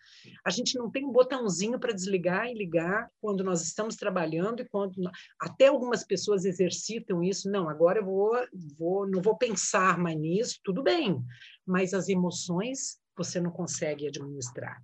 A 0.44 0.50
gente 0.50 0.76
não 0.78 0.90
tem 0.90 1.04
um 1.04 1.12
botãozinho 1.12 1.78
para 1.78 1.92
desligar 1.92 2.48
e 2.48 2.54
ligar 2.54 3.08
quando 3.20 3.44
nós 3.44 3.62
estamos 3.62 3.96
trabalhando 3.96 4.60
e 4.62 4.68
quando 4.68 5.10
até 5.40 5.68
algumas 5.68 6.04
pessoas 6.04 6.44
exercitam 6.44 7.22
isso, 7.22 7.50
não, 7.50 7.68
agora 7.68 8.00
eu 8.00 8.04
vou, 8.04 8.32
vou 8.78 9.06
não 9.06 9.20
vou 9.20 9.36
pensar 9.36 9.98
mais 9.98 10.18
nisso, 10.18 10.60
tudo 10.64 10.82
bem, 10.82 11.22
mas 11.66 11.94
as 11.94 12.08
emoções 12.08 12.98
você 13.16 13.40
não 13.40 13.50
consegue 13.50 14.06
administrar. 14.06 14.82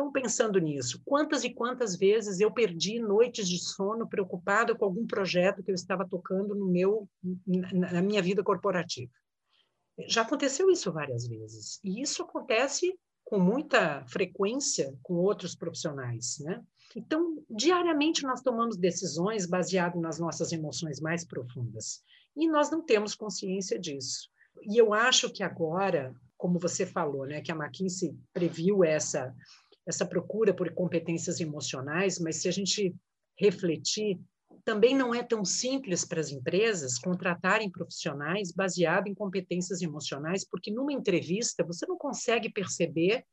Então, 0.00 0.10
pensando 0.10 0.58
nisso, 0.58 1.02
quantas 1.04 1.44
e 1.44 1.52
quantas 1.52 1.94
vezes 1.94 2.40
eu 2.40 2.50
perdi 2.50 2.98
noites 2.98 3.46
de 3.46 3.58
sono 3.58 4.08
preocupado 4.08 4.74
com 4.74 4.86
algum 4.86 5.06
projeto 5.06 5.62
que 5.62 5.70
eu 5.70 5.74
estava 5.74 6.08
tocando 6.08 6.54
no 6.54 6.66
meu, 6.66 7.06
na 7.46 8.00
minha 8.00 8.22
vida 8.22 8.42
corporativa? 8.42 9.12
Já 10.08 10.22
aconteceu 10.22 10.70
isso 10.70 10.90
várias 10.90 11.28
vezes. 11.28 11.78
E 11.84 12.00
isso 12.00 12.22
acontece 12.22 12.98
com 13.22 13.38
muita 13.38 14.02
frequência 14.06 14.96
com 15.02 15.16
outros 15.16 15.54
profissionais, 15.54 16.38
né? 16.40 16.64
Então, 16.96 17.36
diariamente 17.50 18.22
nós 18.22 18.40
tomamos 18.40 18.78
decisões 18.78 19.44
baseadas 19.44 20.00
nas 20.00 20.18
nossas 20.18 20.50
emoções 20.50 20.98
mais 20.98 21.26
profundas. 21.26 22.02
E 22.34 22.48
nós 22.48 22.70
não 22.70 22.80
temos 22.80 23.14
consciência 23.14 23.78
disso. 23.78 24.30
E 24.62 24.78
eu 24.80 24.94
acho 24.94 25.30
que 25.30 25.42
agora, 25.42 26.14
como 26.38 26.58
você 26.58 26.86
falou, 26.86 27.26
né, 27.26 27.42
que 27.42 27.52
a 27.52 27.54
McKinsey 27.54 28.16
previu 28.32 28.82
essa 28.82 29.34
essa 29.86 30.06
procura 30.06 30.54
por 30.54 30.72
competências 30.72 31.40
emocionais, 31.40 32.18
mas 32.18 32.36
se 32.36 32.48
a 32.48 32.52
gente 32.52 32.94
refletir, 33.38 34.20
também 34.64 34.94
não 34.94 35.14
é 35.14 35.22
tão 35.22 35.44
simples 35.44 36.04
para 36.04 36.20
as 36.20 36.30
empresas 36.30 36.98
contratarem 36.98 37.70
profissionais 37.70 38.52
baseado 38.52 39.06
em 39.06 39.14
competências 39.14 39.80
emocionais, 39.80 40.44
porque 40.44 40.70
numa 40.70 40.92
entrevista 40.92 41.64
você 41.64 41.86
não 41.86 41.96
consegue 41.96 42.50
perceber 42.50 43.24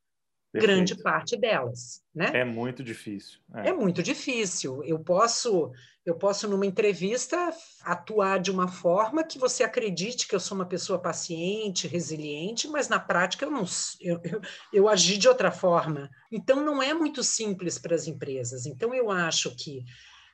Perfeito. 0.50 0.74
grande 0.74 1.02
parte 1.02 1.36
delas, 1.36 2.02
né? 2.14 2.30
É 2.32 2.44
muito 2.44 2.82
difícil. 2.82 3.38
É. 3.54 3.68
é. 3.68 3.72
muito 3.72 4.02
difícil. 4.02 4.82
Eu 4.82 4.98
posso, 4.98 5.70
eu 6.06 6.14
posso 6.14 6.48
numa 6.48 6.64
entrevista 6.64 7.52
atuar 7.82 8.40
de 8.40 8.50
uma 8.50 8.66
forma 8.66 9.22
que 9.22 9.38
você 9.38 9.62
acredite 9.62 10.26
que 10.26 10.34
eu 10.34 10.40
sou 10.40 10.56
uma 10.56 10.64
pessoa 10.64 10.98
paciente, 10.98 11.86
resiliente, 11.86 12.66
mas 12.66 12.88
na 12.88 12.98
prática 12.98 13.44
eu 13.44 13.50
não, 13.50 13.64
eu, 14.00 14.20
eu, 14.24 14.40
eu 14.72 14.88
agi 14.88 15.18
de 15.18 15.28
outra 15.28 15.50
forma. 15.50 16.08
Então 16.32 16.64
não 16.64 16.82
é 16.82 16.94
muito 16.94 17.22
simples 17.22 17.78
para 17.78 17.94
as 17.94 18.06
empresas. 18.06 18.64
Então 18.64 18.94
eu 18.94 19.10
acho 19.10 19.54
que 19.54 19.84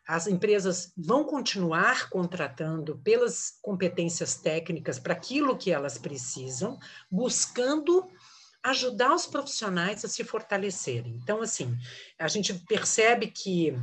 as 0.06 0.28
empresas 0.28 0.92
vão 0.96 1.24
continuar 1.24 2.08
contratando 2.08 2.98
pelas 2.98 3.58
competências 3.60 4.36
técnicas 4.36 4.98
para 4.98 5.14
aquilo 5.14 5.56
que 5.56 5.72
elas 5.72 5.98
precisam, 5.98 6.78
buscando 7.10 8.06
ajudar 8.64 9.14
os 9.14 9.26
profissionais 9.26 10.02
a 10.06 10.08
se 10.08 10.24
fortalecerem. 10.24 11.20
Então, 11.22 11.42
assim, 11.42 11.76
a 12.18 12.26
gente 12.28 12.54
percebe 12.66 13.26
que 13.26 13.76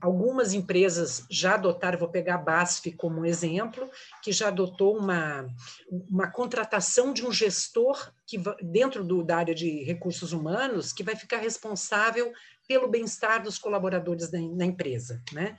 algumas 0.00 0.54
empresas 0.54 1.26
já 1.28 1.54
adotaram, 1.54 1.98
vou 1.98 2.08
pegar 2.08 2.36
a 2.36 2.38
BASF 2.38 2.92
como 2.92 3.26
exemplo, 3.26 3.90
que 4.22 4.30
já 4.30 4.46
adotou 4.46 4.96
uma, 4.96 5.44
uma 5.90 6.30
contratação 6.30 7.12
de 7.12 7.26
um 7.26 7.32
gestor 7.32 8.12
que 8.24 8.40
dentro 8.62 9.02
do, 9.02 9.24
da 9.24 9.38
área 9.38 9.54
de 9.54 9.82
recursos 9.82 10.32
humanos 10.32 10.92
que 10.92 11.02
vai 11.02 11.16
ficar 11.16 11.38
responsável 11.38 12.32
pelo 12.68 12.86
bem-estar 12.86 13.42
dos 13.42 13.58
colaboradores 13.58 14.30
da, 14.30 14.38
na 14.38 14.66
empresa, 14.66 15.20
né? 15.32 15.56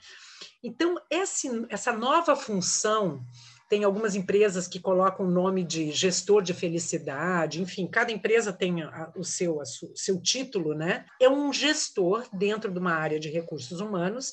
Então, 0.62 0.96
esse, 1.10 1.48
essa 1.68 1.92
nova 1.92 2.34
função 2.34 3.22
tem 3.70 3.84
algumas 3.84 4.16
empresas 4.16 4.66
que 4.66 4.80
colocam 4.80 5.24
o 5.24 5.30
nome 5.30 5.62
de 5.62 5.92
gestor 5.92 6.42
de 6.42 6.52
felicidade, 6.52 7.62
enfim, 7.62 7.86
cada 7.86 8.10
empresa 8.10 8.52
tem 8.52 8.82
a, 8.82 9.12
o 9.16 9.22
seu, 9.22 9.64
su, 9.64 9.92
seu 9.94 10.20
título, 10.20 10.74
né? 10.74 11.06
É 11.22 11.28
um 11.28 11.52
gestor 11.52 12.26
dentro 12.32 12.72
de 12.72 12.80
uma 12.80 12.92
área 12.92 13.20
de 13.20 13.30
recursos 13.30 13.80
humanos 13.80 14.32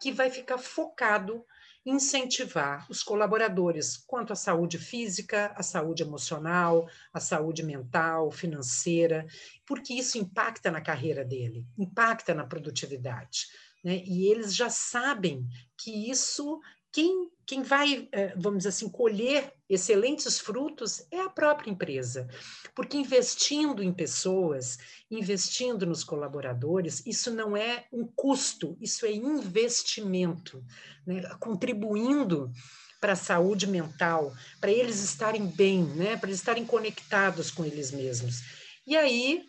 que 0.00 0.12
vai 0.12 0.30
ficar 0.30 0.56
focado 0.56 1.44
incentivar 1.84 2.86
os 2.88 3.02
colaboradores 3.02 3.96
quanto 3.96 4.32
à 4.32 4.36
saúde 4.36 4.78
física, 4.78 5.52
à 5.56 5.64
saúde 5.64 6.04
emocional, 6.04 6.88
à 7.12 7.18
saúde 7.18 7.64
mental, 7.64 8.30
financeira, 8.30 9.26
porque 9.66 9.94
isso 9.94 10.16
impacta 10.16 10.70
na 10.70 10.80
carreira 10.80 11.24
dele, 11.24 11.66
impacta 11.76 12.32
na 12.34 12.44
produtividade. 12.44 13.46
Né? 13.82 14.02
E 14.04 14.26
eles 14.28 14.54
já 14.54 14.70
sabem 14.70 15.44
que 15.76 16.08
isso 16.08 16.60
quem, 16.96 17.30
quem 17.46 17.62
vai, 17.62 18.08
eh, 18.10 18.34
vamos 18.36 18.66
assim, 18.66 18.88
colher 18.88 19.52
excelentes 19.68 20.38
frutos 20.38 21.06
é 21.12 21.20
a 21.20 21.30
própria 21.30 21.70
empresa. 21.70 22.28
Porque 22.74 22.96
investindo 22.96 23.84
em 23.84 23.92
pessoas, 23.92 24.78
investindo 25.08 25.86
nos 25.86 26.02
colaboradores, 26.02 27.06
isso 27.06 27.30
não 27.30 27.56
é 27.56 27.86
um 27.92 28.04
custo, 28.04 28.76
isso 28.80 29.06
é 29.06 29.12
investimento, 29.12 30.64
né? 31.06 31.22
contribuindo 31.38 32.50
para 33.00 33.12
a 33.12 33.16
saúde 33.16 33.68
mental, 33.68 34.34
para 34.60 34.72
eles 34.72 35.04
estarem 35.04 35.46
bem, 35.46 35.84
né? 35.84 36.16
para 36.16 36.28
eles 36.28 36.40
estarem 36.40 36.66
conectados 36.66 37.50
com 37.50 37.64
eles 37.64 37.92
mesmos. 37.92 38.42
E 38.84 38.96
aí, 38.96 39.44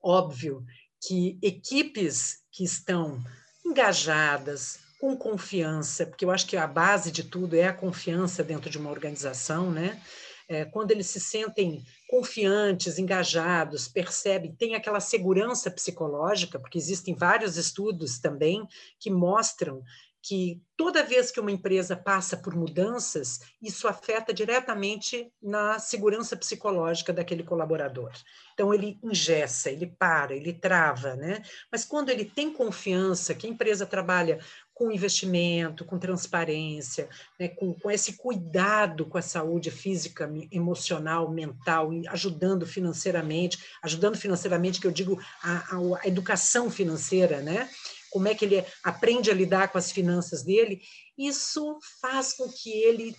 óbvio 0.00 0.64
que 1.04 1.36
equipes 1.42 2.44
que 2.52 2.62
estão 2.62 3.20
engajadas, 3.66 4.78
com 5.02 5.16
confiança, 5.16 6.06
porque 6.06 6.24
eu 6.24 6.30
acho 6.30 6.46
que 6.46 6.56
a 6.56 6.64
base 6.64 7.10
de 7.10 7.24
tudo 7.24 7.56
é 7.56 7.64
a 7.64 7.72
confiança 7.72 8.44
dentro 8.44 8.70
de 8.70 8.78
uma 8.78 8.88
organização, 8.88 9.68
né? 9.68 10.00
É, 10.48 10.64
quando 10.64 10.92
eles 10.92 11.08
se 11.08 11.18
sentem 11.18 11.82
confiantes, 12.08 13.00
engajados, 13.00 13.88
percebem, 13.88 14.54
tem 14.54 14.76
aquela 14.76 15.00
segurança 15.00 15.72
psicológica, 15.72 16.56
porque 16.56 16.78
existem 16.78 17.16
vários 17.16 17.56
estudos 17.56 18.20
também 18.20 18.64
que 19.00 19.10
mostram 19.10 19.82
que 20.22 20.62
toda 20.76 21.02
vez 21.02 21.32
que 21.32 21.40
uma 21.40 21.50
empresa 21.50 21.96
passa 21.96 22.36
por 22.36 22.54
mudanças, 22.54 23.40
isso 23.60 23.88
afeta 23.88 24.32
diretamente 24.32 25.32
na 25.42 25.80
segurança 25.80 26.36
psicológica 26.36 27.12
daquele 27.12 27.42
colaborador. 27.42 28.12
Então, 28.54 28.72
ele 28.72 29.00
ingessa, 29.02 29.68
ele 29.68 29.86
para, 29.86 30.34
ele 30.34 30.52
trava, 30.52 31.16
né? 31.16 31.42
Mas 31.70 31.84
quando 31.84 32.10
ele 32.10 32.24
tem 32.24 32.52
confiança 32.52 33.34
que 33.34 33.48
a 33.48 33.50
empresa 33.50 33.84
trabalha 33.84 34.38
com 34.74 34.90
investimento, 34.90 35.84
com 35.84 35.98
transparência, 35.98 37.08
né, 37.38 37.48
com, 37.48 37.74
com 37.74 37.90
esse 37.90 38.14
cuidado 38.14 39.06
com 39.06 39.18
a 39.18 39.22
saúde 39.22 39.70
física, 39.70 40.32
emocional, 40.50 41.30
mental, 41.30 41.90
ajudando 42.08 42.66
financeiramente, 42.66 43.58
ajudando 43.82 44.16
financeiramente, 44.16 44.80
que 44.80 44.86
eu 44.86 44.92
digo 44.92 45.20
a, 45.42 45.76
a, 45.76 46.00
a 46.02 46.08
educação 46.08 46.70
financeira, 46.70 47.40
né? 47.40 47.68
Como 48.10 48.28
é 48.28 48.34
que 48.34 48.44
ele 48.44 48.64
aprende 48.84 49.30
a 49.30 49.34
lidar 49.34 49.68
com 49.68 49.78
as 49.78 49.90
finanças 49.90 50.42
dele, 50.42 50.82
isso 51.16 51.78
faz 52.00 52.34
com 52.34 52.48
que 52.48 52.70
ele 52.70 53.16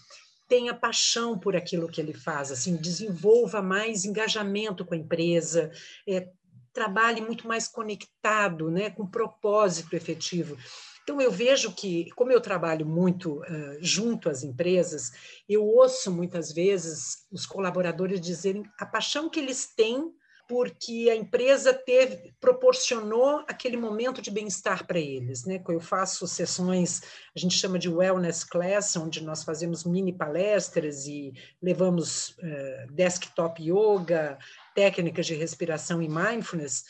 tenha 0.48 0.74
paixão 0.74 1.40
por 1.40 1.56
aquilo 1.56 1.88
que 1.88 2.00
ele 2.00 2.14
faz, 2.14 2.52
assim, 2.52 2.76
desenvolva 2.76 3.62
mais 3.62 4.06
engajamento 4.06 4.86
com 4.86 4.94
a 4.94 4.98
empresa, 4.98 5.72
é, 6.08 6.28
trabalhe 6.72 7.22
muito 7.22 7.48
mais 7.48 7.68
conectado, 7.68 8.70
né, 8.70 8.90
com 8.90 9.08
propósito 9.08 9.96
efetivo. 9.96 10.58
Então, 11.04 11.20
eu 11.20 11.32
vejo 11.32 11.74
que, 11.74 12.10
como 12.12 12.32
eu 12.32 12.40
trabalho 12.40 12.86
muito 12.86 13.42
uh, 13.42 13.78
junto 13.80 14.30
às 14.30 14.42
empresas, 14.42 15.12
eu 15.48 15.66
ouço 15.66 16.10
muitas 16.10 16.52
vezes 16.52 17.28
os 17.32 17.46
colaboradores 17.46 18.22
dizerem 18.22 18.64
a 18.80 18.86
paixão 18.86 19.30
que 19.30 19.40
eles 19.40 19.68
têm 19.76 20.14
porque 20.48 21.10
a 21.10 21.16
empresa 21.16 21.74
teve 21.74 22.34
proporcionou 22.40 23.44
aquele 23.48 23.78
momento 23.78 24.22
de 24.22 24.30
bem-estar 24.30 24.86
para 24.86 25.00
eles, 25.00 25.46
né? 25.46 25.62
Eu 25.68 25.80
faço 25.80 26.28
sessões, 26.28 27.02
a 27.36 27.40
gente 27.40 27.58
chama 27.58 27.80
de 27.80 27.90
wellness 27.90 28.44
class, 28.44 28.96
onde 28.98 29.24
nós 29.24 29.44
fazemos 29.44 29.84
mini 29.84 30.12
palestras 30.12 31.08
e 31.08 31.34
levamos 31.62 32.30
uh, 32.30 32.92
desktop 32.92 33.64
yoga, 33.64 34.38
técnicas 34.76 35.26
de 35.26 35.34
respiração 35.34 36.02
e 36.02 36.10
mindfulness. 36.10 36.84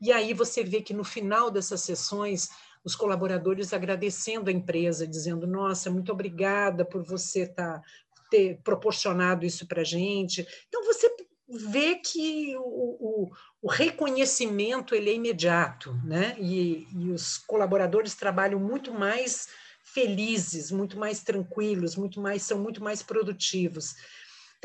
E 0.00 0.12
aí 0.12 0.34
você 0.34 0.62
vê 0.62 0.82
que 0.82 0.94
no 0.94 1.04
final 1.04 1.50
dessas 1.50 1.82
sessões 1.82 2.48
os 2.86 2.94
colaboradores 2.94 3.72
agradecendo 3.72 4.48
a 4.48 4.52
empresa, 4.52 5.08
dizendo: 5.08 5.44
Nossa, 5.44 5.90
muito 5.90 6.12
obrigada 6.12 6.84
por 6.84 7.02
você 7.02 7.44
tá, 7.44 7.82
ter 8.30 8.60
proporcionado 8.62 9.44
isso 9.44 9.66
para 9.66 9.80
a 9.80 9.84
gente. 9.84 10.46
Então, 10.68 10.84
você 10.84 11.12
vê 11.48 11.96
que 11.96 12.56
o, 12.56 12.60
o, 12.60 13.30
o, 13.62 13.68
reconhecimento 13.68 14.94
ele 14.94 15.10
é 15.10 15.14
imediato, 15.14 15.94
né? 16.04 16.36
E, 16.38 16.86
e 16.92 17.10
os 17.10 17.38
colaboradores 17.38 18.14
trabalham 18.14 18.60
muito 18.60 18.94
mais 18.94 19.48
felizes, 19.82 20.70
muito 20.70 20.96
mais 20.96 21.24
tranquilos, 21.24 21.96
muito 21.96 22.20
mais 22.20 22.42
são 22.42 22.58
muito 22.58 22.82
mais 22.82 23.02
produtivos. 23.02 23.96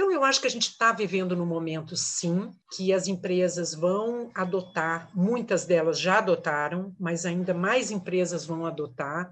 Então, 0.01 0.11
eu 0.11 0.23
acho 0.23 0.41
que 0.41 0.47
a 0.47 0.49
gente 0.49 0.67
está 0.67 0.91
vivendo 0.91 1.35
no 1.35 1.45
momento, 1.45 1.95
sim, 1.95 2.49
que 2.75 2.91
as 2.91 3.07
empresas 3.07 3.75
vão 3.75 4.31
adotar, 4.33 5.07
muitas 5.13 5.63
delas 5.63 5.99
já 5.99 6.17
adotaram, 6.17 6.95
mas 6.99 7.23
ainda 7.23 7.53
mais 7.53 7.91
empresas 7.91 8.43
vão 8.43 8.65
adotar 8.65 9.31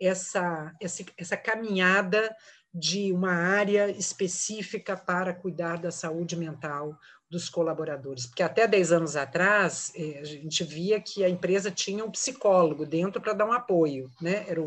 essa, 0.00 0.74
essa, 0.82 1.04
essa 1.16 1.36
caminhada 1.36 2.34
de 2.74 3.12
uma 3.12 3.32
área 3.32 3.88
específica 3.92 4.96
para 4.96 5.32
cuidar 5.32 5.78
da 5.78 5.92
saúde 5.92 6.34
mental 6.34 6.98
dos 7.30 7.48
colaboradores, 7.48 8.26
porque 8.26 8.42
até 8.42 8.66
10 8.66 8.90
anos 8.90 9.14
atrás 9.14 9.92
eh, 9.94 10.18
a 10.20 10.24
gente 10.24 10.64
via 10.64 10.98
que 10.98 11.22
a 11.22 11.28
empresa 11.28 11.70
tinha 11.70 12.04
um 12.04 12.10
psicólogo 12.10 12.86
dentro 12.86 13.20
para 13.20 13.34
dar 13.34 13.44
um 13.44 13.52
apoio, 13.52 14.10
né? 14.20 14.46
Era 14.48 14.62
o, 14.62 14.66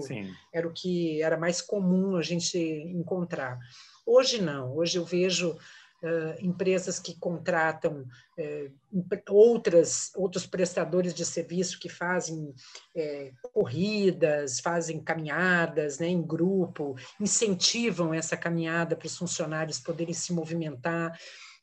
era 0.54 0.68
o 0.68 0.72
que 0.72 1.22
era 1.22 1.38
mais 1.38 1.60
comum 1.60 2.16
a 2.16 2.22
gente 2.22 2.58
encontrar. 2.58 3.60
Hoje 4.06 4.42
não, 4.42 4.76
hoje 4.76 4.98
eu 4.98 5.06
vejo 5.06 5.58
Uh, 6.04 6.34
empresas 6.44 6.98
que 6.98 7.16
contratam 7.20 8.08
uh, 8.40 9.24
outras, 9.30 10.10
outros 10.16 10.48
prestadores 10.48 11.14
de 11.14 11.24
serviço 11.24 11.80
que 11.80 11.88
fazem 11.88 12.56
uh, 12.96 13.50
corridas, 13.54 14.60
fazem 14.60 15.00
caminhadas 15.00 16.00
né, 16.00 16.08
em 16.08 16.20
grupo, 16.20 16.96
incentivam 17.20 18.16
essa 18.16 18.36
caminhada 18.36 18.96
para 18.96 19.06
os 19.06 19.16
funcionários 19.16 19.78
poderem 19.78 20.12
se 20.12 20.34
movimentar. 20.34 21.16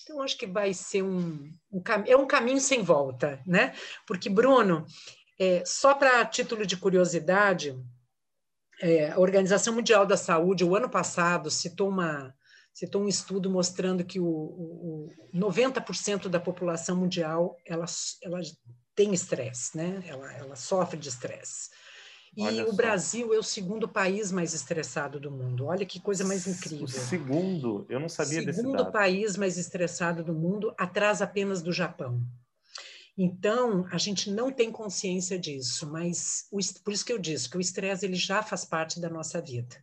Então, 0.05 0.23
acho 0.23 0.39
que 0.39 0.47
vai 0.47 0.73
ser 0.73 1.03
um, 1.03 1.53
um, 1.73 1.83
é 2.07 2.17
um 2.17 2.27
caminho 2.27 2.61
sem 2.61 2.81
volta, 2.81 3.43
né? 3.45 3.75
Porque, 4.07 4.31
Bruno, 4.31 4.87
é, 5.39 5.63
só 5.67 5.95
para 5.95 6.25
título 6.25 6.65
de 6.65 6.77
curiosidade, 6.77 7.77
é, 8.81 9.11
a 9.11 9.19
Organização 9.19 9.75
Mundial 9.75 10.07
da 10.07 10.17
Saúde, 10.17 10.65
o 10.65 10.77
ano 10.77 10.89
passado, 10.89 11.51
citou 11.51 11.89
uma, 11.89 12.35
citou 12.73 13.03
um 13.03 13.09
estudo 13.09 13.51
mostrando 13.51 14.05
que 14.05 14.21
o, 14.21 14.27
o, 14.27 15.09
o 15.35 15.39
90% 15.39 16.29
da 16.29 16.39
população 16.39 16.97
mundial 16.97 17.57
ela, 17.67 17.87
ela 18.23 18.41
tem 18.95 19.13
estresse, 19.13 19.77
né? 19.77 20.03
Ela, 20.07 20.33
ela 20.33 20.57
sofre 20.57 20.99
de 20.99 21.09
estresse. 21.09 21.71
E 22.37 22.43
Olha 22.43 22.65
o 22.65 22.71
só. 22.71 22.77
Brasil 22.77 23.35
é 23.35 23.39
o 23.39 23.43
segundo 23.43 23.89
país 23.89 24.31
mais 24.31 24.55
estressado 24.55 25.19
do 25.19 25.31
mundo. 25.31 25.67
Olha 25.67 25.85
que 25.85 25.99
coisa 25.99 26.25
mais 26.25 26.47
incrível. 26.47 26.85
O 26.85 26.89
segundo, 26.89 27.87
eu 27.89 27.99
não 27.99 28.09
sabia 28.09 28.35
segundo 28.35 28.47
desse 28.47 28.63
dado. 28.63 28.77
Segundo 28.77 28.93
país 28.93 29.37
mais 29.37 29.57
estressado 29.57 30.23
do 30.23 30.35
mundo, 30.35 30.73
atrás 30.79 31.21
apenas 31.21 31.63
do 31.63 31.73
Japão. 31.73 32.23
Então, 33.21 33.85
a 33.91 33.99
gente 33.99 34.31
não 34.31 34.53
tem 34.53 34.71
consciência 34.71 35.37
disso, 35.37 35.91
mas 35.91 36.47
o, 36.53 36.61
por 36.85 36.93
isso 36.93 37.05
que 37.05 37.13
eu 37.13 37.19
disse 37.19 37.51
que 37.51 37.57
o 37.57 37.61
estresse 37.61 38.07
ele 38.07 38.15
já 38.15 38.45
faz 38.45 38.65
parte 38.65 39.01
da 39.01 39.11
nossa 39.11 39.43
vida. 39.43 39.77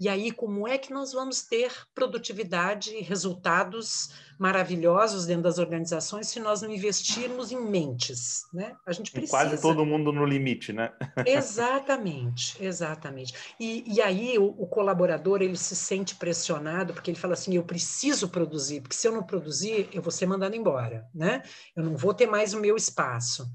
E 0.00 0.08
aí, 0.08 0.30
como 0.30 0.68
é 0.68 0.78
que 0.78 0.92
nós 0.92 1.12
vamos 1.12 1.42
ter 1.42 1.72
produtividade 1.92 2.94
e 2.94 3.02
resultados 3.02 4.10
maravilhosos 4.38 5.26
dentro 5.26 5.42
das 5.42 5.58
organizações 5.58 6.28
se 6.28 6.38
nós 6.38 6.62
não 6.62 6.70
investirmos 6.70 7.50
em 7.50 7.60
mentes, 7.60 8.42
né? 8.54 8.76
A 8.86 8.92
gente 8.92 9.10
precisa. 9.10 9.36
E 9.36 9.48
quase 9.48 9.60
todo 9.60 9.84
mundo 9.84 10.12
no 10.12 10.24
limite, 10.24 10.72
né? 10.72 10.92
exatamente, 11.26 12.62
exatamente. 12.64 13.34
E, 13.58 13.82
e 13.92 14.00
aí 14.00 14.38
o, 14.38 14.44
o, 14.46 14.68
colaborador 14.68 15.42
ele 15.42 15.56
se 15.56 15.74
sente 15.74 16.14
pressionado 16.14 16.94
porque 16.94 17.10
ele 17.10 17.18
fala 17.18 17.34
assim: 17.34 17.56
eu 17.56 17.64
preciso 17.64 18.28
produzir, 18.28 18.80
porque 18.80 18.94
se 18.94 19.08
eu 19.08 19.12
não 19.12 19.24
produzir, 19.24 19.88
eu 19.92 20.00
vou 20.00 20.12
ser 20.12 20.26
mandado 20.26 20.54
embora, 20.54 21.08
né? 21.12 21.42
Eu 21.74 21.82
não 21.82 21.96
vou 21.96 22.14
ter 22.14 22.28
mais 22.28 22.54
o 22.54 22.60
meu 22.60 22.76
espaço. 22.76 23.50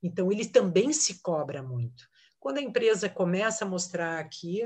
Então 0.00 0.30
ele 0.30 0.46
também 0.46 0.92
se 0.92 1.20
cobra 1.20 1.60
muito. 1.60 2.04
Quando 2.38 2.58
a 2.58 2.62
empresa 2.62 3.08
começa 3.08 3.64
a 3.64 3.68
mostrar 3.68 4.20
aqui 4.20 4.62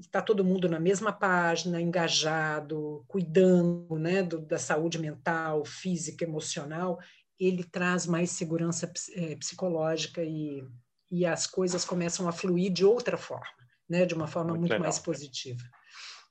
está 0.00 0.22
todo 0.22 0.44
mundo 0.44 0.68
na 0.68 0.80
mesma 0.80 1.12
página, 1.12 1.80
engajado, 1.80 3.04
cuidando 3.06 3.98
né, 3.98 4.22
do, 4.22 4.40
da 4.40 4.58
saúde 4.58 4.98
mental, 4.98 5.64
física, 5.64 6.24
emocional, 6.24 6.98
ele 7.38 7.64
traz 7.64 8.06
mais 8.06 8.30
segurança 8.30 8.90
é, 9.14 9.36
psicológica 9.36 10.22
e, 10.22 10.62
e 11.10 11.24
as 11.24 11.46
coisas 11.46 11.84
começam 11.84 12.28
a 12.28 12.32
fluir 12.32 12.72
de 12.72 12.84
outra 12.84 13.16
forma, 13.16 13.46
né, 13.88 14.04
de 14.04 14.14
uma 14.14 14.26
forma 14.26 14.50
muito, 14.50 14.68
muito 14.68 14.80
mais 14.80 14.98
positiva. 14.98 15.62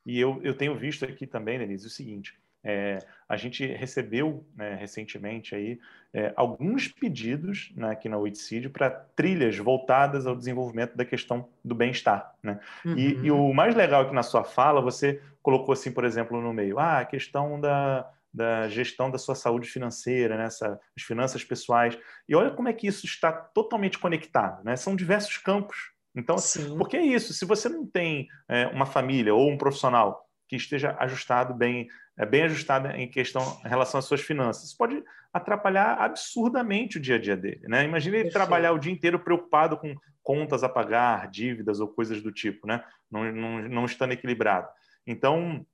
E 0.05 0.19
eu, 0.19 0.39
eu 0.43 0.55
tenho 0.55 0.77
visto 0.77 1.05
aqui 1.05 1.27
também, 1.27 1.59
Denise, 1.59 1.85
o 1.85 1.89
seguinte: 1.89 2.38
é, 2.63 2.99
a 3.27 3.37
gente 3.37 3.65
recebeu 3.65 4.45
né, 4.55 4.75
recentemente 4.75 5.55
aí, 5.55 5.79
é, 6.13 6.33
alguns 6.35 6.87
pedidos 6.87 7.71
né, 7.75 7.91
aqui 7.91 8.09
na 8.09 8.17
Oitcid 8.17 8.69
para 8.69 8.89
trilhas 8.89 9.57
voltadas 9.57 10.25
ao 10.25 10.35
desenvolvimento 10.35 10.95
da 10.95 11.05
questão 11.05 11.47
do 11.63 11.75
bem-estar. 11.75 12.33
Né? 12.43 12.59
Uhum. 12.83 12.97
E, 12.97 13.13
e, 13.25 13.31
o 13.31 13.53
mais 13.53 13.75
legal 13.75 14.03
é 14.03 14.05
que 14.09 14.13
na 14.13 14.23
sua 14.23 14.43
fala 14.43 14.81
você 14.81 15.21
colocou 15.41 15.73
assim, 15.73 15.91
por 15.91 16.03
exemplo, 16.03 16.41
no 16.41 16.53
meio, 16.53 16.79
ah, 16.79 16.99
a 16.99 17.05
questão 17.05 17.59
da, 17.61 18.09
da 18.33 18.67
gestão 18.67 19.09
da 19.09 19.17
sua 19.17 19.35
saúde 19.35 19.69
financeira, 19.69 20.35
né, 20.37 20.45
essa, 20.45 20.79
as 20.97 21.03
finanças 21.03 21.43
pessoais. 21.43 21.97
E 22.27 22.35
olha 22.35 22.51
como 22.51 22.67
é 22.67 22.73
que 22.73 22.87
isso 22.87 23.05
está 23.05 23.31
totalmente 23.31 23.97
conectado. 23.97 24.63
Né? 24.63 24.75
São 24.75 24.95
diversos 24.95 25.37
campos. 25.37 25.91
Então, 26.15 26.37
Sim. 26.37 26.77
porque 26.77 26.97
é 26.97 27.05
isso, 27.05 27.33
se 27.33 27.45
você 27.45 27.69
não 27.69 27.85
tem 27.85 28.27
é, 28.49 28.67
uma 28.67 28.85
família 28.85 29.33
ou 29.33 29.49
um 29.49 29.57
profissional 29.57 30.27
que 30.47 30.55
esteja 30.55 30.97
ajustado 30.99 31.53
bem 31.53 31.87
é 32.19 32.25
bem 32.25 32.43
ajustada 32.43 32.97
em 32.97 33.07
questão 33.07 33.41
em 33.65 33.69
relação 33.69 33.97
às 33.97 34.05
suas 34.05 34.19
finanças. 34.19 34.65
Isso 34.65 34.77
pode 34.77 35.01
atrapalhar 35.31 35.93
absurdamente 36.01 36.97
o 36.97 36.99
dia 36.99 37.15
a 37.15 37.19
dia 37.19 37.37
dele. 37.37 37.61
Né? 37.63 37.85
Imagina 37.85 38.17
ele 38.17 38.29
trabalhar 38.29 38.73
o 38.73 38.77
dia 38.77 38.91
inteiro 38.91 39.17
preocupado 39.17 39.77
com 39.77 39.95
contas 40.21 40.61
a 40.61 40.67
pagar, 40.67 41.29
dívidas 41.31 41.79
ou 41.79 41.87
coisas 41.87 42.21
do 42.21 42.29
tipo, 42.29 42.67
né? 42.67 42.83
não, 43.09 43.31
não, 43.31 43.61
não 43.69 43.85
estando 43.85 44.11
equilibrado. 44.11 44.67
Então, 45.07 45.65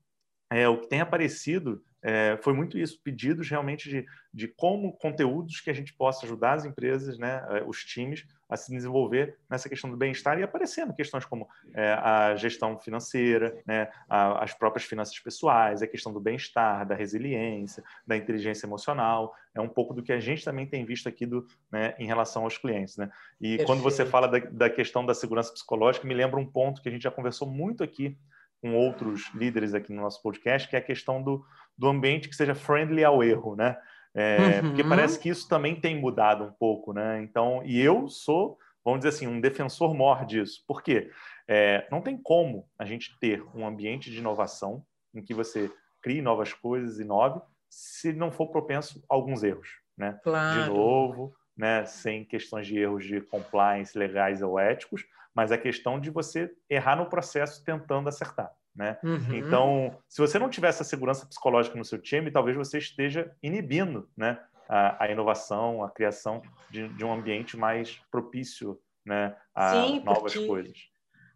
é, 0.51 0.69
o 0.69 0.79
que 0.79 0.87
tem 0.87 1.01
aparecido 1.01 1.83
é, 2.07 2.37
foi 2.37 2.53
muito 2.53 2.77
isso, 2.77 3.01
pedidos 3.03 3.49
realmente 3.49 3.89
de, 3.89 4.05
de 4.31 4.47
como 4.47 4.93
conteúdos 4.93 5.59
que 5.59 5.71
a 5.71 5.73
gente 5.73 5.91
possa 5.91 6.23
ajudar 6.23 6.53
as 6.53 6.63
empresas, 6.63 7.17
né, 7.17 7.43
é, 7.49 7.63
os 7.63 7.83
times, 7.83 8.27
a 8.47 8.55
se 8.55 8.71
desenvolver 8.71 9.35
nessa 9.49 9.67
questão 9.67 9.89
do 9.89 9.97
bem-estar 9.97 10.37
e 10.37 10.43
aparecendo 10.43 10.93
questões 10.93 11.25
como 11.25 11.47
é, 11.73 11.93
a 11.93 12.35
gestão 12.35 12.77
financeira, 12.77 13.59
né, 13.65 13.89
a, 14.07 14.43
as 14.43 14.53
próprias 14.53 14.85
finanças 14.85 15.17
pessoais, 15.17 15.81
a 15.81 15.87
questão 15.87 16.13
do 16.13 16.19
bem-estar, 16.19 16.87
da 16.87 16.93
resiliência, 16.93 17.83
da 18.05 18.15
inteligência 18.15 18.67
emocional, 18.67 19.33
é 19.55 19.59
um 19.59 19.67
pouco 19.67 19.91
do 19.91 20.03
que 20.03 20.13
a 20.13 20.19
gente 20.19 20.45
também 20.45 20.67
tem 20.67 20.85
visto 20.85 21.09
aqui 21.09 21.25
do, 21.25 21.47
né, 21.71 21.95
em 21.97 22.05
relação 22.05 22.43
aos 22.43 22.55
clientes. 22.55 22.97
Né? 22.97 23.09
E 23.41 23.57
Perfeito. 23.57 23.65
quando 23.65 23.81
você 23.81 24.05
fala 24.05 24.27
da, 24.27 24.37
da 24.37 24.69
questão 24.69 25.03
da 25.03 25.15
segurança 25.15 25.51
psicológica, 25.51 26.07
me 26.07 26.13
lembra 26.13 26.39
um 26.39 26.45
ponto 26.45 26.83
que 26.83 26.89
a 26.89 26.91
gente 26.91 27.01
já 27.01 27.11
conversou 27.11 27.49
muito 27.49 27.83
aqui 27.83 28.15
com 28.61 28.73
outros 28.73 29.31
líderes 29.35 29.75
aqui 29.75 29.93
no 29.93 30.01
nosso 30.01 30.21
podcast, 30.23 30.67
que 30.67 30.75
é 30.75 30.79
a 30.79 30.81
questão 30.81 31.21
do, 31.21 31.45
do 31.77 31.87
ambiente 31.87 32.29
que 32.29 32.35
seja 32.35 32.55
friendly 32.55 33.03
ao 33.03 33.23
erro, 33.23 33.55
né? 33.55 33.77
É, 34.13 34.61
uhum. 34.61 34.69
Porque 34.69 34.83
parece 34.83 35.19
que 35.19 35.27
isso 35.27 35.47
também 35.47 35.75
tem 35.75 35.99
mudado 35.99 36.45
um 36.45 36.51
pouco, 36.51 36.93
né? 36.93 37.21
Então, 37.21 37.61
e 37.65 37.81
eu 37.81 38.07
sou, 38.07 38.57
vamos 38.83 39.01
dizer 39.01 39.09
assim, 39.09 39.27
um 39.27 39.41
defensor 39.41 39.93
maior 39.93 40.25
disso. 40.25 40.63
Por 40.65 40.81
quê? 40.81 41.11
É, 41.47 41.85
não 41.91 42.01
tem 42.01 42.17
como 42.17 42.67
a 42.79 42.85
gente 42.85 43.17
ter 43.19 43.43
um 43.53 43.67
ambiente 43.67 44.09
de 44.09 44.19
inovação 44.19 44.85
em 45.13 45.21
que 45.21 45.33
você 45.33 45.69
crie 46.01 46.21
novas 46.21 46.53
coisas, 46.53 46.99
inove, 46.99 47.41
se 47.69 48.13
não 48.13 48.31
for 48.31 48.47
propenso 48.47 49.03
a 49.09 49.13
alguns 49.13 49.43
erros, 49.43 49.67
né? 49.97 50.17
Claro. 50.23 50.63
De 50.63 50.69
novo, 50.69 51.33
né? 51.57 51.85
Sem 51.85 52.23
questões 52.23 52.67
de 52.67 52.79
erros 52.79 53.03
de 53.03 53.19
compliance 53.19 53.97
legais 53.97 54.41
ou 54.41 54.57
éticos, 54.57 55.05
mas 55.33 55.51
a 55.51 55.57
questão 55.57 55.99
de 55.99 56.09
você 56.09 56.49
errar 56.69 56.95
no 56.95 57.07
processo 57.07 57.63
tentando 57.65 58.07
acertar. 58.07 58.49
Né? 58.75 58.97
Uhum. 59.03 59.35
Então, 59.35 59.97
se 60.09 60.19
você 60.19 60.37
não 60.37 60.49
tiver 60.49 60.67
essa 60.67 60.83
segurança 60.83 61.25
psicológica 61.25 61.77
no 61.77 61.85
seu 61.85 61.97
time, 61.97 62.29
talvez 62.29 62.57
você 62.57 62.77
esteja 62.77 63.31
inibindo 63.41 64.09
né, 64.17 64.37
a, 64.67 65.05
a 65.05 65.11
inovação, 65.11 65.81
a 65.81 65.89
criação 65.89 66.41
de, 66.69 66.89
de, 66.89 67.05
um 67.05 67.13
ambiente 67.13 67.55
mais 67.55 68.01
propício 68.11 68.77
né, 69.05 69.33
a 69.53 69.71
Sim, 69.71 70.03
novas 70.03 70.35
coisas. 70.35 70.77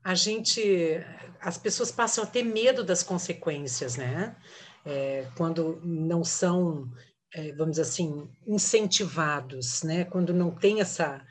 A 0.04 0.16
gente, 0.16 1.02
as 1.40 1.58
pessoas 1.58 1.92
passam 1.92 2.24
a 2.24 2.28
ter 2.28 2.44
medo 2.44 2.84
das 2.84 3.04
consequências, 3.04 3.98
né? 3.98 4.36
É, 4.86 5.28
quando 5.36 5.80
não 5.84 6.24
são, 6.24 6.90
é, 7.34 7.52
vamos 7.52 7.72
dizer 7.72 7.82
assim, 7.82 8.30
incentivados, 8.48 9.84
né? 9.84 10.06
Quando 10.06 10.34
não 10.34 10.52
tem 10.52 10.80
essa 10.80 11.22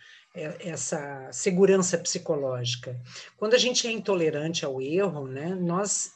essa 0.61 1.29
segurança 1.33 1.99
psicológica. 1.99 3.01
Quando 3.37 3.55
a 3.55 3.59
gente 3.59 3.87
é 3.87 3.91
intolerante 3.91 4.65
ao 4.65 4.81
erro, 4.81 5.27
né, 5.27 5.55
nós 5.55 6.13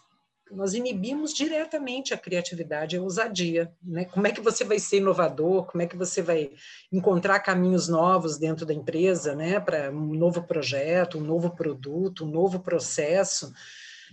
nós 0.54 0.74
inibimos 0.74 1.32
diretamente 1.32 2.12
a 2.12 2.18
criatividade 2.18 2.94
e 2.94 2.98
a 2.98 3.02
ousadia. 3.02 3.72
Né? 3.82 4.04
Como 4.04 4.26
é 4.26 4.32
que 4.32 4.40
você 4.40 4.64
vai 4.64 4.78
ser 4.78 4.98
inovador? 4.98 5.64
Como 5.64 5.82
é 5.82 5.86
que 5.86 5.96
você 5.96 6.20
vai 6.20 6.50
encontrar 6.92 7.40
caminhos 7.40 7.88
novos 7.88 8.36
dentro 8.36 8.66
da 8.66 8.74
empresa 8.74 9.34
né? 9.34 9.58
para 9.58 9.90
um 9.90 10.14
novo 10.14 10.42
projeto, 10.42 11.18
um 11.18 11.22
novo 11.22 11.50
produto, 11.50 12.24
um 12.26 12.30
novo 12.30 12.60
processo? 12.60 13.52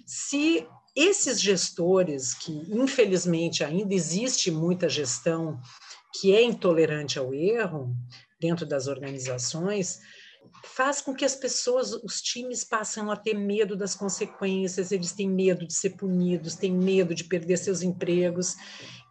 Se 0.05 0.66
esses 0.95 1.41
gestores, 1.41 2.34
que 2.34 2.51
infelizmente 2.70 3.64
ainda 3.64 3.93
existe 3.93 4.49
muita 4.49 4.88
gestão 4.88 5.60
que 6.20 6.34
é 6.34 6.41
intolerante 6.41 7.20
ao 7.20 7.34
erro, 7.34 7.95
dentro 8.39 8.65
das 8.65 8.87
organizações, 8.87 9.99
faz 10.63 11.01
com 11.01 11.13
que 11.13 11.25
as 11.25 11.35
pessoas, 11.35 11.93
os 11.93 12.21
times 12.21 12.63
passam 12.63 13.11
a 13.11 13.15
ter 13.15 13.33
medo 13.33 13.75
das 13.75 13.95
consequências, 13.95 14.91
eles 14.91 15.11
têm 15.11 15.29
medo 15.29 15.65
de 15.67 15.73
ser 15.73 15.91
punidos, 15.91 16.55
têm 16.55 16.71
medo 16.71 17.13
de 17.13 17.23
perder 17.23 17.57
seus 17.57 17.81
empregos. 17.81 18.55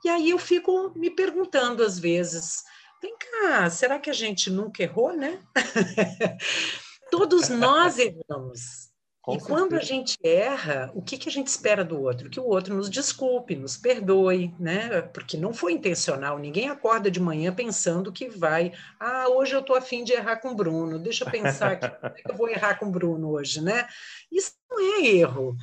E 0.04 0.08
aí 0.08 0.30
eu 0.30 0.38
fico 0.38 0.92
me 0.96 1.10
perguntando 1.10 1.82
às 1.82 1.98
vezes, 1.98 2.64
vem 3.02 3.14
cá, 3.18 3.68
será 3.70 3.98
que 3.98 4.10
a 4.10 4.14
gente 4.14 4.50
nunca 4.50 4.82
errou, 4.82 5.14
né? 5.14 5.42
Todos 7.10 7.48
nós 7.48 7.98
erramos. 7.98 8.87
Com 9.28 9.34
e 9.34 9.40
certeza. 9.40 9.60
quando 9.60 9.74
a 9.74 9.80
gente 9.80 10.16
erra, 10.22 10.90
o 10.94 11.02
que, 11.02 11.18
que 11.18 11.28
a 11.28 11.32
gente 11.32 11.48
espera 11.48 11.84
do 11.84 12.00
outro? 12.00 12.30
Que 12.30 12.40
o 12.40 12.46
outro 12.46 12.74
nos 12.74 12.88
desculpe, 12.88 13.54
nos 13.54 13.76
perdoe, 13.76 14.54
né? 14.58 15.02
Porque 15.02 15.36
não 15.36 15.52
foi 15.52 15.74
intencional. 15.74 16.38
Ninguém 16.38 16.70
acorda 16.70 17.10
de 17.10 17.20
manhã 17.20 17.52
pensando 17.52 18.10
que 18.10 18.30
vai. 18.30 18.72
Ah, 18.98 19.28
hoje 19.28 19.54
eu 19.54 19.60
estou 19.60 19.76
afim 19.76 20.02
de 20.02 20.14
errar 20.14 20.36
com 20.36 20.52
o 20.52 20.54
Bruno. 20.54 20.98
Deixa 20.98 21.24
eu 21.24 21.30
pensar 21.30 21.76
que 21.76 21.86
eu 22.26 22.34
vou 22.34 22.48
errar 22.48 22.78
com 22.78 22.86
o 22.86 22.90
Bruno 22.90 23.32
hoje, 23.32 23.60
né? 23.60 23.86
Isso 24.32 24.52
não 24.70 24.80
é 24.80 25.06
erro. 25.06 25.54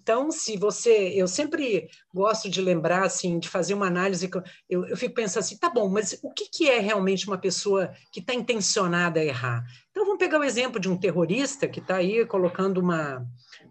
Então, 0.00 0.30
se 0.30 0.56
você, 0.56 1.12
eu 1.14 1.28
sempre 1.28 1.88
gosto 2.14 2.48
de 2.48 2.60
lembrar, 2.60 3.04
assim, 3.04 3.38
de 3.38 3.48
fazer 3.48 3.74
uma 3.74 3.86
análise, 3.86 4.30
eu, 4.68 4.86
eu 4.86 4.96
fico 4.96 5.14
pensando 5.14 5.40
assim, 5.40 5.56
tá 5.56 5.68
bom, 5.68 5.88
mas 5.88 6.18
o 6.22 6.30
que, 6.30 6.48
que 6.48 6.68
é 6.68 6.78
realmente 6.78 7.26
uma 7.26 7.38
pessoa 7.38 7.92
que 8.12 8.20
está 8.20 8.34
intencionada 8.34 9.20
a 9.20 9.24
errar? 9.24 9.64
Então, 9.90 10.04
vamos 10.04 10.18
pegar 10.18 10.38
o 10.38 10.44
exemplo 10.44 10.80
de 10.80 10.88
um 10.88 10.96
terrorista 10.96 11.68
que 11.68 11.80
está 11.80 11.96
aí 11.96 12.24
colocando 12.24 12.78
uma, 12.78 13.26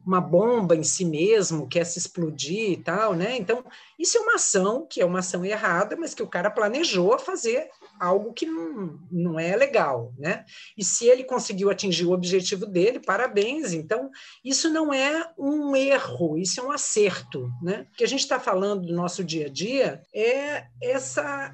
uma 0.06 0.22
bomba 0.22 0.76
em 0.76 0.84
si 0.84 1.06
mesmo, 1.06 1.68
quer 1.68 1.86
se 1.86 2.00
explodir 2.00 2.72
e 2.72 2.78
tal, 2.78 3.14
né? 3.14 3.38
Então, 3.38 3.64
isso 3.98 4.18
é 4.18 4.22
uma 4.22 4.36
ação 4.36 4.86
que 4.90 5.02
é 5.02 5.06
uma 5.06 5.20
ação 5.20 5.44
errada, 5.46 5.96
mas 5.96 6.14
que 6.14 6.24
o 6.24 6.28
cara 6.28 6.52
planejou 6.52 7.18
fazer 7.18 7.70
algo 8.02 8.34
que 8.34 8.48
não, 8.48 9.00
não 9.12 9.40
é 9.40 9.56
legal, 9.56 10.12
né? 10.18 10.44
E 10.76 10.84
se 10.84 11.06
ele 11.06 11.24
conseguiu 11.24 11.70
atingir 11.70 12.06
o 12.06 12.14
objetivo 12.14 12.66
dele, 12.66 13.00
parabéns. 13.00 13.74
Então, 13.74 14.10
isso 14.44 14.72
não 14.72 14.92
é 14.92 15.32
um 15.38 15.76
erro, 15.76 16.36
isso 16.36 16.60
é 16.60 16.64
um 16.64 16.72
acerto, 16.72 17.48
né? 17.62 17.86
O 17.94 17.98
que 17.98 18.04
a 18.04 18.08
gente 18.08 18.22
está 18.22 18.40
falando 18.40 18.88
do 18.88 18.94
nosso 18.96 19.24
dia 19.24 19.46
a 19.46 19.50
dia 19.50 20.02
é 20.12 20.66
essa 20.82 21.54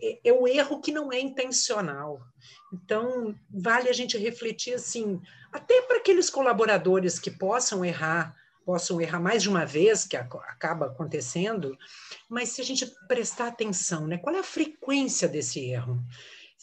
é, 0.00 0.20
é 0.24 0.32
o 0.32 0.46
erro 0.46 0.80
que 0.80 0.92
não 0.92 1.12
é 1.12 1.18
intencional. 1.18 2.20
Então, 2.72 3.34
vale 3.52 3.88
a 3.88 3.92
gente 3.92 4.16
refletir 4.16 4.74
assim, 4.74 5.20
até 5.52 5.82
para 5.82 5.96
aqueles 5.96 6.30
colaboradores 6.30 7.18
que 7.18 7.32
possam 7.32 7.84
errar, 7.84 8.32
possam 8.70 9.00
errar 9.00 9.18
mais 9.18 9.42
de 9.42 9.48
uma 9.48 9.66
vez, 9.66 10.04
que 10.04 10.16
acaba 10.16 10.86
acontecendo, 10.86 11.76
mas 12.28 12.50
se 12.50 12.60
a 12.60 12.64
gente 12.64 12.86
prestar 13.08 13.48
atenção, 13.48 14.06
né, 14.06 14.16
qual 14.16 14.36
é 14.36 14.38
a 14.38 14.44
frequência 14.44 15.26
desse 15.26 15.58
erro? 15.58 16.00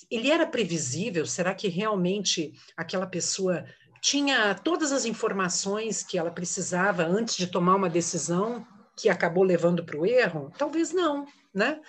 Ele 0.10 0.32
era 0.32 0.48
previsível? 0.48 1.26
Será 1.26 1.54
que 1.54 1.68
realmente 1.68 2.54
aquela 2.78 3.06
pessoa 3.06 3.66
tinha 4.02 4.56
todas 4.56 4.94
as 4.94 5.04
informações 5.04 6.02
que 6.02 6.18
ela 6.18 6.32
precisava 6.32 7.04
antes 7.04 7.36
de 7.36 7.48
tomar 7.48 7.76
uma 7.76 7.90
decisão 7.90 8.66
que 8.96 9.10
acabou 9.10 9.44
levando 9.44 9.84
para 9.84 10.00
o 10.00 10.06
erro? 10.06 10.50
Talvez 10.58 10.94
não, 10.94 11.26
né? 11.54 11.82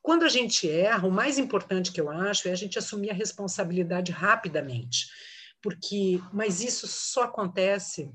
Quando 0.00 0.22
a 0.22 0.28
gente 0.28 0.70
erra, 0.70 1.08
o 1.08 1.10
mais 1.10 1.36
importante 1.36 1.90
que 1.90 2.00
eu 2.00 2.08
acho 2.12 2.46
é 2.46 2.52
a 2.52 2.56
gente 2.56 2.78
assumir 2.78 3.10
a 3.10 3.14
responsabilidade 3.14 4.12
rapidamente. 4.12 5.08
Porque, 5.60 6.20
mas 6.32 6.60
isso 6.60 6.86
só 6.86 7.24
acontece 7.24 8.08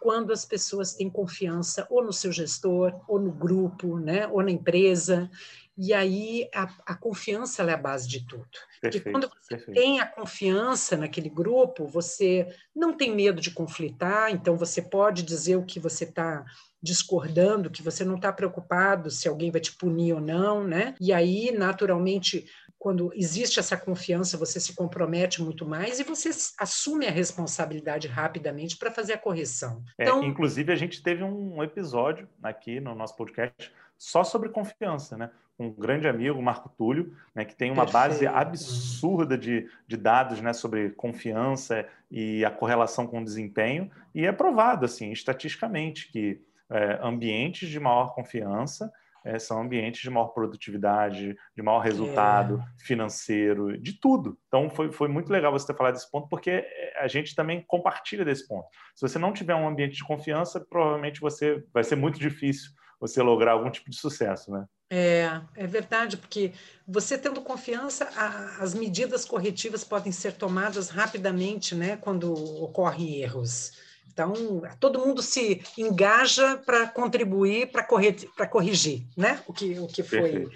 quando 0.00 0.32
as 0.32 0.44
pessoas 0.44 0.94
têm 0.94 1.10
confiança 1.10 1.86
ou 1.90 2.02
no 2.02 2.12
seu 2.12 2.32
gestor, 2.32 2.92
ou 3.08 3.18
no 3.18 3.32
grupo, 3.32 3.98
né, 3.98 4.26
ou 4.28 4.42
na 4.42 4.50
empresa. 4.50 5.30
E 5.78 5.92
aí 5.92 6.48
a, 6.54 6.68
a 6.86 6.94
confiança 6.94 7.62
é 7.62 7.72
a 7.72 7.76
base 7.76 8.08
de 8.08 8.26
tudo. 8.26 8.46
Perfeito, 8.80 9.10
quando 9.10 9.28
você 9.28 9.56
perfeito. 9.56 9.78
tem 9.78 10.00
a 10.00 10.06
confiança 10.06 10.96
naquele 10.96 11.28
grupo, 11.28 11.86
você 11.86 12.48
não 12.74 12.96
tem 12.96 13.14
medo 13.14 13.40
de 13.40 13.50
conflitar, 13.50 14.30
então 14.30 14.56
você 14.56 14.80
pode 14.80 15.22
dizer 15.22 15.56
o 15.56 15.64
que 15.64 15.78
você 15.78 16.04
está 16.04 16.44
discordando, 16.82 17.70
que 17.70 17.82
você 17.82 18.04
não 18.04 18.16
está 18.16 18.32
preocupado 18.32 19.10
se 19.10 19.28
alguém 19.28 19.50
vai 19.50 19.60
te 19.60 19.72
punir 19.72 20.14
ou 20.14 20.20
não, 20.20 20.64
né? 20.64 20.94
E 21.00 21.12
aí, 21.12 21.50
naturalmente, 21.50 22.46
quando 22.86 23.12
existe 23.16 23.58
essa 23.58 23.76
confiança, 23.76 24.38
você 24.38 24.60
se 24.60 24.72
compromete 24.72 25.42
muito 25.42 25.66
mais 25.66 25.98
e 25.98 26.04
você 26.04 26.30
assume 26.56 27.08
a 27.08 27.10
responsabilidade 27.10 28.06
rapidamente 28.06 28.76
para 28.76 28.92
fazer 28.92 29.14
a 29.14 29.18
correção. 29.18 29.82
É, 29.98 30.04
então, 30.04 30.22
é, 30.22 30.26
inclusive, 30.26 30.72
a 30.72 30.76
gente 30.76 31.02
teve 31.02 31.24
um 31.24 31.60
episódio 31.64 32.28
aqui 32.40 32.78
no 32.78 32.94
nosso 32.94 33.16
podcast 33.16 33.72
só 33.98 34.22
sobre 34.22 34.50
confiança, 34.50 35.16
né? 35.16 35.30
Um 35.58 35.68
grande 35.68 36.06
amigo, 36.06 36.40
Marco 36.40 36.68
Túlio, 36.78 37.12
né, 37.34 37.44
que 37.44 37.56
tem 37.56 37.72
uma 37.72 37.86
Perfeito. 37.86 38.08
base 38.08 38.26
absurda 38.28 39.36
de, 39.36 39.68
de 39.88 39.96
dados 39.96 40.40
né, 40.40 40.52
sobre 40.52 40.90
confiança 40.90 41.84
e 42.08 42.44
a 42.44 42.52
correlação 42.52 43.04
com 43.04 43.20
o 43.20 43.24
desempenho, 43.24 43.90
e 44.14 44.24
é 44.24 44.30
provado, 44.30 44.84
assim, 44.84 45.10
estatisticamente, 45.10 46.08
que 46.12 46.40
é, 46.70 47.00
ambientes 47.02 47.68
de 47.68 47.80
maior 47.80 48.14
confiança 48.14 48.92
é, 49.26 49.40
são 49.40 49.60
ambientes 49.60 50.00
de 50.00 50.08
maior 50.08 50.28
produtividade, 50.28 51.36
de 51.54 51.62
maior 51.62 51.80
resultado 51.80 52.60
é. 52.60 52.84
financeiro, 52.84 53.76
de 53.76 53.94
tudo. 53.94 54.38
Então, 54.46 54.70
foi, 54.70 54.92
foi 54.92 55.08
muito 55.08 55.32
legal 55.32 55.50
você 55.50 55.66
ter 55.66 55.76
falado 55.76 55.94
desse 55.94 56.10
ponto, 56.10 56.28
porque 56.28 56.50
é, 56.50 56.94
a 57.00 57.08
gente 57.08 57.34
também 57.34 57.64
compartilha 57.66 58.24
desse 58.24 58.46
ponto. 58.46 58.68
Se 58.94 59.02
você 59.02 59.18
não 59.18 59.32
tiver 59.32 59.54
um 59.56 59.66
ambiente 59.66 59.96
de 59.96 60.04
confiança, 60.04 60.64
provavelmente 60.70 61.20
você 61.20 61.62
vai 61.74 61.82
ser 61.82 61.96
muito 61.96 62.20
difícil 62.20 62.70
você 63.00 63.20
lograr 63.20 63.52
algum 63.52 63.70
tipo 63.70 63.90
de 63.90 63.96
sucesso, 63.96 64.50
né? 64.50 64.64
É, 64.88 65.40
é 65.56 65.66
verdade, 65.66 66.16
porque 66.16 66.52
você 66.86 67.18
tendo 67.18 67.42
confiança, 67.42 68.08
a, 68.16 68.62
as 68.62 68.72
medidas 68.72 69.24
corretivas 69.24 69.82
podem 69.82 70.12
ser 70.12 70.34
tomadas 70.34 70.88
rapidamente, 70.88 71.74
né, 71.74 71.96
quando 71.96 72.32
ocorrem 72.62 73.16
erros. 73.20 73.72
Então, 74.16 74.32
todo 74.80 74.98
mundo 74.98 75.20
se 75.20 75.62
engaja 75.76 76.56
para 76.56 76.88
contribuir, 76.88 77.70
para 77.70 77.82
corrigir, 77.82 78.30
corrigir 78.50 79.06
né? 79.14 79.42
o, 79.46 79.52
que, 79.52 79.78
o 79.78 79.86
que 79.86 80.02
foi, 80.02 80.22
Perfeito. 80.22 80.50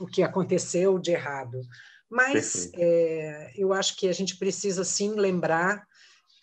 o 0.00 0.06
que 0.08 0.20
aconteceu 0.20 0.98
de 0.98 1.12
errado. 1.12 1.60
Mas 2.10 2.72
é, 2.74 3.52
eu 3.56 3.72
acho 3.72 3.96
que 3.96 4.08
a 4.08 4.12
gente 4.12 4.36
precisa 4.36 4.82
sim 4.82 5.14
lembrar 5.14 5.86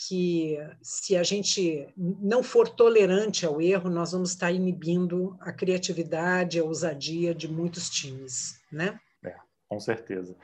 que 0.08 0.58
se 0.82 1.18
a 1.18 1.24
gente 1.24 1.90
não 1.98 2.42
for 2.42 2.70
tolerante 2.70 3.46
ao 3.46 3.62
erro, 3.62 3.90
nós 3.90 4.14
vamos 4.14 4.30
estar 4.30 4.50
inibindo 4.50 5.38
a 5.42 5.52
criatividade, 5.52 6.58
a 6.58 6.64
ousadia 6.64 7.36
de 7.36 7.50
muitos 7.50 7.90
times, 7.90 8.62
né? 8.72 8.98
É, 9.26 9.36
com 9.68 9.78
certeza. 9.78 10.38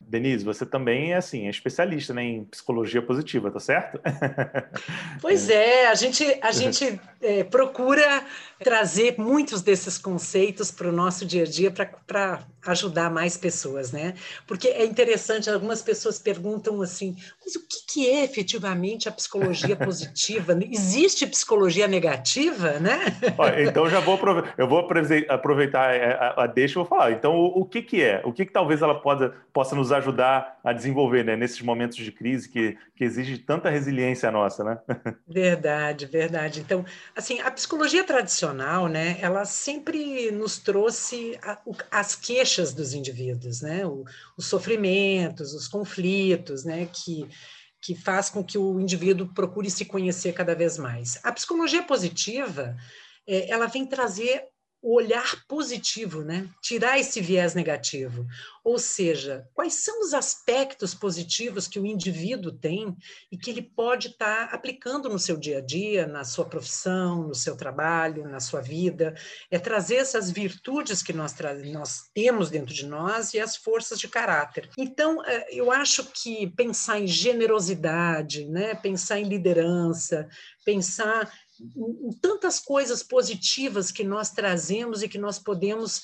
Denise, 0.00 0.44
você 0.44 0.64
também 0.64 1.12
é 1.12 1.16
assim, 1.16 1.46
é 1.46 1.50
especialista 1.50 2.14
né, 2.14 2.22
em 2.22 2.44
psicologia 2.44 3.02
positiva, 3.02 3.50
tá 3.50 3.60
certo? 3.60 4.00
Pois 5.20 5.50
é, 5.50 5.88
a 5.88 5.94
gente, 5.94 6.24
a 6.40 6.52
gente 6.52 7.00
é, 7.20 7.42
procura 7.42 8.24
trazer 8.62 9.16
muitos 9.18 9.62
desses 9.62 9.98
conceitos 9.98 10.70
para 10.70 10.88
o 10.88 10.92
nosso 10.92 11.26
dia 11.26 11.42
a 11.42 11.46
dia 11.46 11.70
para 11.70 12.40
ajudar 12.66 13.10
mais 13.10 13.36
pessoas, 13.36 13.92
né? 13.92 14.14
Porque 14.46 14.68
é 14.68 14.84
interessante, 14.84 15.48
algumas 15.48 15.82
pessoas 15.82 16.18
perguntam 16.18 16.80
assim, 16.82 17.16
mas 17.44 17.54
o 17.56 17.60
que, 17.60 17.86
que 17.86 18.08
é 18.08 18.24
efetivamente 18.24 19.08
a 19.08 19.12
psicologia 19.12 19.74
positiva? 19.76 20.58
Existe 20.70 21.26
psicologia 21.26 21.86
negativa, 21.88 22.78
né? 22.78 23.00
então 23.62 23.88
já 23.88 24.00
vou 24.00 24.18
eu 24.56 24.68
vou 24.68 24.86
aproveitar 25.28 25.94
é, 25.94 26.12
a, 26.12 26.44
a 26.44 26.46
deixa 26.46 26.74
e 26.74 26.76
vou 26.76 26.84
falar. 26.84 27.12
Então, 27.12 27.34
o, 27.34 27.60
o, 27.60 27.64
que, 27.64 27.82
que 27.82 28.02
é? 28.02 28.20
O 28.24 28.32
que, 28.32 28.44
que 28.44 28.52
talvez 28.52 28.82
ela 28.82 29.00
possa, 29.00 29.32
possa 29.52 29.74
nos 29.74 29.87
ajudar 29.92 30.58
a 30.62 30.72
desenvolver 30.72 31.24
né, 31.24 31.36
nesses 31.36 31.60
momentos 31.60 31.96
de 31.96 32.12
crise 32.12 32.48
que, 32.48 32.76
que 32.96 33.04
exige 33.04 33.38
tanta 33.38 33.70
resiliência 33.70 34.30
nossa, 34.30 34.64
né? 34.64 34.78
Verdade, 35.26 36.06
verdade. 36.06 36.60
Então, 36.60 36.84
assim, 37.14 37.40
a 37.40 37.50
psicologia 37.50 38.04
tradicional, 38.04 38.88
né, 38.88 39.18
ela 39.20 39.44
sempre 39.44 40.30
nos 40.30 40.58
trouxe 40.58 41.38
a, 41.42 41.58
o, 41.64 41.74
as 41.90 42.14
queixas 42.14 42.72
dos 42.72 42.94
indivíduos, 42.94 43.60
né, 43.60 43.86
o, 43.86 44.04
os 44.36 44.46
sofrimentos, 44.46 45.54
os 45.54 45.68
conflitos, 45.68 46.64
né, 46.64 46.88
que 46.92 47.28
que 47.80 47.94
faz 47.94 48.28
com 48.28 48.42
que 48.42 48.58
o 48.58 48.80
indivíduo 48.80 49.32
procure 49.32 49.70
se 49.70 49.84
conhecer 49.84 50.32
cada 50.32 50.54
vez 50.54 50.76
mais. 50.76 51.20
A 51.22 51.32
psicologia 51.32 51.82
positiva, 51.82 52.76
é, 53.26 53.50
ela 53.50 53.66
vem 53.66 53.86
trazer 53.86 54.48
o 54.80 54.94
olhar 54.94 55.44
positivo, 55.46 56.22
né? 56.22 56.48
Tirar 56.62 56.98
esse 56.98 57.20
viés 57.20 57.54
negativo. 57.54 58.26
Ou 58.62 58.78
seja, 58.78 59.48
quais 59.52 59.74
são 59.74 60.00
os 60.02 60.14
aspectos 60.14 60.94
positivos 60.94 61.66
que 61.66 61.80
o 61.80 61.86
indivíduo 61.86 62.52
tem 62.52 62.96
e 63.32 63.36
que 63.36 63.50
ele 63.50 63.62
pode 63.62 64.08
estar 64.08 64.48
tá 64.48 64.54
aplicando 64.54 65.08
no 65.08 65.18
seu 65.18 65.36
dia 65.36 65.58
a 65.58 65.60
dia, 65.60 66.06
na 66.06 66.22
sua 66.22 66.44
profissão, 66.44 67.26
no 67.26 67.34
seu 67.34 67.56
trabalho, 67.56 68.28
na 68.28 68.38
sua 68.38 68.60
vida. 68.60 69.14
É 69.50 69.58
trazer 69.58 69.96
essas 69.96 70.30
virtudes 70.30 71.02
que 71.02 71.12
nós, 71.12 71.34
nós 71.72 72.10
temos 72.14 72.50
dentro 72.50 72.72
de 72.74 72.86
nós 72.86 73.34
e 73.34 73.40
as 73.40 73.56
forças 73.56 73.98
de 73.98 74.06
caráter. 74.06 74.70
Então, 74.78 75.24
é, 75.24 75.48
eu 75.50 75.72
acho 75.72 76.04
que 76.12 76.46
pensar 76.48 77.00
em 77.00 77.06
generosidade, 77.06 78.44
né? 78.44 78.74
pensar 78.74 79.18
em 79.18 79.28
liderança, 79.28 80.28
pensar 80.64 81.32
tantas 82.20 82.60
coisas 82.60 83.02
positivas 83.02 83.90
que 83.90 84.04
nós 84.04 84.30
trazemos 84.30 85.02
e 85.02 85.08
que 85.08 85.18
nós 85.18 85.38
podemos 85.38 86.02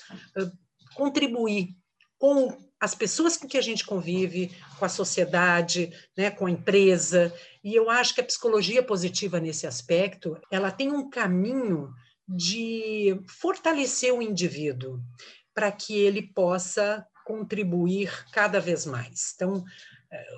contribuir 0.94 1.76
com 2.18 2.56
as 2.80 2.94
pessoas 2.94 3.36
com 3.36 3.48
que 3.48 3.56
a 3.56 3.62
gente 3.62 3.84
convive, 3.84 4.54
com 4.78 4.84
a 4.84 4.88
sociedade, 4.88 5.92
né, 6.16 6.30
com 6.30 6.46
a 6.46 6.50
empresa. 6.50 7.32
E 7.62 7.74
eu 7.74 7.88
acho 7.88 8.14
que 8.14 8.20
a 8.20 8.24
psicologia 8.24 8.82
positiva 8.82 9.40
nesse 9.40 9.66
aspecto, 9.66 10.38
ela 10.50 10.70
tem 10.70 10.92
um 10.92 11.08
caminho 11.08 11.92
de 12.28 13.18
fortalecer 13.26 14.12
o 14.12 14.22
indivíduo 14.22 15.00
para 15.54 15.70
que 15.70 15.96
ele 15.96 16.22
possa 16.22 17.06
contribuir 17.24 18.10
cada 18.32 18.60
vez 18.60 18.84
mais. 18.84 19.32
Então, 19.34 19.64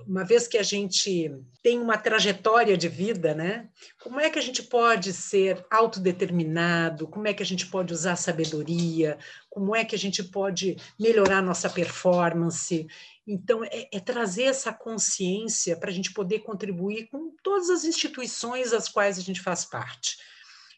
uma 0.07 0.25
vez 0.25 0.47
que 0.47 0.59
a 0.59 0.63
gente 0.63 1.35
tem 1.63 1.79
uma 1.79 1.99
trajetória 1.99 2.77
de 2.77 2.89
vida, 2.89 3.35
né? 3.35 3.69
Como 4.01 4.21
é 4.21 4.31
que 4.31 4.39
a 4.39 4.43
gente 4.43 4.63
pode 4.63 5.13
ser 5.13 5.65
autodeterminado? 5.71 7.09
Como 7.09 7.27
é 7.27 7.35
que 7.35 7.43
a 7.43 7.47
gente 7.47 7.67
pode 7.67 7.93
usar 7.93 8.17
sabedoria? 8.17 9.19
Como 9.51 9.75
é 9.75 9.85
que 9.85 9.95
a 9.95 9.99
gente 9.99 10.23
pode 10.23 10.77
melhorar 10.99 11.43
nossa 11.43 11.69
performance? 11.69 12.87
Então, 13.27 13.65
é, 13.65 13.89
é 13.93 14.01
trazer 14.01 14.45
essa 14.45 14.73
consciência 14.73 15.77
para 15.77 15.91
a 15.91 15.93
gente 15.93 16.13
poder 16.13 16.41
contribuir 16.41 17.09
com 17.09 17.35
todas 17.43 17.69
as 17.71 17.85
instituições 17.85 18.71
das 18.71 18.89
quais 18.89 19.19
a 19.19 19.23
gente 19.23 19.41
faz 19.41 19.65
parte. 19.65 20.17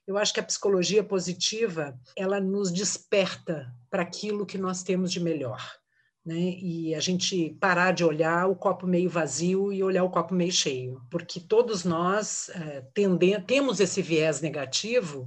Eu 0.07 0.17
acho 0.17 0.33
que 0.33 0.41
a 0.41 0.45
psicologia 0.45 1.05
positiva 1.05 1.99
ela 2.17 2.41
nos 2.41 2.73
desperta 2.73 3.71
para 3.91 4.03
aquilo 4.03 4.47
que 4.47 4.57
nós 4.57 4.83
temos 4.83 5.13
de 5.13 5.21
melhor 5.21 5.78
né? 6.29 6.59
E 6.61 6.95
a 6.95 7.01
gente 7.01 7.57
parar 7.59 7.93
de 7.93 8.05
olhar 8.05 8.47
o 8.51 8.55
copo 8.55 8.87
meio 8.87 9.09
vazio 9.09 9.73
e 9.73 9.83
olhar 9.83 10.05
o 10.05 10.11
copo 10.11 10.35
meio 10.35 10.53
cheio, 10.53 11.01
porque 11.11 11.41
todos 11.41 11.85
nós 11.85 12.51
é, 12.51 12.85
temos 13.47 13.81
esse 13.81 14.03
viés 14.03 14.43
negativo 14.43 15.27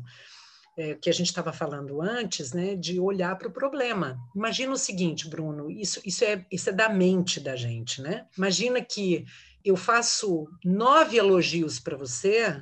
é, 0.77 0.93
que 0.93 1.09
a 1.09 1.13
gente 1.13 1.25
estava 1.25 1.51
falando 1.51 1.99
antes, 2.03 2.53
né? 2.53 2.75
De 2.75 2.99
olhar 2.99 3.35
para 3.35 3.47
o 3.47 3.51
problema. 3.51 4.15
Imagina 4.35 4.73
o 4.73 4.77
seguinte, 4.77 5.27
Bruno, 5.27 5.71
isso, 5.71 5.99
isso, 6.05 6.23
é, 6.23 6.45
isso 6.51 6.69
é 6.69 6.73
da 6.73 6.87
mente 6.87 7.39
da 7.39 7.55
gente, 7.55 7.99
né? 7.99 8.27
Imagina 8.37 8.79
que 8.79 9.25
eu 9.65 9.75
faço 9.75 10.47
nove 10.63 11.17
elogios 11.17 11.79
para 11.79 11.97
você 11.97 12.61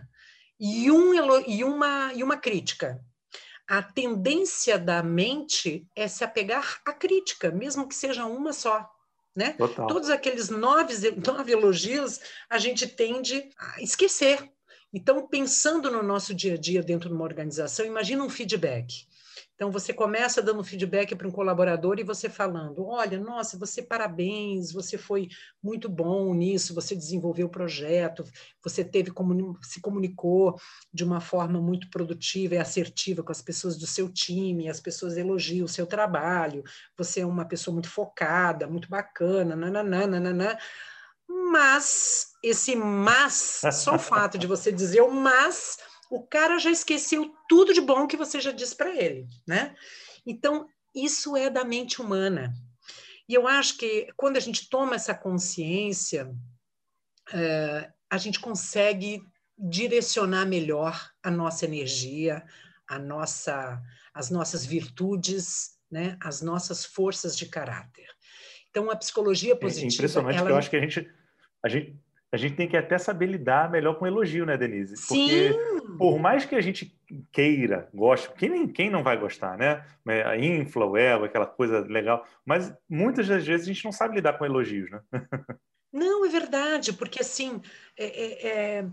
e, 0.57 0.89
um, 0.89 1.13
e, 1.45 1.61
uma, 1.61 2.13
e 2.13 2.23
uma 2.23 2.37
crítica 2.37 3.03
a 3.69 3.83
tendência 3.83 4.79
da 4.79 5.03
mente 5.03 5.87
é 5.95 6.07
se 6.07 6.23
apegar 6.23 6.81
à 6.83 6.91
crítica, 6.91 7.51
mesmo 7.51 7.87
que 7.87 7.93
seja 7.93 8.25
uma 8.25 8.51
só. 8.51 8.89
Né? 9.35 9.55
Todos 9.87 10.09
aqueles 10.09 10.49
nove, 10.49 11.11
nove 11.11 11.51
elogios 11.51 12.19
a 12.49 12.57
gente 12.57 12.87
tende 12.87 13.47
a 13.59 13.79
esquecer. 13.79 14.51
Então, 14.91 15.27
pensando 15.27 15.91
no 15.91 16.01
nosso 16.01 16.33
dia 16.33 16.55
a 16.55 16.57
dia 16.57 16.81
dentro 16.81 17.09
de 17.09 17.13
uma 17.13 17.23
organização, 17.23 17.85
imagina 17.85 18.23
um 18.23 18.29
feedback. 18.29 19.07
Então, 19.55 19.71
você 19.71 19.93
começa 19.93 20.41
dando 20.41 20.63
feedback 20.63 21.15
para 21.15 21.27
um 21.27 21.31
colaborador 21.31 21.99
e 21.99 22.03
você 22.03 22.29
falando: 22.29 22.85
olha, 22.85 23.19
nossa, 23.19 23.57
você 23.57 23.81
parabéns, 23.81 24.71
você 24.71 24.97
foi 24.97 25.27
muito 25.61 25.89
bom 25.89 26.33
nisso, 26.33 26.73
você 26.73 26.95
desenvolveu 26.95 27.47
o 27.47 27.51
projeto, 27.51 28.23
você 28.63 28.83
teve 28.83 29.11
se 29.61 29.81
comunicou 29.81 30.55
de 30.93 31.03
uma 31.03 31.19
forma 31.19 31.59
muito 31.61 31.89
produtiva 31.89 32.55
e 32.55 32.57
assertiva 32.57 33.23
com 33.23 33.31
as 33.31 33.41
pessoas 33.41 33.77
do 33.77 33.85
seu 33.85 34.11
time, 34.11 34.69
as 34.69 34.79
pessoas 34.79 35.17
elogiam 35.17 35.65
o 35.65 35.69
seu 35.69 35.85
trabalho, 35.85 36.63
você 36.97 37.21
é 37.21 37.25
uma 37.25 37.45
pessoa 37.45 37.73
muito 37.73 37.89
focada, 37.89 38.67
muito 38.67 38.89
bacana, 38.89 39.55
nananana, 39.55 40.57
Mas 41.51 42.27
esse 42.43 42.75
mas, 42.75 43.61
só 43.73 43.95
o 43.95 43.99
fato 43.99 44.37
de 44.37 44.47
você 44.47 44.71
dizer 44.71 45.01
o 45.01 45.11
mas 45.11 45.77
o 46.09 46.23
cara 46.23 46.57
já 46.57 46.71
esqueceu 46.71 47.33
tudo 47.47 47.73
de 47.73 47.81
bom 47.81 48.07
que 48.07 48.17
você 48.17 48.41
já 48.41 48.51
disse 48.51 48.75
para 48.75 48.95
ele, 48.95 49.27
né? 49.47 49.75
Então, 50.25 50.67
isso 50.95 51.37
é 51.37 51.49
da 51.49 51.63
mente 51.63 52.01
humana. 52.01 52.53
E 53.27 53.33
eu 53.33 53.47
acho 53.47 53.77
que 53.77 54.07
quando 54.17 54.37
a 54.37 54.39
gente 54.39 54.67
toma 54.69 54.95
essa 54.95 55.13
consciência, 55.13 56.33
é, 57.31 57.91
a 58.09 58.17
gente 58.17 58.39
consegue 58.39 59.21
direcionar 59.55 60.45
melhor 60.45 61.11
a 61.21 61.29
nossa 61.29 61.65
energia, 61.65 62.43
a 62.87 62.97
nossa, 62.97 63.79
as 64.11 64.31
nossas 64.31 64.65
virtudes, 64.65 65.77
né? 65.91 66.17
as 66.21 66.41
nossas 66.41 66.85
forças 66.85 67.37
de 67.37 67.45
caráter. 67.45 68.07
Então, 68.71 68.89
a 68.89 68.95
psicologia 68.95 69.55
positiva... 69.55 69.91
É 69.91 69.93
impressionante, 69.93 70.39
ela... 70.39 70.49
eu 70.49 70.57
acho 70.57 70.69
que 70.69 70.75
a 70.75 70.81
gente, 70.81 71.11
a 71.63 71.69
gente 71.69 71.99
a 72.31 72.37
gente 72.37 72.55
tem 72.55 72.67
que 72.67 72.77
até 72.77 72.97
saber 72.97 73.25
lidar 73.25 73.71
melhor 73.71 73.97
com 73.97 74.05
elogio, 74.05 74.45
né, 74.45 74.55
Denise? 74.55 74.95
Porque 75.07 75.53
Sim. 75.53 75.97
por 75.97 76.19
mais 76.19 76.45
que 76.45 76.55
a 76.55 76.61
gente 76.61 76.95
queira, 77.31 77.89
goste, 77.93 78.29
quem, 78.37 78.67
quem 78.67 78.89
não 78.89 79.03
vai 79.03 79.17
gostar, 79.17 79.57
né? 79.57 79.83
É, 80.07 80.23
a 80.23 80.37
infla, 80.37 80.85
o 80.85 80.95
ego, 80.95 81.25
aquela 81.25 81.47
coisa 81.47 81.79
legal, 81.79 82.25
mas 82.45 82.73
muitas 82.87 83.27
das 83.27 83.45
vezes 83.45 83.67
a 83.67 83.73
gente 83.73 83.85
não 83.85 83.91
sabe 83.91 84.15
lidar 84.15 84.33
com 84.37 84.45
elogios, 84.45 84.91
né? 84.91 85.01
Não, 85.91 86.23
é 86.23 86.29
verdade, 86.29 86.93
porque 86.93 87.19
assim, 87.19 87.59
é, 87.97 88.05
é, 88.05 88.47
é, 88.47 88.85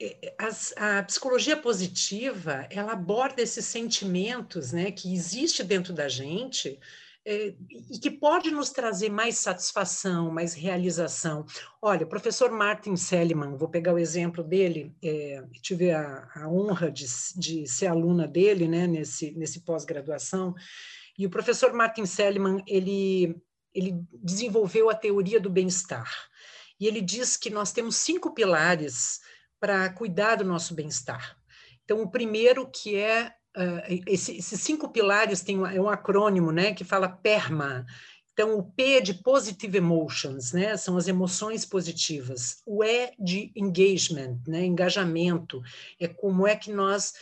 é 0.00 0.34
a, 0.38 0.98
a 0.98 1.02
psicologia 1.02 1.58
positiva, 1.58 2.66
ela 2.70 2.92
aborda 2.92 3.42
esses 3.42 3.66
sentimentos, 3.66 4.72
né, 4.72 4.90
que 4.90 5.12
existe 5.12 5.62
dentro 5.62 5.92
da 5.92 6.08
gente, 6.08 6.80
e 7.26 7.98
que 7.98 8.10
pode 8.10 8.52
nos 8.52 8.70
trazer 8.70 9.10
mais 9.10 9.38
satisfação, 9.38 10.30
mais 10.30 10.54
realização. 10.54 11.44
Olha, 11.82 12.06
o 12.06 12.08
professor 12.08 12.52
Martin 12.52 12.94
Seligman, 12.94 13.56
vou 13.56 13.68
pegar 13.68 13.92
o 13.92 13.98
exemplo 13.98 14.44
dele, 14.44 14.94
é, 15.02 15.42
tive 15.60 15.90
a, 15.90 16.28
a 16.36 16.48
honra 16.48 16.88
de, 16.88 17.04
de, 17.36 17.66
ser 17.66 17.88
aluna 17.88 18.28
dele 18.28 18.68
né, 18.68 18.86
nesse, 18.86 19.32
nesse 19.32 19.60
pós-graduação, 19.62 20.54
e 21.18 21.26
o 21.26 21.30
professor 21.30 21.72
Martin 21.72 22.06
Seligman, 22.06 22.62
ele, 22.64 23.36
ele 23.74 23.94
desenvolveu 24.22 24.88
a 24.88 24.94
teoria 24.94 25.40
do 25.40 25.50
bem-estar, 25.50 26.08
e 26.78 26.86
ele 26.86 27.00
diz 27.00 27.36
que 27.36 27.50
nós 27.50 27.72
temos 27.72 27.96
cinco 27.96 28.34
pilares 28.34 29.18
para 29.58 29.88
cuidar 29.90 30.36
do 30.36 30.44
nosso 30.44 30.74
bem-estar. 30.74 31.36
Então, 31.84 32.02
o 32.02 32.10
primeiro 32.10 32.70
que 32.70 32.94
é 32.94 33.32
uh, 33.56 34.02
esse, 34.06 34.36
esses 34.36 34.60
cinco 34.60 34.88
pilares 34.88 35.40
tem 35.42 35.58
um, 35.58 35.66
é 35.66 35.80
um 35.80 35.88
acrônimo, 35.88 36.52
né, 36.52 36.74
que 36.74 36.84
fala 36.84 37.08
PERMA. 37.08 37.86
Então, 38.32 38.58
o 38.58 38.62
P 38.62 38.98
é 38.98 39.00
de 39.00 39.14
positive 39.14 39.78
emotions, 39.78 40.52
né, 40.52 40.76
são 40.76 40.96
as 40.98 41.08
emoções 41.08 41.64
positivas. 41.64 42.60
O 42.66 42.84
E 42.84 43.12
de 43.18 43.50
engagement, 43.56 44.38
né, 44.46 44.64
engajamento, 44.64 45.62
é 45.98 46.06
como 46.06 46.46
é 46.46 46.54
que 46.54 46.70
nós 46.70 47.14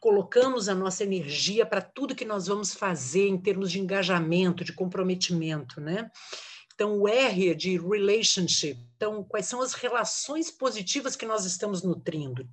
colocamos 0.00 0.68
a 0.68 0.74
nossa 0.74 1.04
energia 1.04 1.64
para 1.64 1.80
tudo 1.80 2.14
que 2.14 2.24
nós 2.24 2.46
vamos 2.46 2.74
fazer 2.74 3.28
em 3.28 3.38
termos 3.38 3.70
de 3.70 3.78
engajamento, 3.78 4.64
de 4.64 4.72
comprometimento, 4.72 5.80
né? 5.80 6.10
Então, 6.74 6.98
o 6.98 7.08
R 7.08 7.50
é 7.50 7.54
de 7.54 7.78
relationship. 7.78 8.78
Então, 8.96 9.24
quais 9.24 9.46
são 9.46 9.62
as 9.62 9.72
relações 9.72 10.50
positivas 10.50 11.16
que 11.16 11.24
nós 11.24 11.44
estamos 11.44 11.82
nutrindo? 11.82 12.46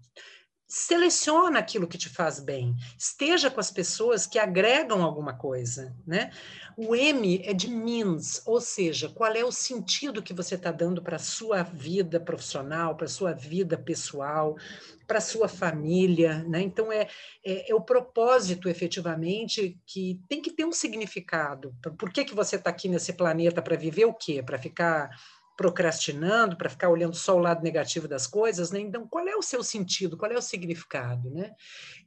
Seleciona 0.74 1.60
aquilo 1.60 1.88
que 1.88 2.00
te 2.00 2.10
faz 2.10 2.40
bem, 2.40 2.76
esteja 2.98 3.52
com 3.52 3.60
as 3.60 3.70
pessoas 3.70 4.26
que 4.26 4.40
agregam 4.40 5.04
alguma 5.04 5.32
coisa, 5.32 5.96
né? 6.04 6.32
O 6.76 6.96
M 6.96 7.40
é 7.46 7.54
de 7.54 7.70
means, 7.70 8.42
ou 8.44 8.60
seja, 8.60 9.08
qual 9.08 9.32
é 9.34 9.46
o 9.46 9.52
sentido 9.52 10.24
que 10.24 10.34
você 10.34 10.56
está 10.56 10.72
dando 10.72 11.00
para 11.00 11.18
a 11.18 11.20
sua 11.20 11.62
vida 11.62 12.20
profissional, 12.20 12.96
para 12.98 13.06
a 13.06 13.10
sua 13.10 13.34
vida 13.34 13.78
pessoal, 13.78 14.58
para 15.06 15.20
a 15.20 15.22
sua 15.22 15.48
família, 15.48 16.44
né? 16.46 16.64
Então 16.64 16.92
é, 16.92 17.08
é, 17.46 17.70
é, 17.70 17.76
o 17.76 17.82
propósito 17.82 18.68
efetivamente 18.68 19.80
que 19.86 20.20
tem 20.28 20.42
que 20.42 20.50
ter 20.50 20.66
um 20.66 20.72
significado. 20.72 21.76
Por 22.00 22.12
que, 22.12 22.26
que 22.26 22.34
você 22.34 22.56
está 22.56 22.72
aqui 22.72 22.90
nesse 22.90 23.14
planeta 23.14 23.62
para 23.62 23.78
viver 23.78 24.06
o 24.06 24.14
quê? 24.14 24.42
Para 24.42 24.58
ficar 24.58 25.12
procrastinando, 25.56 26.58
para 26.58 26.70
ficar 26.70 26.90
olhando 26.90 27.16
só 27.16 27.36
o 27.36 27.40
lado 27.40 27.64
negativo 27.64 28.08
das 28.08 28.26
coisas, 28.26 28.72
né? 28.72 28.80
Então, 28.80 29.08
qual 29.08 29.28
é 29.28 29.36
o 29.36 29.42
seu 29.42 29.64
sentido? 29.64 30.18
Qual 30.18 30.32
é 30.32 30.38
o 30.38 30.42
significado, 30.42 31.30
né? 31.30 31.52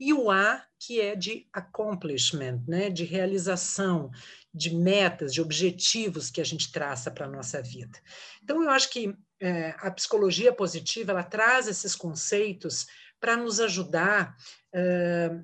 E 0.00 0.12
o 0.12 0.30
A, 0.30 0.64
que 0.78 1.00
é 1.00 1.14
de 1.14 1.46
accomplishment, 1.52 2.62
né? 2.66 2.90
De 2.90 3.04
realização, 3.04 4.10
de 4.52 4.74
metas, 4.74 5.32
de 5.32 5.40
objetivos 5.40 6.30
que 6.30 6.40
a 6.40 6.44
gente 6.44 6.72
traça 6.72 7.10
para 7.10 7.26
a 7.26 7.30
nossa 7.30 7.62
vida. 7.62 7.98
Então, 8.42 8.62
eu 8.62 8.70
acho 8.70 8.90
que 8.90 9.14
é, 9.40 9.74
a 9.78 9.90
psicologia 9.90 10.52
positiva, 10.52 11.12
ela 11.12 11.22
traz 11.22 11.68
esses 11.68 11.94
conceitos 11.94 12.86
para 13.20 13.36
nos 13.36 13.60
ajudar 13.60 14.36
é, 14.74 15.40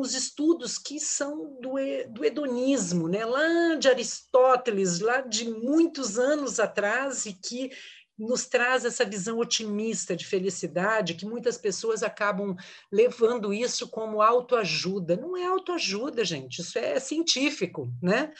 os 0.00 0.14
estudos 0.14 0.78
que 0.78 0.98
são 0.98 1.58
do, 1.60 1.74
do 2.08 2.24
hedonismo, 2.24 3.08
né? 3.08 3.24
lá 3.24 3.74
de 3.76 3.88
Aristóteles, 3.88 5.00
lá 5.00 5.20
de 5.20 5.50
muitos 5.50 6.18
anos 6.18 6.60
atrás, 6.60 7.26
e 7.26 7.32
que 7.32 7.70
nos 8.18 8.46
traz 8.46 8.84
essa 8.84 9.04
visão 9.04 9.38
otimista 9.38 10.16
de 10.16 10.26
felicidade, 10.26 11.14
que 11.14 11.24
muitas 11.24 11.56
pessoas 11.56 12.02
acabam 12.02 12.56
levando 12.90 13.54
isso 13.54 13.88
como 13.88 14.20
autoajuda. 14.20 15.16
Não 15.16 15.36
é 15.36 15.46
autoajuda, 15.46 16.24
gente, 16.24 16.60
isso 16.60 16.78
é 16.78 16.98
científico, 16.98 17.88
né? 18.02 18.32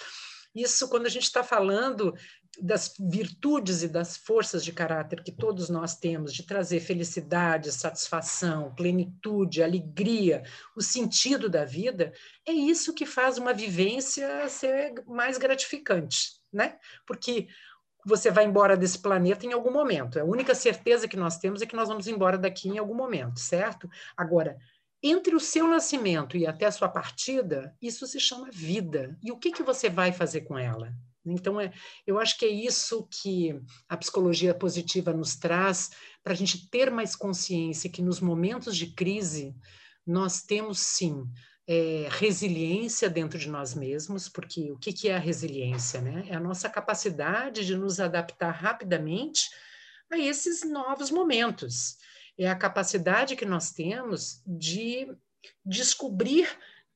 Isso, 0.55 0.89
quando 0.89 1.07
a 1.07 1.11
gente 1.11 1.25
está 1.25 1.45
falando 1.45 2.13
das 2.61 2.95
virtudes 2.99 3.83
e 3.83 3.89
das 3.89 4.17
forças 4.17 4.65
de 4.65 4.73
caráter 4.73 5.23
que 5.23 5.33
todos 5.33 5.69
nós 5.69 5.97
temos, 5.97 6.33
de 6.35 6.43
trazer 6.43 6.81
felicidade, 6.81 7.73
satisfação, 7.73 8.75
plenitude, 8.75 9.63
alegria, 9.63 10.43
o 10.77 10.83
sentido 10.83 11.49
da 11.49 11.65
vida, 11.65 12.13
é 12.47 12.53
isso 12.53 12.95
que 12.95 13.07
faz 13.07 13.39
uma 13.39 13.53
vivência 13.53 14.49
ser 14.49 14.95
mais 15.07 15.39
gratificante, 15.39 16.41
né? 16.53 16.79
Porque 17.07 17.49
você 18.05 18.31
vai 18.31 18.45
embora 18.45 18.77
desse 18.77 18.99
planeta 18.99 19.45
em 19.45 19.53
algum 19.53 19.73
momento. 19.73 20.19
A 20.19 20.25
única 20.25 20.55
certeza 20.55 21.07
que 21.07 21.17
nós 21.17 21.39
temos 21.39 21.61
é 21.61 21.67
que 21.67 21.77
nós 21.77 21.89
vamos 21.89 22.07
embora 22.07 22.39
daqui 22.39 22.69
em 22.69 22.79
algum 22.79 22.95
momento, 22.95 23.39
certo? 23.39 23.89
Agora, 24.17 24.57
entre 25.03 25.35
o 25.35 25.41
seu 25.41 25.69
nascimento 25.69 26.37
e 26.37 26.47
até 26.47 26.67
a 26.67 26.73
sua 26.73 26.89
partida, 26.89 27.77
isso 27.81 28.07
se 28.07 28.19
chama 28.19 28.51
vida. 28.51 29.17
E 29.23 29.31
o 29.31 29.37
que, 29.37 29.53
que 29.53 29.63
você 29.63 29.89
vai 29.89 30.13
fazer 30.13 30.43
com 30.43 30.59
ela? 30.59 30.93
Então, 31.25 31.61
é, 31.61 31.73
eu 32.07 32.19
acho 32.19 32.39
que 32.39 32.45
é 32.45 32.49
isso 32.49 33.07
que 33.11 33.61
a 33.89 33.97
psicologia 33.97 34.55
positiva 34.55 35.13
nos 35.13 35.37
traz, 35.37 35.91
para 36.23 36.33
a 36.33 36.37
gente 36.37 36.69
ter 36.71 36.91
mais 36.91 37.15
consciência 37.15 37.91
que 37.91 38.03
nos 38.03 38.21
momentos 38.21 38.77
de 38.77 38.89
crise, 38.89 39.55
nós 40.07 40.43
temos 40.43 40.79
sim 40.81 41.25
é, 41.67 42.09
resiliência 42.11 43.11
dentro 43.11 43.39
de 43.39 43.49
nós 43.49 43.75
mesmos, 43.75 44.27
porque 44.27 44.73
o 44.73 44.79
que, 44.79 44.93
que 44.93 45.09
é 45.09 45.17
a 45.17 45.21
resiliência? 45.21 46.01
Né? 46.01 46.25
É 46.29 46.35
a 46.35 46.41
nossa 46.41 46.69
capacidade 46.71 47.67
de 47.67 47.77
nos 47.77 48.01
adaptar 48.01 48.53
rapidamente 48.53 49.51
a 50.11 50.19
esses 50.19 50.69
novos 50.69 51.11
momentos. 51.11 51.99
É 52.39 52.49
a 52.49 52.57
capacidade 52.57 53.37
que 53.37 53.45
nós 53.45 53.73
temos 53.73 54.43
de 54.47 55.15
descobrir 55.65 56.49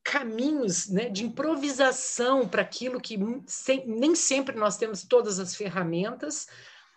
caminhos 0.05 0.88
né, 0.88 1.09
de 1.09 1.24
improvisação 1.24 2.48
para 2.48 2.62
aquilo 2.62 3.00
que 3.00 3.18
sem, 3.46 3.86
nem 3.86 4.14
sempre 4.14 4.57
nós 4.57 4.76
temos 4.76 5.05
todas 5.05 5.38
as 5.38 5.55
ferramentas 5.55 6.48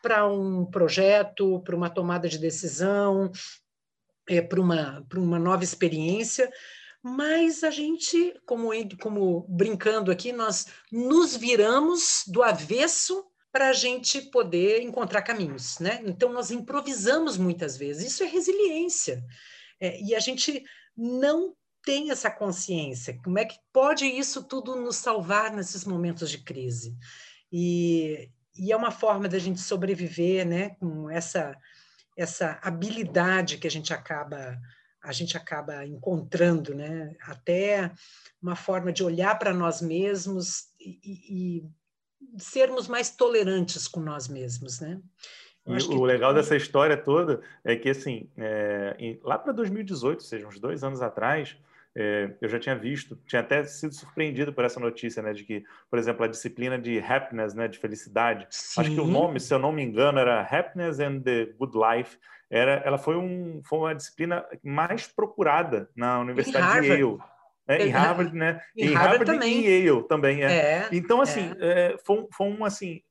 para 0.02 0.28
um 0.28 0.66
projeto, 0.66 1.62
para 1.62 1.76
uma 1.76 1.90
tomada 1.90 2.28
de 2.28 2.38
decisão, 2.38 3.32
é, 4.28 4.42
para, 4.42 4.60
uma, 4.60 5.06
para 5.08 5.20
uma 5.20 5.40
nova 5.40 5.64
experiência, 5.64 6.52
mas 7.02 7.64
a 7.64 7.70
gente, 7.70 8.34
como, 8.46 8.70
como 9.00 9.46
brincando 9.48 10.12
aqui, 10.12 10.32
nós 10.32 10.68
nos 10.92 11.36
viramos 11.36 12.24
do 12.28 12.42
avesso 12.42 13.24
para 13.52 13.70
a 13.70 13.74
gente 13.74 14.22
poder 14.22 14.82
encontrar 14.82 15.22
caminhos, 15.22 15.80
né? 15.80 16.02
Então 16.04 16.34
nós 16.34 16.52
improvisamos 16.52 17.38
muitas 17.38 17.78
vezes. 17.78 18.12
Isso 18.12 18.24
é 18.24 18.26
resiliência. 18.26 19.24
É, 19.80 20.02
e 20.02 20.16
a 20.16 20.20
gente 20.20 20.64
não 20.98 21.56
tem 21.86 22.10
essa 22.12 22.32
consciência. 22.32 23.20
Como 23.24 23.38
é 23.38 23.46
que 23.46 23.60
pode 23.72 24.06
isso 24.06 24.44
tudo 24.44 24.76
nos 24.76 24.96
salvar 24.96 25.54
nesses 25.54 25.86
momentos 25.86 26.30
de 26.32 26.40
crise? 26.40 26.98
E, 27.52 28.30
e 28.58 28.72
é 28.72 28.76
uma 28.76 28.92
forma 28.92 29.30
da 29.30 29.38
gente 29.38 29.62
sobreviver, 29.62 30.46
né? 30.46 30.72
Com 30.80 31.10
essa 31.10 31.56
essa 32.18 32.58
habilidade 32.62 33.58
que 33.58 33.68
a 33.68 33.72
gente 33.72 33.94
acaba 33.94 34.58
a 35.04 35.12
gente 35.12 35.38
acaba 35.38 35.86
encontrando, 35.86 36.74
né? 36.74 37.16
Até 37.22 37.92
uma 38.42 38.56
forma 38.56 38.92
de 38.92 39.04
olhar 39.04 39.38
para 39.38 39.54
nós 39.54 39.80
mesmos 39.82 40.70
e, 40.80 41.00
e, 41.04 41.64
sermos 42.40 42.88
mais 42.88 43.12
tolerantes 43.12 43.88
com 43.88 44.00
nós 44.00 44.28
mesmos, 44.28 44.80
né? 44.80 45.00
E 45.68 45.94
o 45.94 46.04
legal 46.04 46.34
dessa 46.34 46.56
história 46.56 46.96
toda 46.96 47.42
é 47.64 47.76
que, 47.76 47.90
assim, 47.90 48.30
é, 48.38 49.18
lá 49.24 49.38
para 49.38 49.52
2018, 49.52 50.20
ou 50.20 50.26
seja, 50.26 50.48
uns 50.48 50.60
dois 50.60 50.84
anos 50.84 51.02
atrás, 51.02 51.58
é, 51.98 52.30
eu 52.42 52.50
já 52.50 52.60
tinha 52.60 52.76
visto, 52.76 53.18
tinha 53.26 53.40
até 53.40 53.64
sido 53.64 53.94
surpreendido 53.94 54.52
por 54.52 54.66
essa 54.66 54.80
notícia, 54.80 55.24
né, 55.24 55.34
de 55.34 55.44
que, 55.44 55.64
por 55.90 55.98
exemplo, 55.98 56.26
a 56.26 56.28
disciplina 56.28 56.78
de 56.78 57.00
happiness, 57.00 57.54
né, 57.54 57.68
de 57.68 57.80
felicidade, 57.80 58.48
Sim. 58.50 58.82
acho 58.82 58.92
que 58.92 59.00
o 59.00 59.08
nome, 59.08 59.40
se 59.40 59.54
eu 59.54 59.60
não 59.60 59.72
me 59.72 59.82
engano, 59.82 60.20
era 60.20 60.42
Happiness 60.42 61.00
and 61.00 61.22
the 61.22 61.46
Good 61.58 61.74
Life, 61.78 62.18
era, 62.50 62.82
ela 62.86 62.98
foi, 62.98 63.16
um, 63.16 63.62
foi 63.64 63.80
uma 63.80 63.96
disciplina 63.96 64.46
mais 64.62 65.08
procurada 65.08 65.90
na 65.96 66.20
Universidade 66.20 66.82
de 66.82 66.88
Yale. 66.88 67.18
É, 67.68 67.88
em 67.88 67.90
Harvard, 67.90 68.36
né? 68.36 68.62
Em, 68.78 68.90
em 68.90 68.94
Harvard, 68.94 69.18
Harvard 69.18 69.26
também. 69.26 69.66
e 69.66 69.68
em 69.68 69.86
Yale 69.86 70.08
também. 70.08 70.44
É. 70.44 70.52
é 70.54 70.90
então, 70.92 71.22
assim, 71.22 71.52
é. 71.60 71.94
é. 71.94 71.98
foi, 72.06 72.28
foi 72.32 72.48
um, 72.48 72.64
assim, 72.64 73.02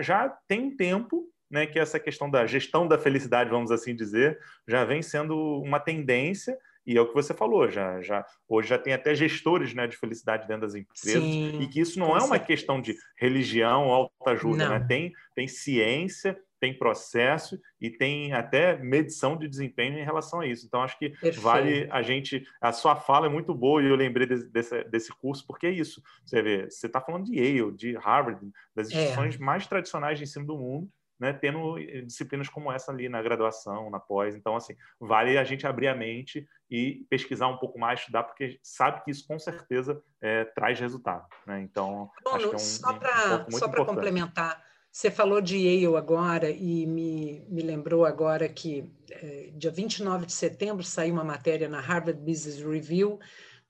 já 0.00 0.28
tem 0.46 0.64
um 0.64 0.76
tempo 0.76 1.32
né, 1.50 1.66
que 1.66 1.78
essa 1.78 2.00
questão 2.00 2.30
da 2.30 2.46
gestão 2.46 2.88
da 2.88 2.98
felicidade, 2.98 3.50
vamos 3.50 3.70
assim 3.70 3.94
dizer, 3.94 4.38
já 4.66 4.84
vem 4.84 5.02
sendo 5.02 5.60
uma 5.60 5.78
tendência, 5.78 6.56
e 6.86 6.96
é 6.96 7.00
o 7.00 7.06
que 7.06 7.14
você 7.14 7.32
falou, 7.32 7.68
já, 7.68 8.00
já 8.02 8.24
hoje 8.48 8.68
já 8.68 8.78
tem 8.78 8.92
até 8.92 9.14
gestores 9.14 9.74
né, 9.74 9.86
de 9.86 9.96
felicidade 9.96 10.46
dentro 10.46 10.62
das 10.62 10.74
empresas, 10.74 11.22
Sim, 11.22 11.60
e 11.60 11.68
que 11.68 11.80
isso 11.80 11.98
não 11.98 12.08
é 12.08 12.18
uma 12.18 12.38
certeza. 12.38 12.44
questão 12.46 12.80
de 12.80 12.96
religião 13.16 13.86
ou 13.86 13.92
autoajuda, 13.92 14.68
né? 14.68 14.84
tem, 14.88 15.12
tem 15.34 15.46
ciência, 15.46 16.38
tem 16.62 16.72
processo 16.72 17.60
e 17.80 17.90
tem 17.90 18.32
até 18.32 18.76
medição 18.78 19.36
de 19.36 19.48
desempenho 19.48 19.98
em 19.98 20.04
relação 20.04 20.40
a 20.40 20.46
isso. 20.46 20.64
Então, 20.64 20.80
acho 20.80 20.96
que 20.96 21.10
Perfeito. 21.10 21.40
vale 21.40 21.88
a 21.90 22.02
gente. 22.02 22.46
A 22.60 22.70
sua 22.70 22.94
fala 22.94 23.26
é 23.26 23.28
muito 23.28 23.52
boa 23.52 23.82
e 23.82 23.86
eu 23.86 23.96
lembrei 23.96 24.28
desse, 24.28 24.48
desse, 24.48 24.84
desse 24.84 25.12
curso, 25.12 25.44
porque 25.44 25.66
é 25.66 25.70
isso. 25.70 26.00
Você 26.24 26.40
vê, 26.40 26.70
você 26.70 26.86
está 26.86 27.00
falando 27.00 27.24
de 27.24 27.36
Yale, 27.36 27.72
de 27.72 27.96
Harvard, 27.96 28.40
das 28.76 28.88
é. 28.88 28.94
instituições 28.94 29.34
é. 29.34 29.38
mais 29.38 29.66
tradicionais 29.66 30.18
de 30.18 30.22
ensino 30.22 30.46
do 30.46 30.56
mundo, 30.56 30.88
né, 31.22 31.32
tendo 31.32 31.78
eh, 31.78 32.00
disciplinas 32.00 32.48
como 32.48 32.72
essa 32.72 32.90
ali 32.90 33.08
na 33.08 33.22
graduação, 33.22 33.88
na 33.88 34.00
pós. 34.00 34.34
Então, 34.34 34.56
assim, 34.56 34.74
vale 34.98 35.38
a 35.38 35.44
gente 35.44 35.64
abrir 35.64 35.86
a 35.86 35.94
mente 35.94 36.44
e 36.68 37.06
pesquisar 37.08 37.46
um 37.46 37.58
pouco 37.58 37.78
mais, 37.78 38.00
estudar, 38.00 38.24
porque 38.24 38.58
sabe 38.60 39.04
que 39.04 39.12
isso 39.12 39.24
com 39.28 39.38
certeza 39.38 40.02
é, 40.20 40.44
traz 40.46 40.80
resultado. 40.80 41.24
Né? 41.46 41.60
Então, 41.60 42.10
Bruno, 42.24 42.36
acho 42.36 42.48
que 42.48 42.54
é 42.54 42.56
um, 42.56 42.58
só 42.58 42.92
para 42.98 43.46
um, 43.48 43.82
um 43.82 43.86
complementar, 43.86 44.60
você 44.90 45.12
falou 45.12 45.40
de 45.40 45.58
Yale 45.58 45.96
agora 45.96 46.50
e 46.50 46.84
me, 46.86 47.46
me 47.48 47.62
lembrou 47.62 48.04
agora 48.04 48.48
que 48.48 48.92
é, 49.12 49.52
dia 49.54 49.70
29 49.70 50.26
de 50.26 50.32
setembro 50.32 50.82
saiu 50.82 51.14
uma 51.14 51.22
matéria 51.22 51.68
na 51.68 51.78
Harvard 51.78 52.20
Business 52.20 52.60
Review 52.60 53.20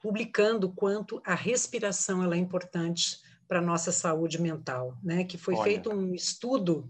publicando 0.00 0.72
quanto 0.72 1.20
a 1.22 1.34
respiração 1.34 2.24
ela 2.24 2.34
é 2.34 2.38
importante 2.38 3.20
para 3.46 3.58
a 3.58 3.62
nossa 3.62 3.92
saúde 3.92 4.40
mental, 4.40 4.96
né? 5.02 5.24
Que 5.24 5.36
foi 5.36 5.54
Olha. 5.54 5.64
feito 5.64 5.92
um 5.92 6.14
estudo 6.14 6.88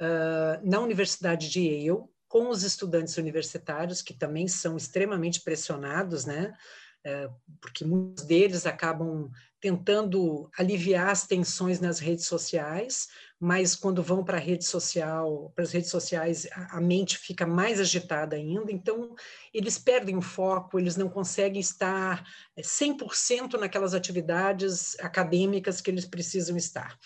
uh, 0.00 0.68
na 0.68 0.80
Universidade 0.80 1.50
de 1.50 1.60
Yale, 1.60 2.04
com 2.28 2.50
os 2.50 2.62
estudantes 2.62 3.16
universitários, 3.16 4.02
que 4.02 4.14
também 4.14 4.46
são 4.46 4.76
extremamente 4.76 5.40
pressionados, 5.40 6.24
né? 6.24 6.54
Uh, 7.06 7.32
porque 7.60 7.84
muitos 7.84 8.24
deles 8.24 8.66
acabam 8.66 9.30
tentando 9.60 10.50
aliviar 10.56 11.08
as 11.08 11.26
tensões 11.26 11.80
nas 11.80 11.98
redes 11.98 12.26
sociais, 12.26 13.08
mas 13.40 13.76
quando 13.76 14.02
vão 14.02 14.24
para 14.24 14.36
a 14.36 14.40
rede 14.40 14.64
social, 14.64 15.52
para 15.54 15.62
as 15.62 15.70
redes 15.70 15.90
sociais, 15.90 16.48
a, 16.52 16.78
a, 16.78 16.80
mente 16.80 17.16
fica 17.16 17.46
mais 17.46 17.78
agitada 17.78 18.34
ainda, 18.34 18.72
então 18.72 19.14
eles 19.54 19.78
perdem 19.78 20.16
o 20.16 20.22
foco, 20.22 20.78
eles 20.78 20.96
não 20.96 21.08
conseguem 21.08 21.60
estar 21.60 22.24
100% 22.58 23.54
é, 23.54 23.58
naquelas 23.58 23.94
atividades 23.94 24.98
acadêmicas 24.98 25.80
que 25.80 25.90
eles 25.90 26.04
precisam 26.04 26.56
estar. 26.56 26.98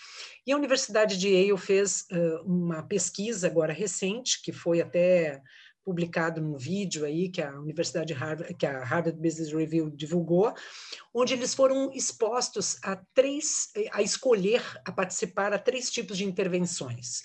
E 0.45 0.51
a 0.51 0.57
Universidade 0.57 1.17
de 1.17 1.29
Yale 1.29 1.57
fez 1.57 2.07
uh, 2.11 2.41
uma 2.43 2.81
pesquisa 2.81 3.45
agora 3.47 3.71
recente, 3.71 4.41
que 4.41 4.51
foi 4.51 4.81
até 4.81 5.41
publicado 5.83 6.41
num 6.41 6.57
vídeo 6.57 7.05
aí 7.05 7.29
que 7.29 7.41
a 7.41 7.59
Universidade 7.59 8.13
Harvard, 8.13 8.53
que 8.55 8.65
a 8.65 8.83
Harvard 8.83 9.19
Business 9.19 9.51
Review 9.53 9.89
divulgou, 9.89 10.53
onde 11.13 11.33
eles 11.33 11.53
foram 11.53 11.91
expostos 11.93 12.77
a 12.83 12.95
três, 13.13 13.69
a 13.91 14.01
escolher, 14.01 14.63
a 14.85 14.91
participar 14.91 15.53
a 15.53 15.59
três 15.59 15.89
tipos 15.91 16.17
de 16.17 16.25
intervenções. 16.25 17.21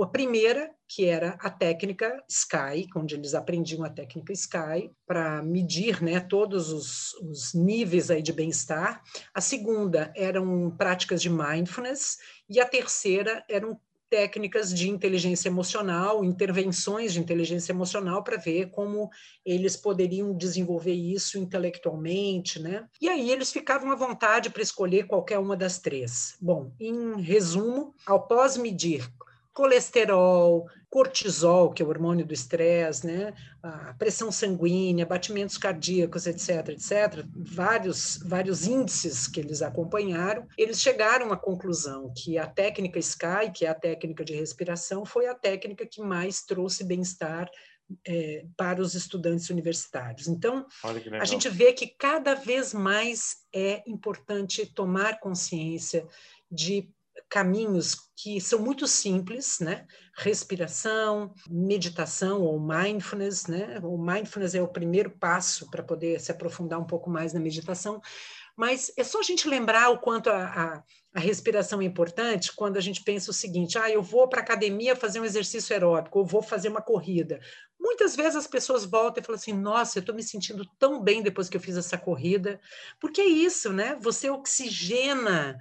A 0.00 0.06
primeira, 0.06 0.70
que 0.88 1.04
era 1.04 1.36
a 1.40 1.50
técnica 1.50 2.22
SKY, 2.28 2.88
onde 2.96 3.14
eles 3.14 3.34
aprendiam 3.34 3.84
a 3.84 3.90
técnica 3.90 4.32
SKY 4.32 4.90
para 5.06 5.42
medir 5.42 6.02
né, 6.02 6.20
todos 6.20 6.70
os, 6.70 7.12
os 7.14 7.52
níveis 7.52 8.10
aí 8.10 8.22
de 8.22 8.32
bem-estar. 8.32 9.02
A 9.34 9.40
segunda 9.40 10.10
eram 10.16 10.74
práticas 10.76 11.20
de 11.20 11.28
mindfulness 11.28 12.16
e 12.48 12.58
a 12.58 12.66
terceira 12.66 13.44
eram 13.48 13.78
técnicas 14.10 14.74
de 14.74 14.90
inteligência 14.90 15.48
emocional, 15.48 16.24
intervenções 16.24 17.12
de 17.12 17.20
inteligência 17.20 17.72
emocional 17.72 18.24
para 18.24 18.36
ver 18.36 18.70
como 18.70 19.08
eles 19.46 19.76
poderiam 19.76 20.36
desenvolver 20.36 20.92
isso 20.92 21.38
intelectualmente, 21.38 22.60
né? 22.60 22.86
E 23.00 23.08
aí 23.08 23.30
eles 23.30 23.52
ficavam 23.52 23.92
à 23.92 23.94
vontade 23.94 24.50
para 24.50 24.62
escolher 24.62 25.06
qualquer 25.06 25.38
uma 25.38 25.56
das 25.56 25.78
três. 25.78 26.36
Bom, 26.40 26.72
em 26.80 27.20
resumo, 27.20 27.94
após 28.04 28.56
medir 28.56 29.08
colesterol, 29.52 30.66
cortisol, 30.90 31.70
que 31.72 31.82
é 31.82 31.86
o 31.86 31.88
hormônio 31.88 32.26
do 32.26 32.34
estresse, 32.34 33.06
né? 33.06 33.32
a 33.62 33.94
pressão 33.94 34.32
sanguínea, 34.32 35.06
batimentos 35.06 35.56
cardíacos, 35.56 36.26
etc., 36.26 36.70
etc., 36.70 37.24
vários, 37.34 38.18
vários 38.24 38.66
índices 38.66 39.28
que 39.28 39.38
eles 39.38 39.62
acompanharam, 39.62 40.46
eles 40.58 40.80
chegaram 40.80 41.32
à 41.32 41.36
conclusão 41.36 42.12
que 42.16 42.36
a 42.36 42.46
técnica 42.46 42.98
SKY, 42.98 43.52
que 43.54 43.64
é 43.64 43.68
a 43.68 43.74
técnica 43.74 44.24
de 44.24 44.34
respiração, 44.34 45.06
foi 45.06 45.28
a 45.28 45.34
técnica 45.34 45.86
que 45.86 46.02
mais 46.02 46.42
trouxe 46.42 46.82
bem-estar 46.82 47.48
é, 48.06 48.44
para 48.56 48.80
os 48.80 48.94
estudantes 48.94 49.48
universitários. 49.48 50.26
Então, 50.26 50.66
a 51.20 51.24
gente 51.24 51.48
vê 51.48 51.72
que 51.72 51.86
cada 51.86 52.34
vez 52.34 52.74
mais 52.74 53.38
é 53.54 53.82
importante 53.86 54.66
tomar 54.66 55.20
consciência 55.20 56.06
de 56.50 56.88
caminhos 57.28 57.96
que 58.16 58.40
são 58.40 58.58
muito 58.58 58.86
simples, 58.86 59.60
né? 59.60 59.86
Respiração, 60.22 61.32
meditação 61.48 62.42
ou 62.42 62.60
mindfulness, 62.60 63.46
né? 63.46 63.80
O 63.82 63.96
mindfulness 63.96 64.54
é 64.54 64.60
o 64.60 64.68
primeiro 64.68 65.10
passo 65.10 65.70
para 65.70 65.82
poder 65.82 66.20
se 66.20 66.30
aprofundar 66.30 66.78
um 66.78 66.86
pouco 66.86 67.08
mais 67.08 67.32
na 67.32 67.40
meditação, 67.40 68.02
mas 68.60 68.92
é 68.98 69.02
só 69.02 69.20
a 69.20 69.22
gente 69.22 69.48
lembrar 69.48 69.88
o 69.88 69.98
quanto 69.98 70.28
a, 70.28 70.44
a, 70.44 70.82
a 71.14 71.18
respiração 71.18 71.80
é 71.80 71.86
importante 71.86 72.52
quando 72.54 72.76
a 72.76 72.80
gente 72.80 73.02
pensa 73.02 73.30
o 73.30 73.34
seguinte: 73.34 73.78
ah, 73.78 73.90
eu 73.90 74.02
vou 74.02 74.28
para 74.28 74.40
a 74.40 74.42
academia 74.42 74.94
fazer 74.94 75.20
um 75.20 75.24
exercício 75.24 75.72
aeróbico, 75.72 76.18
ou 76.18 76.26
vou 76.26 76.42
fazer 76.42 76.68
uma 76.68 76.82
corrida. 76.82 77.40
Muitas 77.80 78.14
vezes 78.14 78.36
as 78.36 78.46
pessoas 78.46 78.84
voltam 78.84 79.22
e 79.22 79.24
falam 79.24 79.38
assim: 79.38 79.54
nossa, 79.54 79.96
eu 79.96 80.00
estou 80.00 80.14
me 80.14 80.22
sentindo 80.22 80.66
tão 80.78 81.02
bem 81.02 81.22
depois 81.22 81.48
que 81.48 81.56
eu 81.56 81.60
fiz 81.60 81.78
essa 81.78 81.96
corrida. 81.96 82.60
Porque 83.00 83.22
é 83.22 83.26
isso, 83.26 83.72
né? 83.72 83.96
Você 84.02 84.28
oxigena 84.28 85.58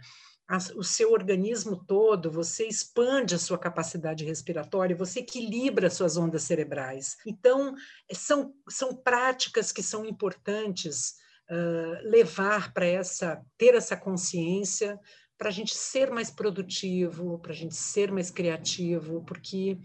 o 0.76 0.84
seu 0.84 1.12
organismo 1.12 1.76
todo, 1.86 2.32
você 2.32 2.68
expande 2.68 3.36
a 3.36 3.40
sua 3.40 3.58
capacidade 3.58 4.26
respiratória, 4.26 4.96
você 4.96 5.20
equilibra 5.20 5.92
suas 5.92 6.18
ondas 6.18 6.42
cerebrais. 6.42 7.18
Então, 7.26 7.76
são, 8.12 8.52
são 8.68 8.96
práticas 8.96 9.72
que 9.72 9.84
são 9.84 10.04
importantes 10.04 11.14
uh, 11.52 12.10
levar 12.10 12.74
para 12.74 12.86
essa, 12.86 13.40
ter 13.60 13.76
essa 13.76 13.96
consciência, 13.96 15.00
para 15.38 15.50
a 15.50 15.52
gente 15.52 15.76
ser 15.76 16.10
mais 16.10 16.32
produtivo, 16.32 17.38
para 17.38 17.52
a 17.52 17.56
gente 17.56 17.76
ser 17.76 18.12
mais 18.12 18.32
criativo, 18.32 19.24
porque 19.26 19.78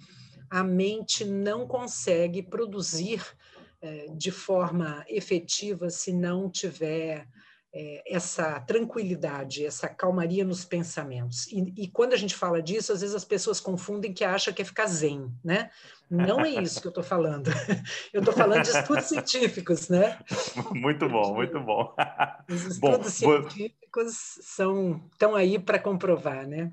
a 0.48 0.64
mente 0.64 1.26
não 1.26 1.68
consegue 1.68 2.42
produzir 2.42 3.22
uh, 3.82 4.16
de 4.16 4.30
forma 4.30 5.04
efetiva 5.08 5.90
se 5.90 6.10
não 6.10 6.50
tiver 6.50 7.28
essa 8.06 8.60
tranquilidade, 8.60 9.66
essa 9.66 9.88
calmaria 9.88 10.44
nos 10.44 10.64
pensamentos. 10.64 11.48
E, 11.48 11.72
e, 11.76 11.88
quando 11.88 12.12
a 12.12 12.16
gente 12.16 12.34
fala 12.34 12.62
disso, 12.62 12.92
às 12.92 13.00
vezes 13.00 13.16
as 13.16 13.24
pessoas 13.24 13.58
confundem 13.58 14.12
que 14.12 14.24
acham 14.24 14.54
que 14.54 14.62
é 14.62 14.64
ficar 14.64 14.86
zen, 14.86 15.32
né? 15.42 15.70
Não 16.08 16.40
é 16.40 16.50
isso 16.50 16.80
que 16.80 16.86
eu 16.86 16.90
estou 16.90 17.02
falando. 17.02 17.50
Eu 18.12 18.20
estou 18.20 18.32
falando 18.32 18.62
de 18.62 18.68
estudos 18.68 19.06
científicos, 19.06 19.88
né? 19.88 20.18
Muito 20.72 21.08
bom, 21.08 21.34
muito 21.34 21.58
bom. 21.60 21.94
Os 22.48 22.64
estudos 22.66 23.20
bom, 23.20 23.48
científicos 23.48 24.38
são, 24.42 25.02
estão 25.10 25.34
aí 25.34 25.58
para 25.58 25.78
comprovar, 25.78 26.46
né? 26.46 26.70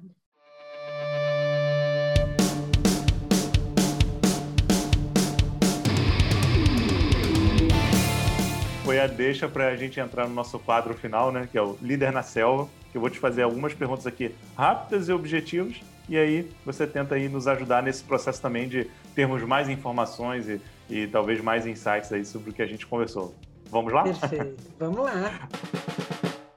Foi 8.92 9.00
a 9.00 9.08
deixa 9.08 9.48
para 9.48 9.70
a 9.70 9.76
gente 9.78 10.02
entrar 10.02 10.28
no 10.28 10.34
nosso 10.34 10.60
quadro 10.60 10.94
final, 10.94 11.32
né? 11.32 11.48
Que 11.50 11.58
é 11.58 11.62
o 11.62 11.78
Líder 11.82 12.12
na 12.12 12.22
Selva. 12.22 12.68
Que 12.92 12.98
eu 12.98 13.00
vou 13.00 13.10
te 13.10 13.18
fazer 13.18 13.44
algumas 13.44 13.74
perguntas 13.74 14.06
aqui 14.06 14.36
rápidas 14.54 15.08
e 15.08 15.14
objetivas. 15.14 15.80
E 16.10 16.18
aí 16.18 16.52
você 16.66 16.86
tenta 16.86 17.16
aí 17.16 17.30
nos 17.30 17.48
ajudar 17.48 17.82
nesse 17.82 18.04
processo 18.04 18.42
também 18.42 18.68
de 18.68 18.92
termos 19.16 19.42
mais 19.44 19.70
informações 19.70 20.50
e, 20.50 20.62
e 20.90 21.08
talvez 21.08 21.40
mais 21.40 21.66
insights 21.66 22.12
aí 22.12 22.26
sobre 22.26 22.50
o 22.50 22.54
que 22.54 22.62
a 22.62 22.66
gente 22.66 22.86
conversou. 22.86 23.34
Vamos 23.70 23.94
lá? 23.94 24.04
Perfeito. 24.04 24.62
Vamos 24.78 25.00
lá. 25.00 25.48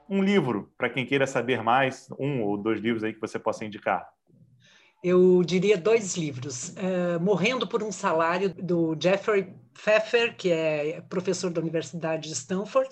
Um 0.09 0.21
livro, 0.21 0.69
para 0.77 0.89
quem 0.89 1.05
queira 1.05 1.25
saber 1.25 1.63
mais, 1.63 2.09
um 2.19 2.41
ou 2.41 2.57
dois 2.57 2.81
livros 2.81 3.05
aí 3.05 3.13
que 3.13 3.21
você 3.21 3.39
possa 3.39 3.63
indicar. 3.63 4.09
Eu 5.01 5.41
diria 5.41 5.77
dois 5.77 6.17
livros. 6.17 6.71
Uh, 6.71 7.17
Morrendo 7.21 7.65
por 7.65 7.81
um 7.81 7.93
Salário, 7.93 8.53
do 8.53 8.93
Jeffrey 9.01 9.53
Pfeffer, 9.75 10.35
que 10.35 10.51
é 10.51 11.01
professor 11.01 11.51
da 11.51 11.61
Universidade 11.61 12.27
de 12.27 12.33
Stanford, 12.33 12.89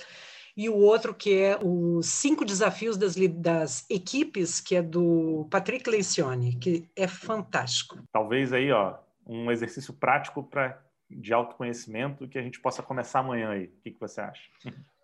e 0.56 0.70
o 0.70 0.76
outro 0.76 1.14
que 1.14 1.34
é 1.34 1.58
os 1.62 2.06
Cinco 2.06 2.46
Desafios 2.46 2.96
das, 2.96 3.16
das 3.16 3.90
Equipes, 3.90 4.60
que 4.60 4.76
é 4.76 4.82
do 4.82 5.48
Patrick 5.50 5.90
Lencioni, 5.90 6.56
que 6.56 6.88
é 6.96 7.08
fantástico. 7.08 7.98
Talvez 8.12 8.54
aí, 8.54 8.72
ó, 8.72 8.98
um 9.26 9.52
exercício 9.52 9.94
prático 9.94 10.44
para 10.44 10.80
de 11.10 11.34
autoconhecimento 11.34 12.28
que 12.28 12.40
a 12.40 12.42
gente 12.42 12.60
possa 12.60 12.82
começar 12.82 13.20
amanhã 13.20 13.52
aí. 13.52 13.66
O 13.66 13.82
que, 13.84 13.92
que 13.92 14.00
você 14.00 14.22
acha? 14.22 14.42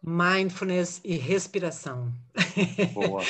Mindfulness 0.01 1.01
e 1.03 1.17
respiração. 1.17 2.11
Boa. 2.93 3.21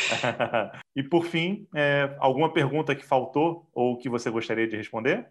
e 0.96 1.04
por 1.04 1.26
fim, 1.26 1.68
é, 1.76 2.16
alguma 2.20 2.54
pergunta 2.54 2.96
que 2.96 3.04
faltou 3.04 3.68
ou 3.74 3.98
que 3.98 4.08
você 4.08 4.30
gostaria 4.30 4.68
de 4.68 4.78
responder? 4.78 5.28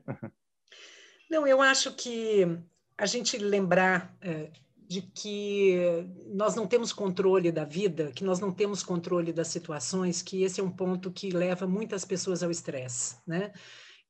Não, 1.30 1.46
eu 1.46 1.62
acho 1.62 1.94
que 1.94 2.46
a 2.98 3.06
gente 3.06 3.38
lembrar 3.38 4.14
é, 4.20 4.50
de 4.88 5.02
que 5.02 5.76
nós 6.34 6.56
não 6.56 6.66
temos 6.66 6.92
controle 6.92 7.52
da 7.52 7.64
vida, 7.64 8.10
que 8.12 8.24
nós 8.24 8.40
não 8.40 8.52
temos 8.52 8.82
controle 8.82 9.32
das 9.32 9.48
situações, 9.48 10.20
que 10.20 10.42
esse 10.42 10.60
é 10.60 10.64
um 10.64 10.70
ponto 10.70 11.12
que 11.12 11.30
leva 11.30 11.66
muitas 11.66 12.04
pessoas 12.04 12.42
ao 12.42 12.50
estresse, 12.50 13.16
né? 13.26 13.52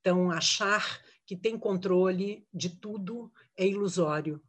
Então, 0.01 0.31
achar 0.31 1.01
que 1.27 1.37
tem 1.37 1.59
controle 1.59 2.47
de 2.55 2.71
tudo 2.71 3.31
é 3.57 3.67
ilusório, 3.67 4.41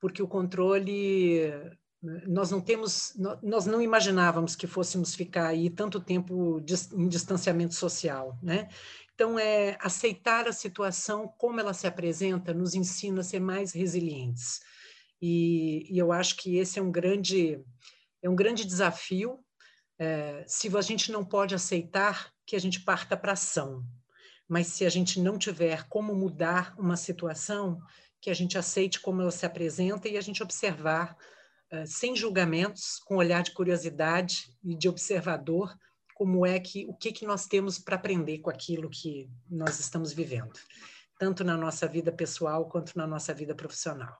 porque 0.00 0.22
o 0.22 0.28
controle 0.28 1.52
nós 2.26 2.50
não 2.50 2.60
temos, 2.60 3.12
nós 3.42 3.66
não 3.66 3.82
imaginávamos 3.82 4.54
que 4.54 4.66
fôssemos 4.66 5.14
ficar 5.14 5.46
aí 5.46 5.68
tanto 5.68 6.00
tempo 6.00 6.62
em 6.94 7.08
distanciamento 7.08 7.74
social, 7.74 8.38
né? 8.42 8.68
Então 9.18 9.36
é 9.36 9.76
aceitar 9.80 10.46
a 10.46 10.52
situação 10.52 11.26
como 11.26 11.58
ela 11.58 11.74
se 11.74 11.88
apresenta 11.88 12.54
nos 12.54 12.76
ensina 12.76 13.20
a 13.20 13.24
ser 13.24 13.40
mais 13.40 13.72
resilientes. 13.72 14.60
E, 15.20 15.92
e 15.92 15.98
eu 15.98 16.12
acho 16.12 16.36
que 16.36 16.56
esse 16.56 16.78
é 16.78 16.82
um 16.82 16.92
grande 16.92 17.60
é 18.22 18.30
um 18.30 18.36
grande 18.36 18.64
desafio. 18.64 19.40
É, 19.98 20.44
se 20.46 20.68
a 20.76 20.80
gente 20.80 21.10
não 21.10 21.24
pode 21.24 21.52
aceitar 21.52 22.32
que 22.46 22.54
a 22.54 22.60
gente 22.60 22.78
parta 22.84 23.16
para 23.16 23.32
ação, 23.32 23.84
mas 24.48 24.68
se 24.68 24.86
a 24.86 24.88
gente 24.88 25.20
não 25.20 25.36
tiver 25.36 25.88
como 25.88 26.14
mudar 26.14 26.72
uma 26.78 26.96
situação, 26.96 27.82
que 28.20 28.30
a 28.30 28.34
gente 28.34 28.56
aceite 28.56 29.00
como 29.00 29.20
ela 29.20 29.32
se 29.32 29.44
apresenta 29.44 30.08
e 30.08 30.16
a 30.16 30.20
gente 30.20 30.44
observar 30.44 31.16
uh, 31.72 31.84
sem 31.84 32.14
julgamentos, 32.14 33.00
com 33.04 33.16
olhar 33.16 33.42
de 33.42 33.50
curiosidade 33.50 34.56
e 34.62 34.76
de 34.76 34.88
observador, 34.88 35.76
como 36.18 36.44
é 36.44 36.58
que 36.58 36.84
o 36.86 36.94
que 36.94 37.12
que 37.12 37.24
nós 37.24 37.46
temos 37.46 37.78
para 37.78 37.94
aprender 37.94 38.40
com 38.40 38.50
aquilo 38.50 38.90
que 38.90 39.30
nós 39.48 39.78
estamos 39.78 40.12
vivendo, 40.12 40.52
tanto 41.16 41.44
na 41.44 41.56
nossa 41.56 41.86
vida 41.86 42.10
pessoal 42.10 42.68
quanto 42.68 42.98
na 42.98 43.06
nossa 43.06 43.32
vida 43.32 43.54
profissional. 43.54 44.18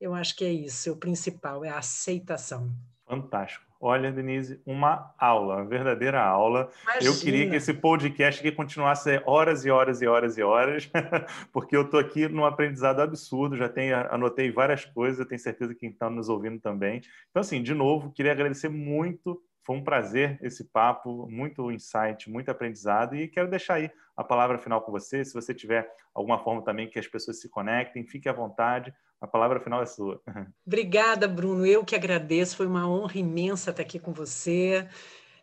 Eu 0.00 0.12
acho 0.12 0.34
que 0.36 0.44
é 0.44 0.52
isso, 0.52 0.92
o 0.92 0.96
principal 0.96 1.64
é 1.64 1.68
a 1.68 1.78
aceitação. 1.78 2.74
Fantástico. 3.06 3.64
Olha, 3.80 4.10
Denise, 4.10 4.60
uma 4.66 5.14
aula, 5.16 5.56
uma 5.56 5.64
verdadeira 5.66 6.20
aula. 6.20 6.68
Imagina. 6.82 7.12
Eu 7.12 7.20
queria 7.20 7.48
que 7.48 7.56
esse 7.56 7.72
podcast 7.72 8.40
aqui 8.40 8.50
continuasse 8.50 9.22
horas 9.24 9.64
e 9.64 9.70
horas 9.70 10.02
e 10.02 10.06
horas 10.06 10.36
e 10.36 10.42
horas, 10.42 10.90
porque 11.52 11.76
eu 11.76 11.82
estou 11.82 12.00
aqui 12.00 12.26
num 12.26 12.44
aprendizado 12.44 13.00
absurdo, 13.00 13.56
já 13.56 13.68
tenho, 13.68 13.94
anotei 14.12 14.50
várias 14.50 14.84
coisas, 14.84 15.24
tenho 15.28 15.38
certeza 15.38 15.74
que 15.74 15.80
quem 15.80 15.90
está 15.90 16.10
nos 16.10 16.28
ouvindo 16.28 16.58
também. 16.58 17.00
Então, 17.30 17.40
assim, 17.40 17.62
de 17.62 17.74
novo, 17.74 18.10
queria 18.10 18.32
agradecer 18.32 18.68
muito 18.68 19.40
foi 19.66 19.76
um 19.76 19.82
prazer 19.82 20.38
esse 20.40 20.62
papo, 20.62 21.26
muito 21.28 21.72
insight, 21.72 22.30
muito 22.30 22.48
aprendizado 22.48 23.16
e 23.16 23.26
quero 23.26 23.50
deixar 23.50 23.74
aí 23.74 23.90
a 24.16 24.22
palavra 24.22 24.58
final 24.58 24.80
com 24.80 24.92
você. 24.92 25.24
Se 25.24 25.34
você 25.34 25.52
tiver 25.52 25.92
alguma 26.14 26.38
forma 26.38 26.62
também 26.62 26.88
que 26.88 27.00
as 27.00 27.08
pessoas 27.08 27.40
se 27.40 27.48
conectem, 27.48 28.06
fique 28.06 28.28
à 28.28 28.32
vontade. 28.32 28.94
A 29.20 29.26
palavra 29.26 29.58
final 29.58 29.82
é 29.82 29.86
sua. 29.86 30.22
Obrigada, 30.64 31.26
Bruno. 31.26 31.66
Eu 31.66 31.84
que 31.84 31.96
agradeço. 31.96 32.56
Foi 32.56 32.66
uma 32.66 32.88
honra 32.88 33.18
imensa 33.18 33.70
estar 33.70 33.82
aqui 33.82 33.98
com 33.98 34.12
você. 34.12 34.88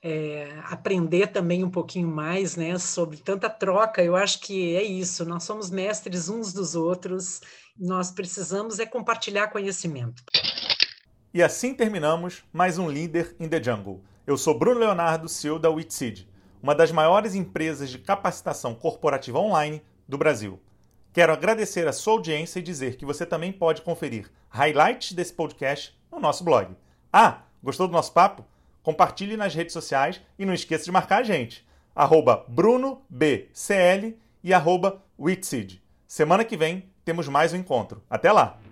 É, 0.02 0.58
aprender 0.66 1.28
também 1.28 1.64
um 1.64 1.70
pouquinho 1.70 2.08
mais 2.08 2.56
né, 2.56 2.78
sobre 2.78 3.18
tanta 3.18 3.50
troca. 3.50 4.02
Eu 4.02 4.16
acho 4.16 4.40
que 4.40 4.76
é 4.76 4.84
isso. 4.84 5.26
Nós 5.26 5.44
somos 5.44 5.70
mestres 5.70 6.30
uns 6.30 6.54
dos 6.54 6.76
outros. 6.76 7.42
Nós 7.78 8.10
precisamos 8.10 8.80
é 8.80 8.86
compartilhar 8.86 9.48
conhecimento. 9.48 10.24
E 11.34 11.44
assim 11.44 11.74
terminamos 11.74 12.44
mais 12.54 12.78
um 12.78 12.90
Líder 12.90 13.36
in 13.40 13.50
the 13.50 13.62
Jungle. 13.62 14.02
Eu 14.26 14.38
sou 14.38 14.58
Bruno 14.58 14.80
Leonardo, 14.80 15.28
CEO 15.28 15.60
da 15.60 15.70
Witseed, 15.70 16.30
uma 16.62 16.74
das 16.74 16.94
maiores 16.94 17.36
empresas 17.36 17.90
de 17.90 18.00
capacitação 18.00 18.74
corporativa 18.74 19.38
online 19.38 19.82
do 20.08 20.18
Brasil. 20.18 20.62
Quero 21.12 21.34
agradecer 21.34 21.86
a 21.90 21.92
sua 21.92 22.14
audiência 22.14 22.60
e 22.60 22.64
dizer 22.64 22.96
que 22.96 23.06
você 23.06 23.26
também 23.26 23.52
pode 23.52 23.82
conferir 23.82 24.32
highlights 24.48 25.12
desse 25.12 25.34
podcast 25.34 25.94
no 26.10 26.22
nosso 26.22 26.42
blog. 26.42 26.74
Ah, 27.12 27.42
gostou 27.62 27.86
do 27.86 27.92
nosso 27.92 28.14
papo? 28.14 28.46
Compartilhe 28.82 29.36
nas 29.36 29.54
redes 29.54 29.74
sociais 29.74 30.22
e 30.40 30.46
não 30.46 30.54
esqueça 30.54 30.86
de 30.86 30.92
marcar 30.92 31.18
a 31.18 31.24
gente. 31.24 31.68
Arroba 31.94 32.46
BrunoBCL 32.48 34.18
e 34.42 34.54
arroba. 34.54 35.04
Semana 36.08 36.46
que 36.46 36.56
vem 36.56 36.90
temos 37.04 37.28
mais 37.28 37.52
um 37.52 37.58
encontro. 37.58 38.02
Até 38.10 38.32
lá! 38.32 38.63